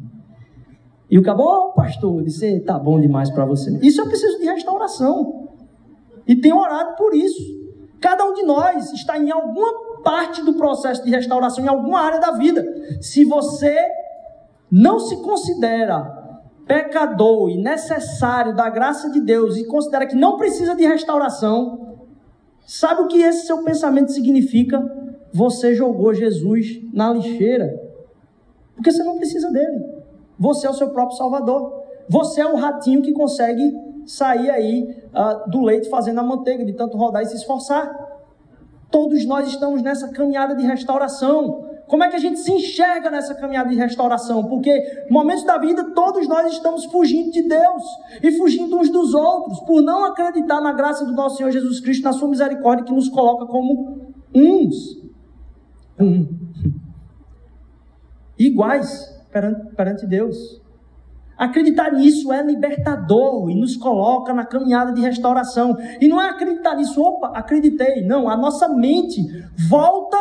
E 1.09 1.19
o 1.19 1.23
cabo, 1.23 1.43
oh, 1.43 1.73
pastor, 1.73 2.19
eu 2.19 2.25
disse, 2.25 2.61
tá 2.61 2.79
bom 2.79 3.01
demais 3.01 3.31
para 3.31 3.45
você. 3.45 3.79
Isso 3.83 4.01
eu 4.01 4.07
preciso 4.07 4.39
de 4.39 4.47
restauração. 4.47 5.49
E 6.27 6.35
tenho 6.35 6.57
orado 6.57 6.97
por 6.97 7.15
isso. 7.15 7.61
Cada 8.01 8.25
um 8.25 8.33
de 8.33 8.43
nós 8.43 8.93
está 8.93 9.19
em 9.19 9.31
alguma 9.31 10.01
parte 10.03 10.43
do 10.43 10.55
processo 10.55 11.05
de 11.05 11.11
restauração, 11.11 11.65
em 11.65 11.69
alguma 11.69 12.01
área 12.01 12.19
da 12.19 12.33
vida. 12.33 12.65
Se 13.01 13.25
você 13.25 13.77
não 14.71 14.99
se 14.99 15.21
considera 15.23 16.19
pecador 16.67 17.51
e 17.51 17.61
necessário 17.61 18.55
da 18.55 18.71
graça 18.71 19.11
de 19.11 19.21
Deus 19.21 19.57
e 19.57 19.67
considera 19.67 20.07
que 20.07 20.15
não 20.15 20.37
precisa 20.37 20.75
de 20.75 20.87
restauração, 20.87 21.90
Sabe 22.71 23.03
o 23.03 23.09
que 23.09 23.21
esse 23.21 23.49
seu 23.49 23.65
pensamento 23.65 24.13
significa? 24.13 24.81
Você 25.33 25.75
jogou 25.75 26.15
Jesus 26.15 26.81
na 26.93 27.13
lixeira. 27.13 27.83
Porque 28.77 28.93
você 28.93 29.03
não 29.03 29.17
precisa 29.17 29.51
dele. 29.51 29.85
Você 30.39 30.69
é 30.69 30.71
o 30.71 30.75
seu 30.75 30.91
próprio 30.91 31.19
Salvador. 31.19 31.83
Você 32.09 32.41
é 32.41 32.47
o 32.47 32.55
ratinho 32.55 33.03
que 33.03 33.13
consegue 33.13 33.77
sair 34.07 34.49
aí 34.51 34.89
uh, 35.09 35.51
do 35.51 35.63
leite 35.63 35.89
fazendo 35.89 36.21
a 36.21 36.23
manteiga, 36.23 36.65
de 36.65 36.73
tanto 36.75 36.97
rodar 36.97 37.23
e 37.23 37.27
se 37.27 37.35
esforçar. 37.35 37.91
Todos 38.89 39.25
nós 39.25 39.49
estamos 39.49 39.83
nessa 39.83 40.07
caminhada 40.07 40.55
de 40.55 40.65
restauração. 40.65 41.70
Como 41.91 42.05
é 42.05 42.09
que 42.09 42.15
a 42.15 42.21
gente 42.21 42.39
se 42.39 42.53
enxerga 42.53 43.11
nessa 43.11 43.35
caminhada 43.35 43.69
de 43.69 43.75
restauração? 43.75 44.45
Porque 44.45 44.71
momentos 45.11 45.43
da 45.43 45.59
vida 45.59 45.91
todos 45.93 46.29
nós 46.29 46.53
estamos 46.53 46.85
fugindo 46.85 47.33
de 47.33 47.43
Deus 47.43 47.83
e 48.23 48.31
fugindo 48.39 48.79
uns 48.79 48.89
dos 48.89 49.13
outros 49.13 49.59
por 49.63 49.83
não 49.83 50.05
acreditar 50.05 50.61
na 50.61 50.73
graça 50.73 51.05
do 51.05 51.13
nosso 51.13 51.39
Senhor 51.39 51.51
Jesus 51.51 51.81
Cristo, 51.81 52.05
na 52.05 52.13
sua 52.13 52.29
misericórdia 52.29 52.85
que 52.85 52.93
nos 52.93 53.09
coloca 53.09 53.45
como 53.45 54.15
uns. 54.33 55.01
Um. 55.99 56.29
Iguais 58.39 59.21
perante, 59.33 59.75
perante 59.75 60.07
Deus. 60.07 60.63
Acreditar 61.37 61.93
nisso 61.93 62.33
é 62.33 62.41
libertador 62.41 63.51
e 63.51 63.55
nos 63.57 63.77
coloca 63.77 64.33
na 64.33 64.47
caminhada 64.47 64.93
de 64.93 65.01
restauração. 65.01 65.77
E 66.01 66.07
não 66.07 66.21
é 66.21 66.29
acreditar 66.29 66.77
nisso, 66.77 67.03
opa, 67.03 67.33
acreditei. 67.35 68.07
Não, 68.07 68.29
a 68.29 68.37
nossa 68.37 68.69
mente 68.69 69.21
volta 69.69 70.17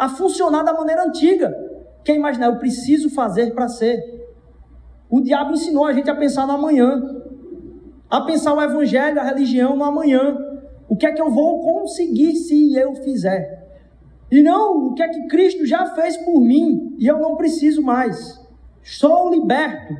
a 0.00 0.08
funcionar 0.08 0.62
da 0.62 0.72
maneira 0.72 1.04
antiga. 1.04 1.54
Quem 2.02 2.16
imaginar, 2.16 2.46
eu 2.46 2.56
preciso 2.56 3.10
fazer 3.10 3.52
para 3.52 3.68
ser. 3.68 4.02
O 5.10 5.20
diabo 5.20 5.52
ensinou 5.52 5.84
a 5.84 5.92
gente 5.92 6.08
a 6.08 6.14
pensar 6.14 6.46
no 6.46 6.54
amanhã, 6.54 7.22
a 8.08 8.22
pensar 8.22 8.54
o 8.54 8.62
evangelho, 8.62 9.20
a 9.20 9.24
religião 9.24 9.76
no 9.76 9.84
amanhã. 9.84 10.38
O 10.88 10.96
que 10.96 11.04
é 11.04 11.12
que 11.12 11.20
eu 11.20 11.30
vou 11.30 11.60
conseguir 11.60 12.34
se 12.34 12.74
eu 12.74 12.94
fizer? 12.94 13.60
E 14.30 14.42
não 14.42 14.86
o 14.86 14.94
que 14.94 15.02
é 15.02 15.08
que 15.08 15.26
Cristo 15.26 15.66
já 15.66 15.84
fez 15.94 16.16
por 16.16 16.40
mim 16.40 16.96
e 16.98 17.06
eu 17.06 17.18
não 17.18 17.36
preciso 17.36 17.82
mais. 17.82 18.40
Sou 18.82 19.30
liberto. 19.30 19.94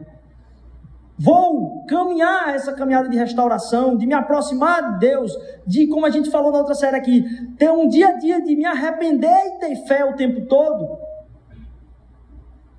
Vou 1.22 1.84
caminhar 1.84 2.54
essa 2.54 2.72
caminhada 2.72 3.06
de 3.06 3.18
restauração, 3.18 3.94
de 3.94 4.06
me 4.06 4.14
aproximar 4.14 4.94
de 4.94 5.00
Deus, 5.00 5.36
de, 5.66 5.86
como 5.86 6.06
a 6.06 6.10
gente 6.10 6.30
falou 6.30 6.50
na 6.50 6.60
outra 6.60 6.74
série 6.74 6.96
aqui, 6.96 7.22
ter 7.58 7.70
um 7.70 7.86
dia 7.86 8.08
a 8.08 8.12
dia 8.12 8.40
de 8.40 8.56
me 8.56 8.64
arrepender 8.64 9.28
e 9.28 9.58
ter 9.58 9.76
fé 9.86 10.02
o 10.02 10.16
tempo 10.16 10.46
todo, 10.46 10.96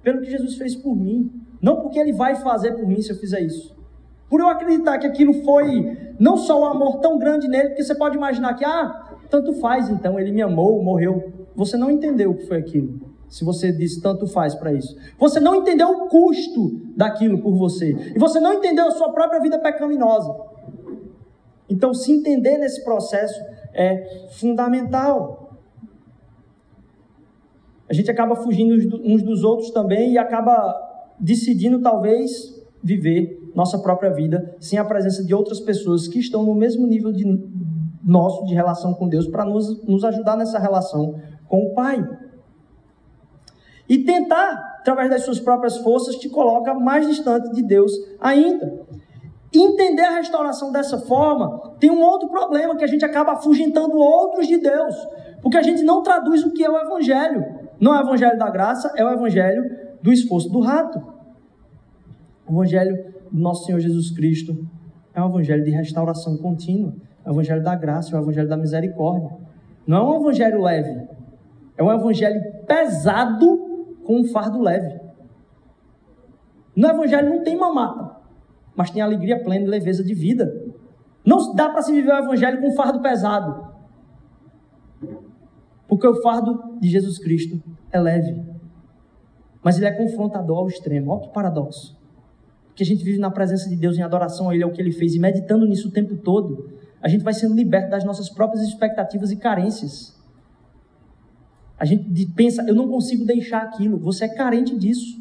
pelo 0.01 0.21
que 0.21 0.31
Jesus 0.31 0.55
fez 0.55 0.75
por 0.75 0.95
mim, 0.95 1.31
não 1.61 1.81
porque 1.81 1.99
Ele 1.99 2.13
vai 2.13 2.35
fazer 2.35 2.71
por 2.71 2.87
mim 2.87 2.99
se 2.99 3.11
eu 3.11 3.15
fizer 3.15 3.41
isso. 3.41 3.77
Por 4.27 4.39
eu 4.39 4.47
acreditar 4.47 4.97
que 4.97 5.05
aquilo 5.05 5.33
foi 5.43 6.15
não 6.19 6.35
só 6.35 6.61
um 6.61 6.65
amor 6.65 6.99
tão 6.99 7.19
grande 7.19 7.47
nele, 7.47 7.69
porque 7.69 7.83
você 7.83 7.93
pode 7.93 8.17
imaginar 8.17 8.55
que, 8.55 8.65
ah, 8.65 9.19
tanto 9.29 9.53
faz 9.59 9.87
então, 9.87 10.19
ele 10.19 10.31
me 10.31 10.41
amou, 10.41 10.81
morreu. 10.81 11.31
Você 11.55 11.77
não 11.77 11.91
entendeu 11.91 12.31
o 12.31 12.35
que 12.35 12.47
foi 12.47 12.57
aquilo 12.57 13.10
se 13.31 13.45
você 13.45 13.71
diz 13.71 13.97
tanto 14.01 14.27
faz 14.27 14.53
para 14.53 14.73
isso. 14.73 14.93
Você 15.17 15.39
não 15.39 15.55
entendeu 15.55 15.87
o 15.87 16.09
custo 16.09 16.81
daquilo 16.97 17.41
por 17.41 17.55
você. 17.55 17.91
E 18.13 18.19
você 18.19 18.41
não 18.41 18.53
entendeu 18.55 18.85
a 18.85 18.91
sua 18.91 19.09
própria 19.13 19.39
vida 19.39 19.57
pecaminosa. 19.57 20.35
Então, 21.69 21.93
se 21.93 22.11
entender 22.11 22.57
nesse 22.57 22.83
processo 22.83 23.41
é 23.73 24.27
fundamental. 24.31 25.57
A 27.89 27.93
gente 27.93 28.11
acaba 28.11 28.35
fugindo 28.35 28.75
uns 29.01 29.23
dos 29.23 29.45
outros 29.45 29.71
também 29.71 30.11
e 30.11 30.17
acaba 30.17 30.75
decidindo 31.17 31.79
talvez 31.81 32.61
viver 32.83 33.49
nossa 33.55 33.79
própria 33.79 34.11
vida 34.11 34.57
sem 34.59 34.77
a 34.77 34.83
presença 34.83 35.23
de 35.23 35.33
outras 35.33 35.61
pessoas 35.61 36.05
que 36.05 36.19
estão 36.19 36.43
no 36.43 36.53
mesmo 36.53 36.85
nível 36.85 37.13
de 37.13 37.25
nosso 38.03 38.43
de 38.45 38.53
relação 38.53 38.93
com 38.93 39.07
Deus 39.07 39.27
para 39.27 39.45
nos, 39.45 39.85
nos 39.85 40.03
ajudar 40.03 40.35
nessa 40.35 40.59
relação 40.59 41.15
com 41.47 41.67
o 41.67 41.73
Pai. 41.73 42.05
E 43.91 44.05
tentar, 44.05 44.77
através 44.79 45.09
das 45.09 45.23
suas 45.25 45.37
próprias 45.37 45.75
forças, 45.79 46.15
te 46.15 46.29
coloca 46.29 46.73
mais 46.73 47.05
distante 47.05 47.51
de 47.51 47.61
Deus 47.61 47.91
ainda. 48.21 48.85
Entender 49.53 50.03
a 50.03 50.15
restauração 50.15 50.71
dessa 50.71 50.97
forma 50.97 51.73
tem 51.77 51.91
um 51.91 52.01
outro 52.01 52.29
problema 52.29 52.77
que 52.77 52.85
a 52.85 52.87
gente 52.87 53.03
acaba 53.03 53.33
afugentando 53.33 53.97
outros 53.97 54.47
de 54.47 54.57
Deus, 54.59 54.95
porque 55.41 55.57
a 55.57 55.61
gente 55.61 55.83
não 55.83 56.01
traduz 56.01 56.41
o 56.45 56.53
que 56.53 56.63
é 56.63 56.69
o 56.69 56.79
Evangelho. 56.79 57.45
Não 57.81 57.93
é 57.93 57.99
o 57.99 58.05
Evangelho 58.05 58.39
da 58.39 58.49
graça, 58.49 58.93
é 58.95 59.03
o 59.03 59.11
Evangelho 59.11 59.61
do 60.01 60.13
esforço 60.13 60.49
do 60.49 60.61
rato. 60.61 60.97
O 62.47 62.53
Evangelho 62.53 63.13
do 63.29 63.41
nosso 63.41 63.65
Senhor 63.65 63.79
Jesus 63.81 64.09
Cristo 64.11 64.57
é 65.13 65.21
um 65.21 65.27
Evangelho 65.27 65.65
de 65.65 65.71
restauração 65.71 66.37
contínua, 66.37 66.93
é 67.25 67.29
o 67.29 67.33
Evangelho 67.33 67.61
da 67.61 67.75
graça, 67.75 68.15
é 68.15 68.17
o 68.17 68.23
Evangelho 68.23 68.47
da 68.47 68.55
misericórdia. 68.55 69.31
Não 69.85 69.97
é 69.97 70.17
um 70.17 70.21
Evangelho 70.21 70.61
leve, 70.61 71.09
é 71.75 71.83
um 71.83 71.91
Evangelho 71.91 72.41
pesado 72.65 73.70
com 74.05 74.19
um 74.19 74.25
fardo 74.25 74.59
leve. 74.59 74.99
No 76.75 76.87
Evangelho 76.87 77.29
não 77.29 77.43
tem 77.43 77.57
mamata, 77.57 78.17
mas 78.75 78.89
tem 78.89 79.01
alegria 79.01 79.43
plena 79.43 79.65
e 79.65 79.69
leveza 79.69 80.03
de 80.03 80.13
vida. 80.13 80.71
Não 81.25 81.53
dá 81.53 81.69
para 81.69 81.81
se 81.81 81.91
viver 81.91 82.11
o 82.11 82.17
Evangelho 82.17 82.61
com 82.61 82.69
um 82.69 82.75
fardo 82.75 83.01
pesado. 83.01 83.69
Porque 85.87 86.07
o 86.07 86.21
fardo 86.21 86.79
de 86.79 86.89
Jesus 86.89 87.19
Cristo 87.19 87.61
é 87.91 87.99
leve. 87.99 88.41
Mas 89.61 89.77
ele 89.77 89.85
é 89.85 89.91
confrontador 89.91 90.59
ao 90.59 90.67
extremo. 90.67 91.11
Olha 91.11 91.21
que 91.21 91.33
paradoxo. 91.33 91.99
Que 92.73 92.83
a 92.83 92.85
gente 92.85 93.03
vive 93.03 93.19
na 93.19 93.29
presença 93.29 93.69
de 93.69 93.75
Deus 93.75 93.97
em 93.97 94.01
adoração 94.01 94.49
a 94.49 94.55
Ele, 94.55 94.63
ao 94.63 94.71
que 94.71 94.81
Ele 94.81 94.91
fez, 94.91 95.13
e 95.13 95.19
meditando 95.19 95.65
nisso 95.65 95.89
o 95.89 95.91
tempo 95.91 96.15
todo, 96.15 96.69
a 97.01 97.07
gente 97.07 97.23
vai 97.23 97.33
sendo 97.33 97.53
liberto 97.53 97.89
das 97.89 98.03
nossas 98.03 98.29
próprias 98.29 98.63
expectativas 98.63 99.31
e 99.31 99.35
carências. 99.35 100.17
A 101.81 101.85
gente 101.85 102.27
pensa, 102.35 102.63
eu 102.67 102.75
não 102.75 102.87
consigo 102.87 103.25
deixar 103.25 103.63
aquilo. 103.63 103.97
Você 103.97 104.25
é 104.25 104.27
carente 104.27 104.77
disso. 104.77 105.19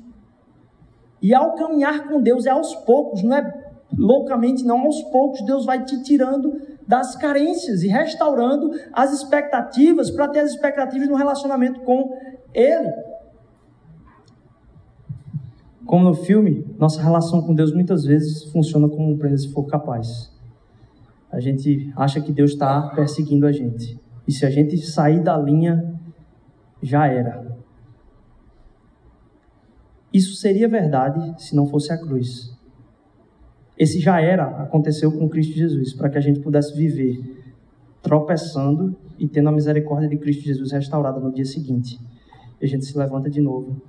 E 1.23 1.35
ao 1.35 1.55
caminhar 1.55 2.07
com 2.07 2.21
Deus 2.21 2.45
é 2.45 2.51
aos 2.51 2.75
poucos, 2.75 3.23
não 3.23 3.35
é 3.35 3.71
loucamente, 3.97 4.63
não. 4.63 4.81
Aos 4.81 5.01
poucos 5.05 5.43
Deus 5.47 5.65
vai 5.65 5.83
te 5.87 6.03
tirando 6.03 6.61
das 6.87 7.17
carências 7.17 7.83
e 7.83 7.89
restaurando 7.89 8.73
as 8.93 9.11
expectativas 9.11 10.11
para 10.11 10.29
ter 10.29 10.41
as 10.41 10.51
expectativas 10.51 11.09
no 11.09 11.15
relacionamento 11.15 11.81
com 11.81 12.15
Ele. 12.53 12.93
Como 15.87 16.05
no 16.05 16.13
filme, 16.13 16.67
nossa 16.79 17.01
relação 17.01 17.41
com 17.41 17.55
Deus 17.55 17.73
muitas 17.73 18.05
vezes 18.05 18.45
funciona 18.53 18.87
como 18.87 19.17
prenda 19.17 19.39
se 19.39 19.51
for 19.51 19.65
capaz. 19.65 20.31
A 21.33 21.41
gente 21.41 21.91
acha 21.97 22.21
que 22.21 22.31
Deus 22.31 22.51
está 22.51 22.83
perseguindo 22.89 23.47
a 23.47 23.53
gente. 23.53 23.99
E 24.29 24.33
se 24.33 24.45
a 24.45 24.51
gente 24.51 24.77
sair 24.77 25.21
da 25.21 25.39
linha, 25.39 25.99
já 26.83 27.07
era. 27.07 27.59
Isso 30.13 30.35
seria 30.35 30.69
verdade 30.69 31.43
se 31.43 31.55
não 31.55 31.67
fosse 31.67 31.93
a 31.93 31.99
cruz. 31.99 32.57
Esse 33.79 34.01
já 34.01 34.21
era 34.21 34.45
aconteceu 34.63 35.11
com 35.13 35.29
Cristo 35.29 35.55
Jesus, 35.55 35.95
para 35.95 36.11
que 36.11 36.19
a 36.19 36.21
gente 36.21 36.41
pudesse 36.41 36.77
viver 36.77 37.19
tropeçando 38.03 38.97
e 39.19 39.29
tendo 39.29 39.49
a 39.49 39.53
misericórdia 39.53 40.09
de 40.09 40.17
Cristo 40.17 40.43
Jesus 40.43 40.73
restaurada 40.73 41.21
no 41.21 41.33
dia 41.33 41.45
seguinte. 41.45 41.99
E 42.61 42.65
a 42.65 42.69
gente 42.69 42.85
se 42.85 42.97
levanta 42.97 43.31
de 43.31 43.41
novo 43.41 43.81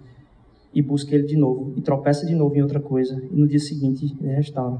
e 0.73 0.81
busca 0.81 1.13
Ele 1.13 1.25
de 1.25 1.35
novo, 1.35 1.73
e 1.75 1.81
tropeça 1.81 2.25
de 2.25 2.33
novo 2.33 2.55
em 2.55 2.61
outra 2.61 2.79
coisa, 2.79 3.21
e 3.29 3.35
no 3.35 3.47
dia 3.47 3.59
seguinte 3.59 4.15
Ele 4.21 4.33
restaura. 4.33 4.79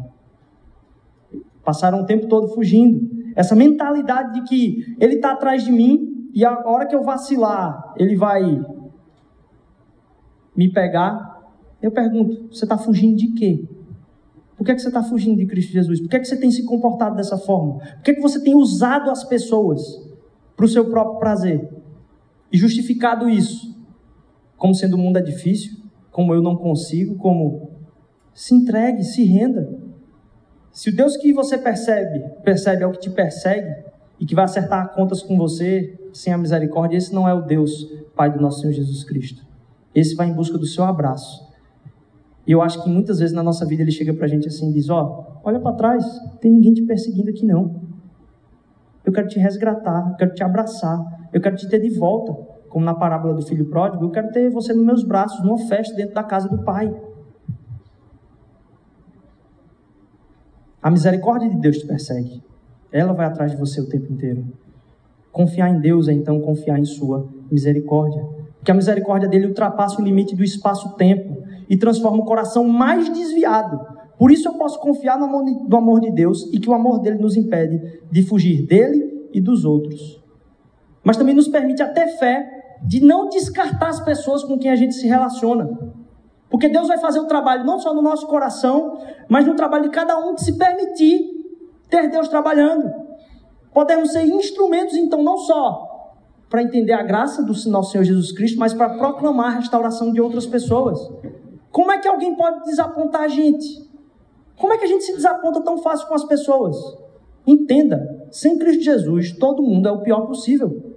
Passaram 1.64 2.02
o 2.02 2.06
tempo 2.06 2.28
todo 2.28 2.48
fugindo. 2.48 3.10
Essa 3.36 3.56
mentalidade 3.56 4.34
de 4.34 4.48
que 4.48 4.96
Ele 5.00 5.16
está 5.16 5.34
atrás 5.34 5.64
de 5.64 5.72
mim, 5.72 6.11
e 6.34 6.46
a 6.46 6.68
hora 6.68 6.86
que 6.86 6.96
eu 6.96 7.04
vacilar, 7.04 7.94
ele 7.98 8.16
vai 8.16 8.64
me 10.56 10.72
pegar. 10.72 11.42
Eu 11.82 11.92
pergunto: 11.92 12.48
você 12.54 12.66
está 12.66 12.78
fugindo 12.78 13.18
de 13.18 13.34
quê? 13.34 13.68
Por 14.58 14.66
que, 14.66 14.72
é 14.72 14.76
que 14.76 14.82
você 14.82 14.90
está 14.90 15.02
fugindo 15.02 15.38
de 15.38 15.46
Cristo 15.48 15.72
Jesus? 15.72 16.00
Por 16.00 16.10
que, 16.10 16.18
é 16.18 16.20
que 16.20 16.28
você 16.28 16.38
tem 16.38 16.52
se 16.52 16.64
comportado 16.66 17.16
dessa 17.16 17.38
forma? 17.38 17.80
Por 17.80 18.04
que, 18.04 18.12
é 18.12 18.14
que 18.14 18.22
você 18.22 18.40
tem 18.40 18.56
usado 18.56 19.10
as 19.10 19.24
pessoas 19.24 19.82
para 20.56 20.66
o 20.66 20.70
seu 20.70 20.90
próprio 20.90 21.20
prazer? 21.20 21.68
E 22.52 22.58
justificado 22.58 23.28
isso 23.28 23.72
como 24.62 24.76
sendo 24.76 24.94
o 24.94 25.00
mundo 25.00 25.18
é 25.18 25.22
difícil, 25.24 25.76
como 26.12 26.36
eu 26.36 26.42
não 26.44 26.56
consigo, 26.56 27.16
como 27.16 27.72
se 28.32 28.54
entregue, 28.54 29.04
se 29.04 29.24
renda. 29.24 29.68
Se 30.72 30.92
o 30.92 30.96
Deus 30.96 31.18
que 31.18 31.34
você 31.34 31.58
percebe, 31.58 32.20
percebe 32.44 32.84
é 32.84 32.86
o 32.86 32.92
que 32.92 33.00
te 33.00 33.10
persegue 33.10 33.91
e 34.22 34.26
que 34.26 34.36
vai 34.36 34.46
acertar 34.46 34.94
contas 34.94 35.24
com 35.24 35.36
você, 35.36 36.00
sem 36.14 36.32
a 36.32 36.38
misericórdia, 36.38 36.96
esse 36.96 37.12
não 37.12 37.28
é 37.28 37.34
o 37.34 37.42
Deus, 37.42 37.92
Pai 38.16 38.32
do 38.32 38.40
nosso 38.40 38.62
Senhor 38.62 38.72
Jesus 38.72 39.04
Cristo. 39.04 39.44
Esse 39.96 40.16
vai 40.16 40.28
em 40.28 40.34
busca 40.34 40.60
do 40.60 40.66
seu 40.68 40.84
abraço. 40.84 41.50
E 42.46 42.52
eu 42.52 42.62
acho 42.62 42.84
que 42.84 42.90
muitas 42.90 43.18
vezes 43.18 43.34
na 43.34 43.42
nossa 43.42 43.66
vida 43.66 43.82
ele 43.82 43.92
chega 43.92 44.14
para 44.14 44.26
a 44.26 44.30
gente 44.30 44.48
assim 44.48 44.70
e 44.70 44.74
diz: 44.74 44.90
Ó, 44.90 45.02
oh, 45.44 45.48
olha 45.48 45.60
para 45.60 45.76
trás, 45.76 46.06
tem 46.40 46.52
ninguém 46.52 46.72
te 46.72 46.84
perseguindo 46.84 47.32
aqui 47.32 47.46
não. 47.46 47.82
Eu 49.04 49.12
quero 49.12 49.28
te 49.28 49.40
resgatar, 49.40 50.12
eu 50.12 50.16
quero 50.16 50.34
te 50.36 50.44
abraçar, 50.44 51.30
eu 51.34 51.42
quero 51.42 51.56
te 51.56 51.68
ter 51.68 51.80
de 51.80 51.90
volta, 51.90 52.32
como 52.70 52.86
na 52.86 52.94
parábola 52.94 53.34
do 53.34 53.42
filho 53.42 53.66
pródigo, 53.66 54.06
eu 54.06 54.12
quero 54.12 54.30
ter 54.32 54.52
você 54.52 54.72
nos 54.72 54.86
meus 54.86 55.04
braços, 55.04 55.44
numa 55.44 55.58
festa 55.58 55.96
dentro 55.96 56.14
da 56.14 56.24
casa 56.24 56.48
do 56.48 56.64
Pai. 56.64 56.94
A 60.82 60.92
misericórdia 60.92 61.50
de 61.50 61.58
Deus 61.58 61.80
te 61.80 61.88
persegue. 61.88 62.51
Ela 62.92 63.14
vai 63.14 63.26
atrás 63.26 63.52
de 63.52 63.58
você 63.58 63.80
o 63.80 63.88
tempo 63.88 64.12
inteiro. 64.12 64.46
Confiar 65.32 65.70
em 65.70 65.80
Deus 65.80 66.08
é 66.08 66.14
então 66.14 66.42
confiar 66.42 66.78
em 66.78 66.86
Sua 66.86 67.28
misericórdia. 67.50 68.24
Porque 68.58 68.72
a 68.72 68.76
misericórdia 68.76 69.30
dele 69.30 69.48
ultrapassa 69.48 70.00
o 70.02 70.04
limite 70.04 70.36
do 70.36 70.44
espaço-tempo 70.44 71.44
e 71.70 71.78
transforma 71.78 72.20
o 72.20 72.26
coração 72.26 72.68
mais 72.68 73.10
desviado. 73.10 73.80
Por 74.18 74.30
isso 74.30 74.48
eu 74.48 74.54
posso 74.54 74.80
confiar 74.80 75.18
no 75.18 75.26
amor, 75.26 75.44
do 75.68 75.78
amor 75.78 76.00
de 76.00 76.12
Deus 76.12 76.48
e 76.54 76.60
que 76.60 76.70
o 76.70 76.74
amor 76.74 77.00
dele 77.00 77.18
nos 77.18 77.36
impede 77.36 77.82
de 78.12 78.22
fugir 78.22 78.68
dele 78.68 79.30
e 79.34 79.42
dos 79.42 79.66
outros. 79.66 80.22
Mas 81.04 81.18
também 81.18 81.34
nos 81.34 81.48
permite 81.48 81.82
até 81.82 82.08
fé 82.08 82.78
de 82.84 83.04
não 83.04 83.30
descartar 83.30 83.90
as 83.90 84.00
pessoas 84.00 84.44
com 84.44 84.60
quem 84.60 84.70
a 84.70 84.76
gente 84.76 84.94
se 84.94 85.08
relaciona. 85.08 85.70
Porque 86.50 86.68
Deus 86.68 86.88
vai 86.88 86.98
fazer 86.98 87.20
o 87.20 87.26
trabalho 87.26 87.66
não 87.66 87.80
só 87.80 87.94
no 87.94 88.02
nosso 88.02 88.28
coração, 88.28 89.00
mas 89.30 89.46
no 89.46 89.56
trabalho 89.56 89.86
de 89.86 89.90
cada 89.90 90.18
um 90.20 90.36
que 90.36 90.44
se 90.44 90.58
permitir 90.58 91.41
ter 91.92 92.10
Deus 92.10 92.28
trabalhando. 92.30 92.90
Podemos 93.72 94.12
ser 94.12 94.26
instrumentos, 94.26 94.96
então, 94.96 95.22
não 95.22 95.38
só 95.38 95.90
para 96.50 96.64
entender 96.64 96.94
a 96.94 97.04
graça 97.04 97.44
do 97.44 97.54
nosso 97.70 97.92
Senhor 97.92 98.04
Jesus 98.04 98.32
Cristo, 98.32 98.60
mas 98.60 98.74
para 98.74 98.98
proclamar 98.98 99.54
a 99.54 99.60
restauração 99.60 100.12
de 100.12 100.20
outras 100.20 100.46
pessoas. 100.46 101.00
Como 101.72 101.92
é 101.92 102.00
que 102.00 102.08
alguém 102.08 102.36
pode 102.36 102.64
desapontar 102.64 103.22
a 103.22 103.28
gente? 103.28 103.90
Como 104.58 104.74
é 104.74 104.78
que 104.78 104.84
a 104.84 104.88
gente 104.88 105.04
se 105.04 105.14
desaponta 105.16 105.62
tão 105.62 105.78
fácil 105.78 106.08
com 106.08 106.14
as 106.14 106.26
pessoas? 106.26 106.76
Entenda, 107.48 108.28
sem 108.30 108.58
Cristo 108.60 108.84
Jesus, 108.84 109.32
todo 109.32 109.64
mundo 109.64 109.88
é 109.88 109.92
o 109.92 110.02
pior 110.02 110.28
possível. 110.28 110.92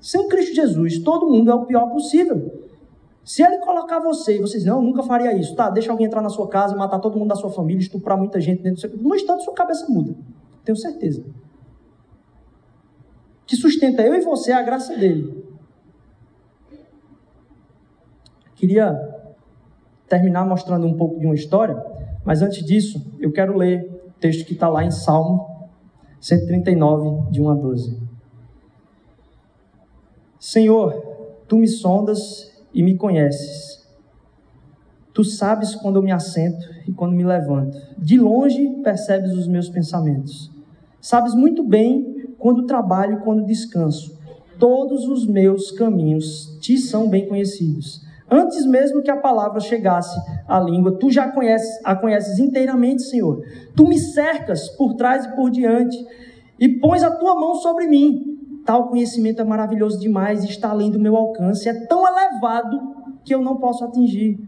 Sem 0.00 0.26
Cristo 0.28 0.54
Jesus, 0.54 0.98
todo 1.00 1.28
mundo 1.28 1.50
é 1.50 1.54
o 1.54 1.66
pior 1.66 1.90
possível. 1.90 2.59
Se 3.30 3.44
ele 3.44 3.58
colocar 3.58 4.00
você 4.00 4.38
e 4.38 4.40
você 4.40 4.56
diz, 4.56 4.66
não, 4.66 4.78
eu 4.78 4.82
nunca 4.82 5.04
faria 5.04 5.32
isso, 5.32 5.54
tá? 5.54 5.70
Deixa 5.70 5.88
alguém 5.88 6.08
entrar 6.08 6.20
na 6.20 6.28
sua 6.28 6.48
casa, 6.48 6.74
matar 6.74 6.98
todo 6.98 7.16
mundo 7.16 7.28
da 7.28 7.36
sua 7.36 7.48
família, 7.48 7.80
estuprar 7.80 8.18
muita 8.18 8.40
gente 8.40 8.60
dentro 8.60 8.74
do 8.74 8.80
seu. 8.80 9.00
No 9.00 9.14
instante, 9.14 9.44
sua 9.44 9.54
cabeça 9.54 9.86
muda. 9.88 10.16
Tenho 10.64 10.76
certeza. 10.76 11.24
Que 13.46 13.54
sustenta 13.54 14.02
eu 14.02 14.16
e 14.16 14.20
você 14.20 14.50
é 14.50 14.54
a 14.54 14.62
graça 14.62 14.96
dele. 14.96 15.44
Queria 18.56 18.98
terminar 20.08 20.44
mostrando 20.44 20.84
um 20.88 20.96
pouco 20.96 21.20
de 21.20 21.24
uma 21.24 21.36
história, 21.36 21.80
mas 22.24 22.42
antes 22.42 22.64
disso, 22.64 23.00
eu 23.20 23.30
quero 23.30 23.56
ler 23.56 23.88
o 24.08 24.10
texto 24.18 24.44
que 24.44 24.54
está 24.54 24.68
lá 24.68 24.84
em 24.84 24.90
Salmo 24.90 25.68
139, 26.20 27.30
de 27.30 27.40
1 27.40 27.48
a 27.48 27.54
12. 27.54 28.02
Senhor, 30.40 31.44
tu 31.46 31.56
me 31.58 31.68
sondas 31.68 32.49
e 32.74 32.82
me 32.82 32.96
conheces. 32.96 33.80
Tu 35.12 35.24
sabes 35.24 35.74
quando 35.74 35.96
eu 35.96 36.02
me 36.02 36.12
assento 36.12 36.64
e 36.86 36.92
quando 36.92 37.16
me 37.16 37.24
levanto. 37.24 37.76
De 37.98 38.18
longe 38.18 38.68
percebes 38.82 39.32
os 39.32 39.48
meus 39.48 39.68
pensamentos. 39.68 40.50
Sabes 41.00 41.34
muito 41.34 41.62
bem 41.62 42.34
quando 42.38 42.66
trabalho 42.66 43.18
e 43.18 43.20
quando 43.22 43.44
descanso. 43.44 44.18
Todos 44.58 45.08
os 45.08 45.26
meus 45.26 45.70
caminhos 45.72 46.58
te 46.60 46.78
são 46.78 47.08
bem 47.08 47.26
conhecidos. 47.26 48.02
Antes 48.30 48.64
mesmo 48.64 49.02
que 49.02 49.10
a 49.10 49.16
palavra 49.16 49.58
chegasse 49.58 50.16
à 50.46 50.60
língua, 50.60 50.92
tu 50.92 51.10
já 51.10 51.28
conheces, 51.28 51.80
a 51.84 51.96
conheces 51.96 52.38
inteiramente, 52.38 53.02
Senhor. 53.02 53.44
Tu 53.74 53.86
me 53.86 53.98
cercas 53.98 54.68
por 54.68 54.94
trás 54.94 55.24
e 55.24 55.34
por 55.34 55.50
diante 55.50 55.96
e 56.60 56.68
pões 56.68 57.02
a 57.02 57.10
tua 57.10 57.34
mão 57.34 57.56
sobre 57.56 57.88
mim. 57.88 58.39
Tal 58.64 58.88
conhecimento 58.88 59.40
é 59.40 59.44
maravilhoso 59.44 59.98
demais, 59.98 60.44
está 60.44 60.70
além 60.70 60.90
do 60.90 61.00
meu 61.00 61.16
alcance, 61.16 61.68
é 61.68 61.86
tão 61.86 62.04
elevado 62.06 62.78
que 63.24 63.34
eu 63.34 63.42
não 63.42 63.56
posso 63.56 63.84
atingir. 63.84 64.38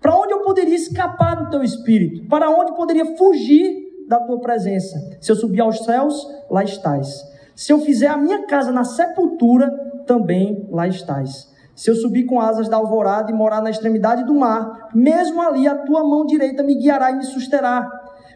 Para 0.00 0.16
onde 0.18 0.32
eu 0.32 0.40
poderia 0.40 0.74
escapar 0.74 1.36
do 1.36 1.50
teu 1.50 1.62
espírito? 1.62 2.28
Para 2.28 2.50
onde 2.50 2.74
poderia 2.74 3.16
fugir 3.16 4.06
da 4.08 4.18
tua 4.18 4.40
presença? 4.40 4.98
Se 5.20 5.30
eu 5.30 5.36
subir 5.36 5.60
aos 5.60 5.84
céus, 5.84 6.26
lá 6.50 6.64
estás. 6.64 7.22
Se 7.54 7.72
eu 7.72 7.78
fizer 7.80 8.08
a 8.08 8.16
minha 8.16 8.46
casa 8.46 8.72
na 8.72 8.84
sepultura, 8.84 9.70
também 10.06 10.66
lá 10.70 10.88
estás. 10.88 11.50
Se 11.74 11.90
eu 11.90 11.94
subir 11.94 12.24
com 12.24 12.40
asas 12.40 12.68
da 12.68 12.76
alvorada 12.76 13.30
e 13.30 13.34
morar 13.34 13.62
na 13.62 13.70
extremidade 13.70 14.24
do 14.24 14.34
mar, 14.34 14.90
mesmo 14.94 15.40
ali 15.40 15.66
a 15.66 15.76
tua 15.76 16.02
mão 16.02 16.26
direita 16.26 16.62
me 16.62 16.74
guiará 16.74 17.10
e 17.10 17.16
me 17.16 17.24
susterá. 17.24 17.88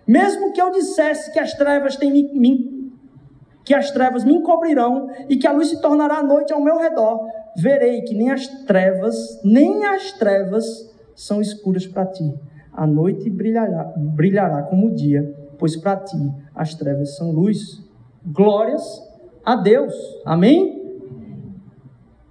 Mesmo 0.06 0.52
que 0.52 0.62
eu 0.62 0.70
dissesse 0.70 1.32
que 1.32 1.38
as 1.38 1.52
trevas 1.54 1.96
têm 1.96 2.12
me, 2.12 2.32
me 2.32 2.75
que 3.66 3.74
as 3.74 3.90
trevas 3.90 4.24
me 4.24 4.32
encobrirão 4.32 5.10
e 5.28 5.36
que 5.36 5.46
a 5.46 5.50
luz 5.50 5.68
se 5.68 5.80
tornará 5.80 6.22
noite 6.22 6.52
ao 6.52 6.60
meu 6.62 6.78
redor, 6.78 7.28
verei 7.56 8.02
que 8.02 8.14
nem 8.14 8.30
as 8.30 8.46
trevas, 8.64 9.40
nem 9.42 9.84
as 9.84 10.12
trevas 10.12 10.64
são 11.16 11.40
escuras 11.40 11.84
para 11.84 12.06
ti. 12.06 12.32
A 12.72 12.86
noite 12.86 13.28
brilhará, 13.28 13.92
brilhará 13.96 14.62
como 14.62 14.86
o 14.86 14.94
dia, 14.94 15.34
pois 15.58 15.74
para 15.74 15.96
ti 15.96 16.32
as 16.54 16.74
trevas 16.74 17.16
são 17.16 17.32
luz. 17.32 17.82
Glórias 18.24 19.02
a 19.44 19.56
Deus. 19.56 19.92
Amém? 20.24 21.02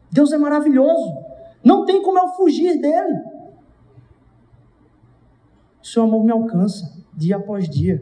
Deus 0.10 0.32
é 0.32 0.38
maravilhoso. 0.38 1.18
Não 1.62 1.84
tem 1.84 2.02
como 2.02 2.18
eu 2.18 2.30
fugir 2.30 2.80
dele. 2.80 3.20
Seu 5.84 6.04
amor 6.04 6.24
me 6.24 6.32
alcança 6.32 6.94
dia 7.14 7.36
após 7.36 7.68
dia. 7.68 8.02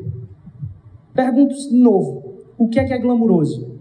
Pergunto 1.15 1.55
de 1.55 1.75
novo: 1.75 2.32
o 2.58 2.68
que 2.68 2.80
é 2.80 2.86
que 2.86 2.93
é 2.93 2.97
glamuroso? 2.97 3.80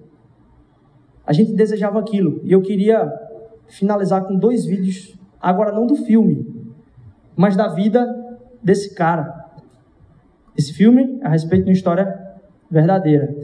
A 1.27 1.33
gente 1.33 1.53
desejava 1.53 1.99
aquilo 1.99 2.41
e 2.45 2.53
eu 2.53 2.62
queria 2.62 3.11
finalizar 3.68 4.25
com 4.25 4.37
dois 4.37 4.64
vídeos, 4.64 5.14
agora 5.41 5.73
não 5.73 5.87
do 5.87 5.97
filme, 5.97 6.47
mas 7.37 7.57
da 7.57 7.68
vida 7.68 8.07
desse 8.62 8.95
cara. 8.95 9.43
Esse 10.57 10.73
filme 10.73 11.18
é 11.23 11.27
a 11.27 11.31
respeito 11.31 11.64
de 11.64 11.70
uma 11.70 11.75
história 11.75 12.07
verdadeira. 12.70 13.35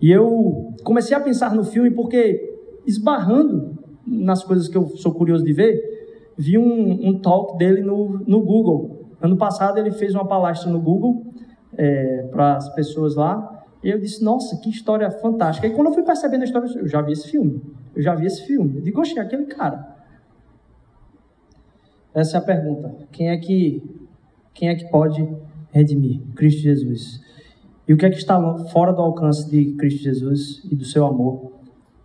E 0.00 0.10
eu 0.10 0.74
comecei 0.84 1.16
a 1.16 1.20
pensar 1.20 1.54
no 1.54 1.64
filme 1.64 1.90
porque 1.90 2.56
esbarrando 2.86 3.78
nas 4.06 4.42
coisas 4.42 4.68
que 4.68 4.76
eu 4.76 4.88
sou 4.96 5.12
curioso 5.12 5.44
de 5.44 5.52
ver, 5.52 5.80
vi 6.36 6.56
um, 6.56 7.08
um 7.08 7.18
talk 7.18 7.58
dele 7.58 7.82
no, 7.82 8.20
no 8.26 8.42
Google. 8.42 9.08
Ano 9.20 9.36
passado 9.36 9.78
ele 9.78 9.90
fez 9.90 10.14
uma 10.14 10.26
palestra 10.26 10.70
no 10.70 10.80
Google 10.80 11.26
é, 11.76 12.28
para 12.30 12.56
as 12.56 12.72
pessoas 12.74 13.16
lá. 13.16 13.57
E 13.82 13.90
eu 13.90 13.98
disse, 13.98 14.22
nossa, 14.22 14.56
que 14.56 14.70
história 14.70 15.10
fantástica. 15.10 15.66
E 15.66 15.70
quando 15.70 15.88
eu 15.88 15.94
fui 15.94 16.02
percebendo 16.02 16.42
a 16.42 16.44
história, 16.44 16.68
eu 16.78 16.88
já 16.88 17.00
vi 17.00 17.12
esse 17.12 17.30
filme. 17.30 17.62
Eu 17.94 18.02
já 18.02 18.14
vi 18.14 18.26
esse 18.26 18.44
filme. 18.46 18.76
Eu 18.76 18.82
digo, 18.82 19.00
oxe, 19.00 19.18
aquele 19.18 19.46
cara. 19.46 19.96
Essa 22.12 22.38
é 22.38 22.40
a 22.40 22.42
pergunta. 22.42 22.92
Quem 23.12 23.30
é 23.30 23.36
que, 23.36 23.82
quem 24.52 24.68
é 24.68 24.74
que 24.74 24.90
pode 24.90 25.28
redimir? 25.70 26.20
Cristo 26.34 26.62
Jesus. 26.62 27.20
E 27.86 27.94
o 27.94 27.96
que 27.96 28.04
é 28.04 28.10
que 28.10 28.16
está 28.16 28.40
fora 28.70 28.92
do 28.92 29.00
alcance 29.00 29.48
de 29.48 29.72
Cristo 29.74 30.02
Jesus 30.02 30.62
e 30.70 30.74
do 30.74 30.84
seu 30.84 31.06
amor? 31.06 31.52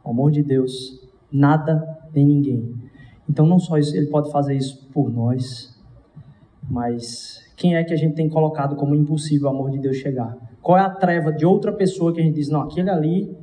O 0.03 0.09
amor 0.09 0.31
de 0.31 0.43
Deus 0.43 1.01
nada 1.31 1.99
nem 2.13 2.25
ninguém. 2.25 2.75
Então, 3.27 3.45
não 3.45 3.57
só 3.57 3.77
isso, 3.77 3.95
ele 3.97 4.07
pode 4.07 4.31
fazer 4.31 4.55
isso 4.55 4.87
por 4.93 5.11
nós, 5.11 5.75
mas 6.69 7.41
quem 7.55 7.75
é 7.75 7.83
que 7.83 7.93
a 7.93 7.97
gente 7.97 8.15
tem 8.15 8.29
colocado 8.29 8.75
como 8.75 8.93
impossível 8.93 9.47
o 9.47 9.49
amor 9.49 9.71
de 9.71 9.79
Deus 9.79 9.97
chegar? 9.97 10.37
Qual 10.63 10.77
é 10.77 10.81
a 10.81 10.89
treva 10.89 11.33
de 11.33 11.45
outra 11.45 11.73
pessoa 11.73 12.13
que 12.13 12.21
a 12.21 12.23
gente 12.23 12.35
diz, 12.35 12.47
não, 12.47 12.61
aquele 12.61 12.89
ali, 12.89 13.37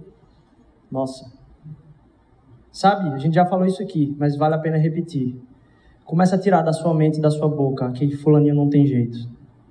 nossa. 0.90 1.30
Sabe, 2.72 3.10
a 3.10 3.18
gente 3.18 3.34
já 3.34 3.44
falou 3.44 3.66
isso 3.66 3.82
aqui, 3.82 4.16
mas 4.18 4.36
vale 4.36 4.54
a 4.54 4.58
pena 4.58 4.78
repetir. 4.78 5.38
Começa 6.02 6.36
a 6.36 6.38
tirar 6.38 6.62
da 6.62 6.72
sua 6.72 6.94
mente 6.94 7.18
e 7.18 7.20
da 7.20 7.30
sua 7.30 7.46
boca 7.46 7.92
que 7.92 8.16
fulaninho 8.16 8.54
não 8.54 8.70
tem 8.70 8.86
jeito. 8.86 9.18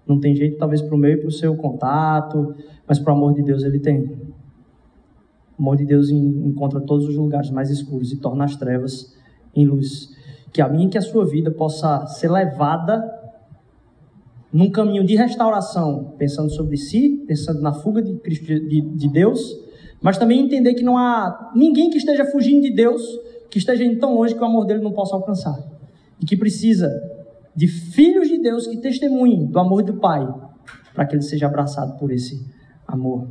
Não 0.06 0.20
tem 0.20 0.36
jeito, 0.36 0.58
talvez 0.60 0.80
para 0.80 0.94
o 0.94 0.98
meu 0.98 1.12
e 1.12 1.18
para 1.18 1.28
o 1.28 1.32
seu 1.32 1.56
contato, 1.56 2.56
mas 2.88 3.00
para 3.00 3.14
o 3.14 3.18
amor 3.18 3.34
de 3.34 3.42
Deus 3.42 3.64
ele 3.64 3.80
tem. 3.80 4.04
O 5.58 5.62
amor 5.62 5.76
de 5.76 5.86
Deus 5.86 6.12
encontra 6.12 6.80
todos 6.80 7.08
os 7.08 7.16
lugares 7.16 7.50
mais 7.50 7.72
escuros 7.72 8.12
e 8.12 8.18
torna 8.18 8.44
as 8.44 8.56
trevas 8.56 9.18
em 9.56 9.66
luz. 9.66 10.16
Que 10.54 10.62
a 10.62 10.70
minha 10.70 10.86
e 10.86 10.90
que 10.90 10.98
a 11.00 11.02
sua 11.02 11.26
vida 11.26 11.50
possa 11.50 12.06
ser 12.06 12.30
levada 12.30 13.19
num 14.52 14.70
caminho 14.72 15.06
de 15.06 15.16
restauração, 15.16 16.16
pensando 16.18 16.50
sobre 16.50 16.78
si, 16.78 17.24
pensando 17.28 17.62
na 17.62 17.74
fuga 17.74 18.02
de, 18.02 18.16
Cristo, 18.16 18.46
de, 18.46 18.82
de 18.82 19.08
Deus, 19.08 19.40
mas 20.02 20.18
também 20.18 20.40
entender 20.40 20.74
que 20.74 20.84
não 20.84 20.98
há 20.98 21.52
ninguém 21.56 21.90
que 21.90 21.98
esteja 21.98 22.26
fugindo 22.26 22.62
de 22.62 22.74
Deus, 22.74 23.02
que 23.50 23.58
esteja 23.58 23.84
indo 23.84 24.00
tão 24.00 24.16
longe 24.16 24.34
que 24.34 24.42
o 24.42 24.46
amor 24.46 24.66
dele 24.66 24.82
não 24.82 24.92
possa 24.92 25.16
alcançar. 25.16 25.58
E 26.20 26.26
que 26.26 26.36
precisa 26.36 26.90
de 27.56 27.68
filhos 27.68 28.28
de 28.28 28.40
Deus 28.40 28.68
que 28.68 28.78
testemunhem 28.78 29.46
do 29.46 29.60
amor 29.60 29.84
do 29.84 29.96
Pai, 29.96 30.28
para 30.94 31.06
que 31.06 31.16
ele 31.16 31.22
seja 31.22 31.48
abraçado 31.48 31.98
por 31.98 32.12
esse 32.12 32.46
amor 32.88 33.28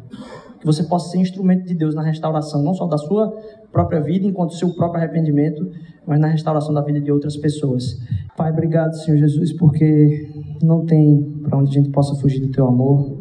que 0.59 0.67
você 0.67 0.83
possa 0.83 1.11
ser 1.11 1.19
instrumento 1.19 1.67
de 1.67 1.75
Deus 1.75 1.95
na 1.95 2.03
restauração, 2.03 2.63
não 2.63 2.75
só 2.75 2.87
da 2.87 2.99
sua 2.99 3.33
própria 3.73 4.01
vida, 4.01 4.27
enquanto 4.27 4.55
seu 4.55 4.71
próprio 4.75 5.03
arrependimento, 5.03 5.71
mas 6.07 6.19
na 6.19 6.29
restauração 6.29 6.75
da 6.75 6.81
vida 6.81 7.01
de 7.01 7.13
outras 7.13 7.37
pessoas. 7.37 8.01
Pai, 8.37 8.51
obrigado, 8.51 8.95
Senhor 8.95 9.19
Jesus, 9.19 9.53
porque 9.53 10.29
não 10.63 10.85
tem 10.85 11.23
para 11.43 11.59
onde 11.59 11.71
a 11.71 11.81
gente 11.81 11.91
possa 11.91 12.15
fugir 12.21 12.41
do 12.41 12.51
teu 12.51 12.67
amor. 12.67 13.19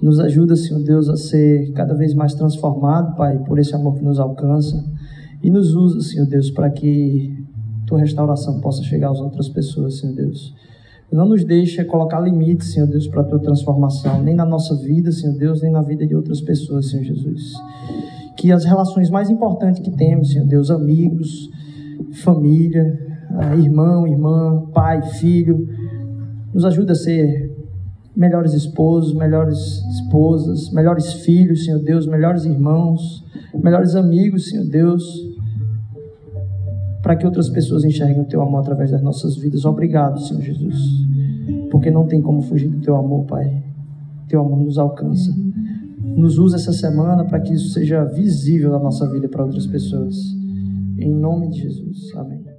Nos 0.00 0.18
ajuda, 0.18 0.56
Senhor 0.56 0.82
Deus, 0.82 1.08
a 1.08 1.16
ser 1.16 1.72
cada 1.72 1.94
vez 1.94 2.14
mais 2.14 2.34
transformado, 2.34 3.16
Pai, 3.16 3.38
por 3.38 3.58
esse 3.58 3.74
amor 3.74 3.96
que 3.96 4.04
nos 4.04 4.18
alcança. 4.18 4.82
E 5.42 5.50
nos 5.50 5.74
usa, 5.74 6.00
Senhor 6.00 6.26
Deus, 6.26 6.50
para 6.50 6.70
que 6.70 7.44
tua 7.86 8.00
restauração 8.00 8.60
possa 8.60 8.82
chegar 8.82 9.10
às 9.10 9.20
outras 9.20 9.48
pessoas, 9.48 9.98
Senhor 9.98 10.14
Deus. 10.14 10.54
Não 11.12 11.28
nos 11.28 11.44
deixa 11.44 11.84
colocar 11.84 12.20
limites, 12.20 12.72
Senhor 12.72 12.86
Deus, 12.86 13.08
para 13.08 13.22
a 13.22 13.24
tua 13.24 13.40
transformação, 13.40 14.22
nem 14.22 14.34
na 14.34 14.44
nossa 14.44 14.76
vida, 14.76 15.10
Senhor 15.10 15.36
Deus, 15.36 15.60
nem 15.60 15.72
na 15.72 15.82
vida 15.82 16.06
de 16.06 16.14
outras 16.14 16.40
pessoas, 16.40 16.88
Senhor 16.90 17.02
Jesus. 17.02 17.52
Que 18.36 18.52
as 18.52 18.64
relações 18.64 19.10
mais 19.10 19.28
importantes 19.28 19.82
que 19.82 19.90
temos, 19.90 20.30
Senhor 20.30 20.46
Deus, 20.46 20.70
amigos, 20.70 21.50
família, 22.22 22.98
ah, 23.30 23.56
irmão, 23.56 24.06
irmã, 24.06 24.66
pai, 24.72 25.02
filho, 25.02 25.68
nos 26.54 26.64
ajuda 26.64 26.92
a 26.92 26.96
ser 26.96 27.50
melhores 28.16 28.54
esposos, 28.54 29.14
melhores 29.14 29.58
esposas, 29.94 30.70
melhores 30.72 31.12
filhos, 31.24 31.64
Senhor 31.64 31.80
Deus, 31.80 32.06
melhores 32.06 32.44
irmãos, 32.44 33.24
melhores 33.54 33.94
amigos, 33.94 34.48
Senhor 34.48 34.66
Deus, 34.66 35.04
para 37.02 37.16
que 37.16 37.26
outras 37.26 37.48
pessoas 37.48 37.84
enxerguem 37.84 38.22
o 38.22 38.26
teu 38.26 38.42
amor 38.42 38.60
através 38.60 38.90
das 38.90 39.02
nossas 39.02 39.36
vidas. 39.36 39.64
Obrigado, 39.64 40.20
Senhor 40.20 40.42
Jesus, 40.42 40.76
porque 41.70 41.90
não 41.90 42.06
tem 42.06 42.20
como 42.20 42.42
fugir 42.42 42.68
do 42.68 42.80
teu 42.80 42.96
amor, 42.96 43.24
Pai. 43.24 43.62
Teu 44.28 44.40
amor 44.40 44.58
nos 44.58 44.78
alcança. 44.78 45.34
Nos 46.16 46.38
usa 46.38 46.56
essa 46.56 46.72
semana 46.72 47.24
para 47.24 47.40
que 47.40 47.54
isso 47.54 47.70
seja 47.70 48.04
visível 48.04 48.70
na 48.72 48.78
nossa 48.78 49.08
vida 49.10 49.28
para 49.28 49.44
outras 49.44 49.66
pessoas. 49.66 50.16
Em 50.98 51.10
nome 51.10 51.48
de 51.48 51.62
Jesus. 51.62 52.12
Amém. 52.16 52.49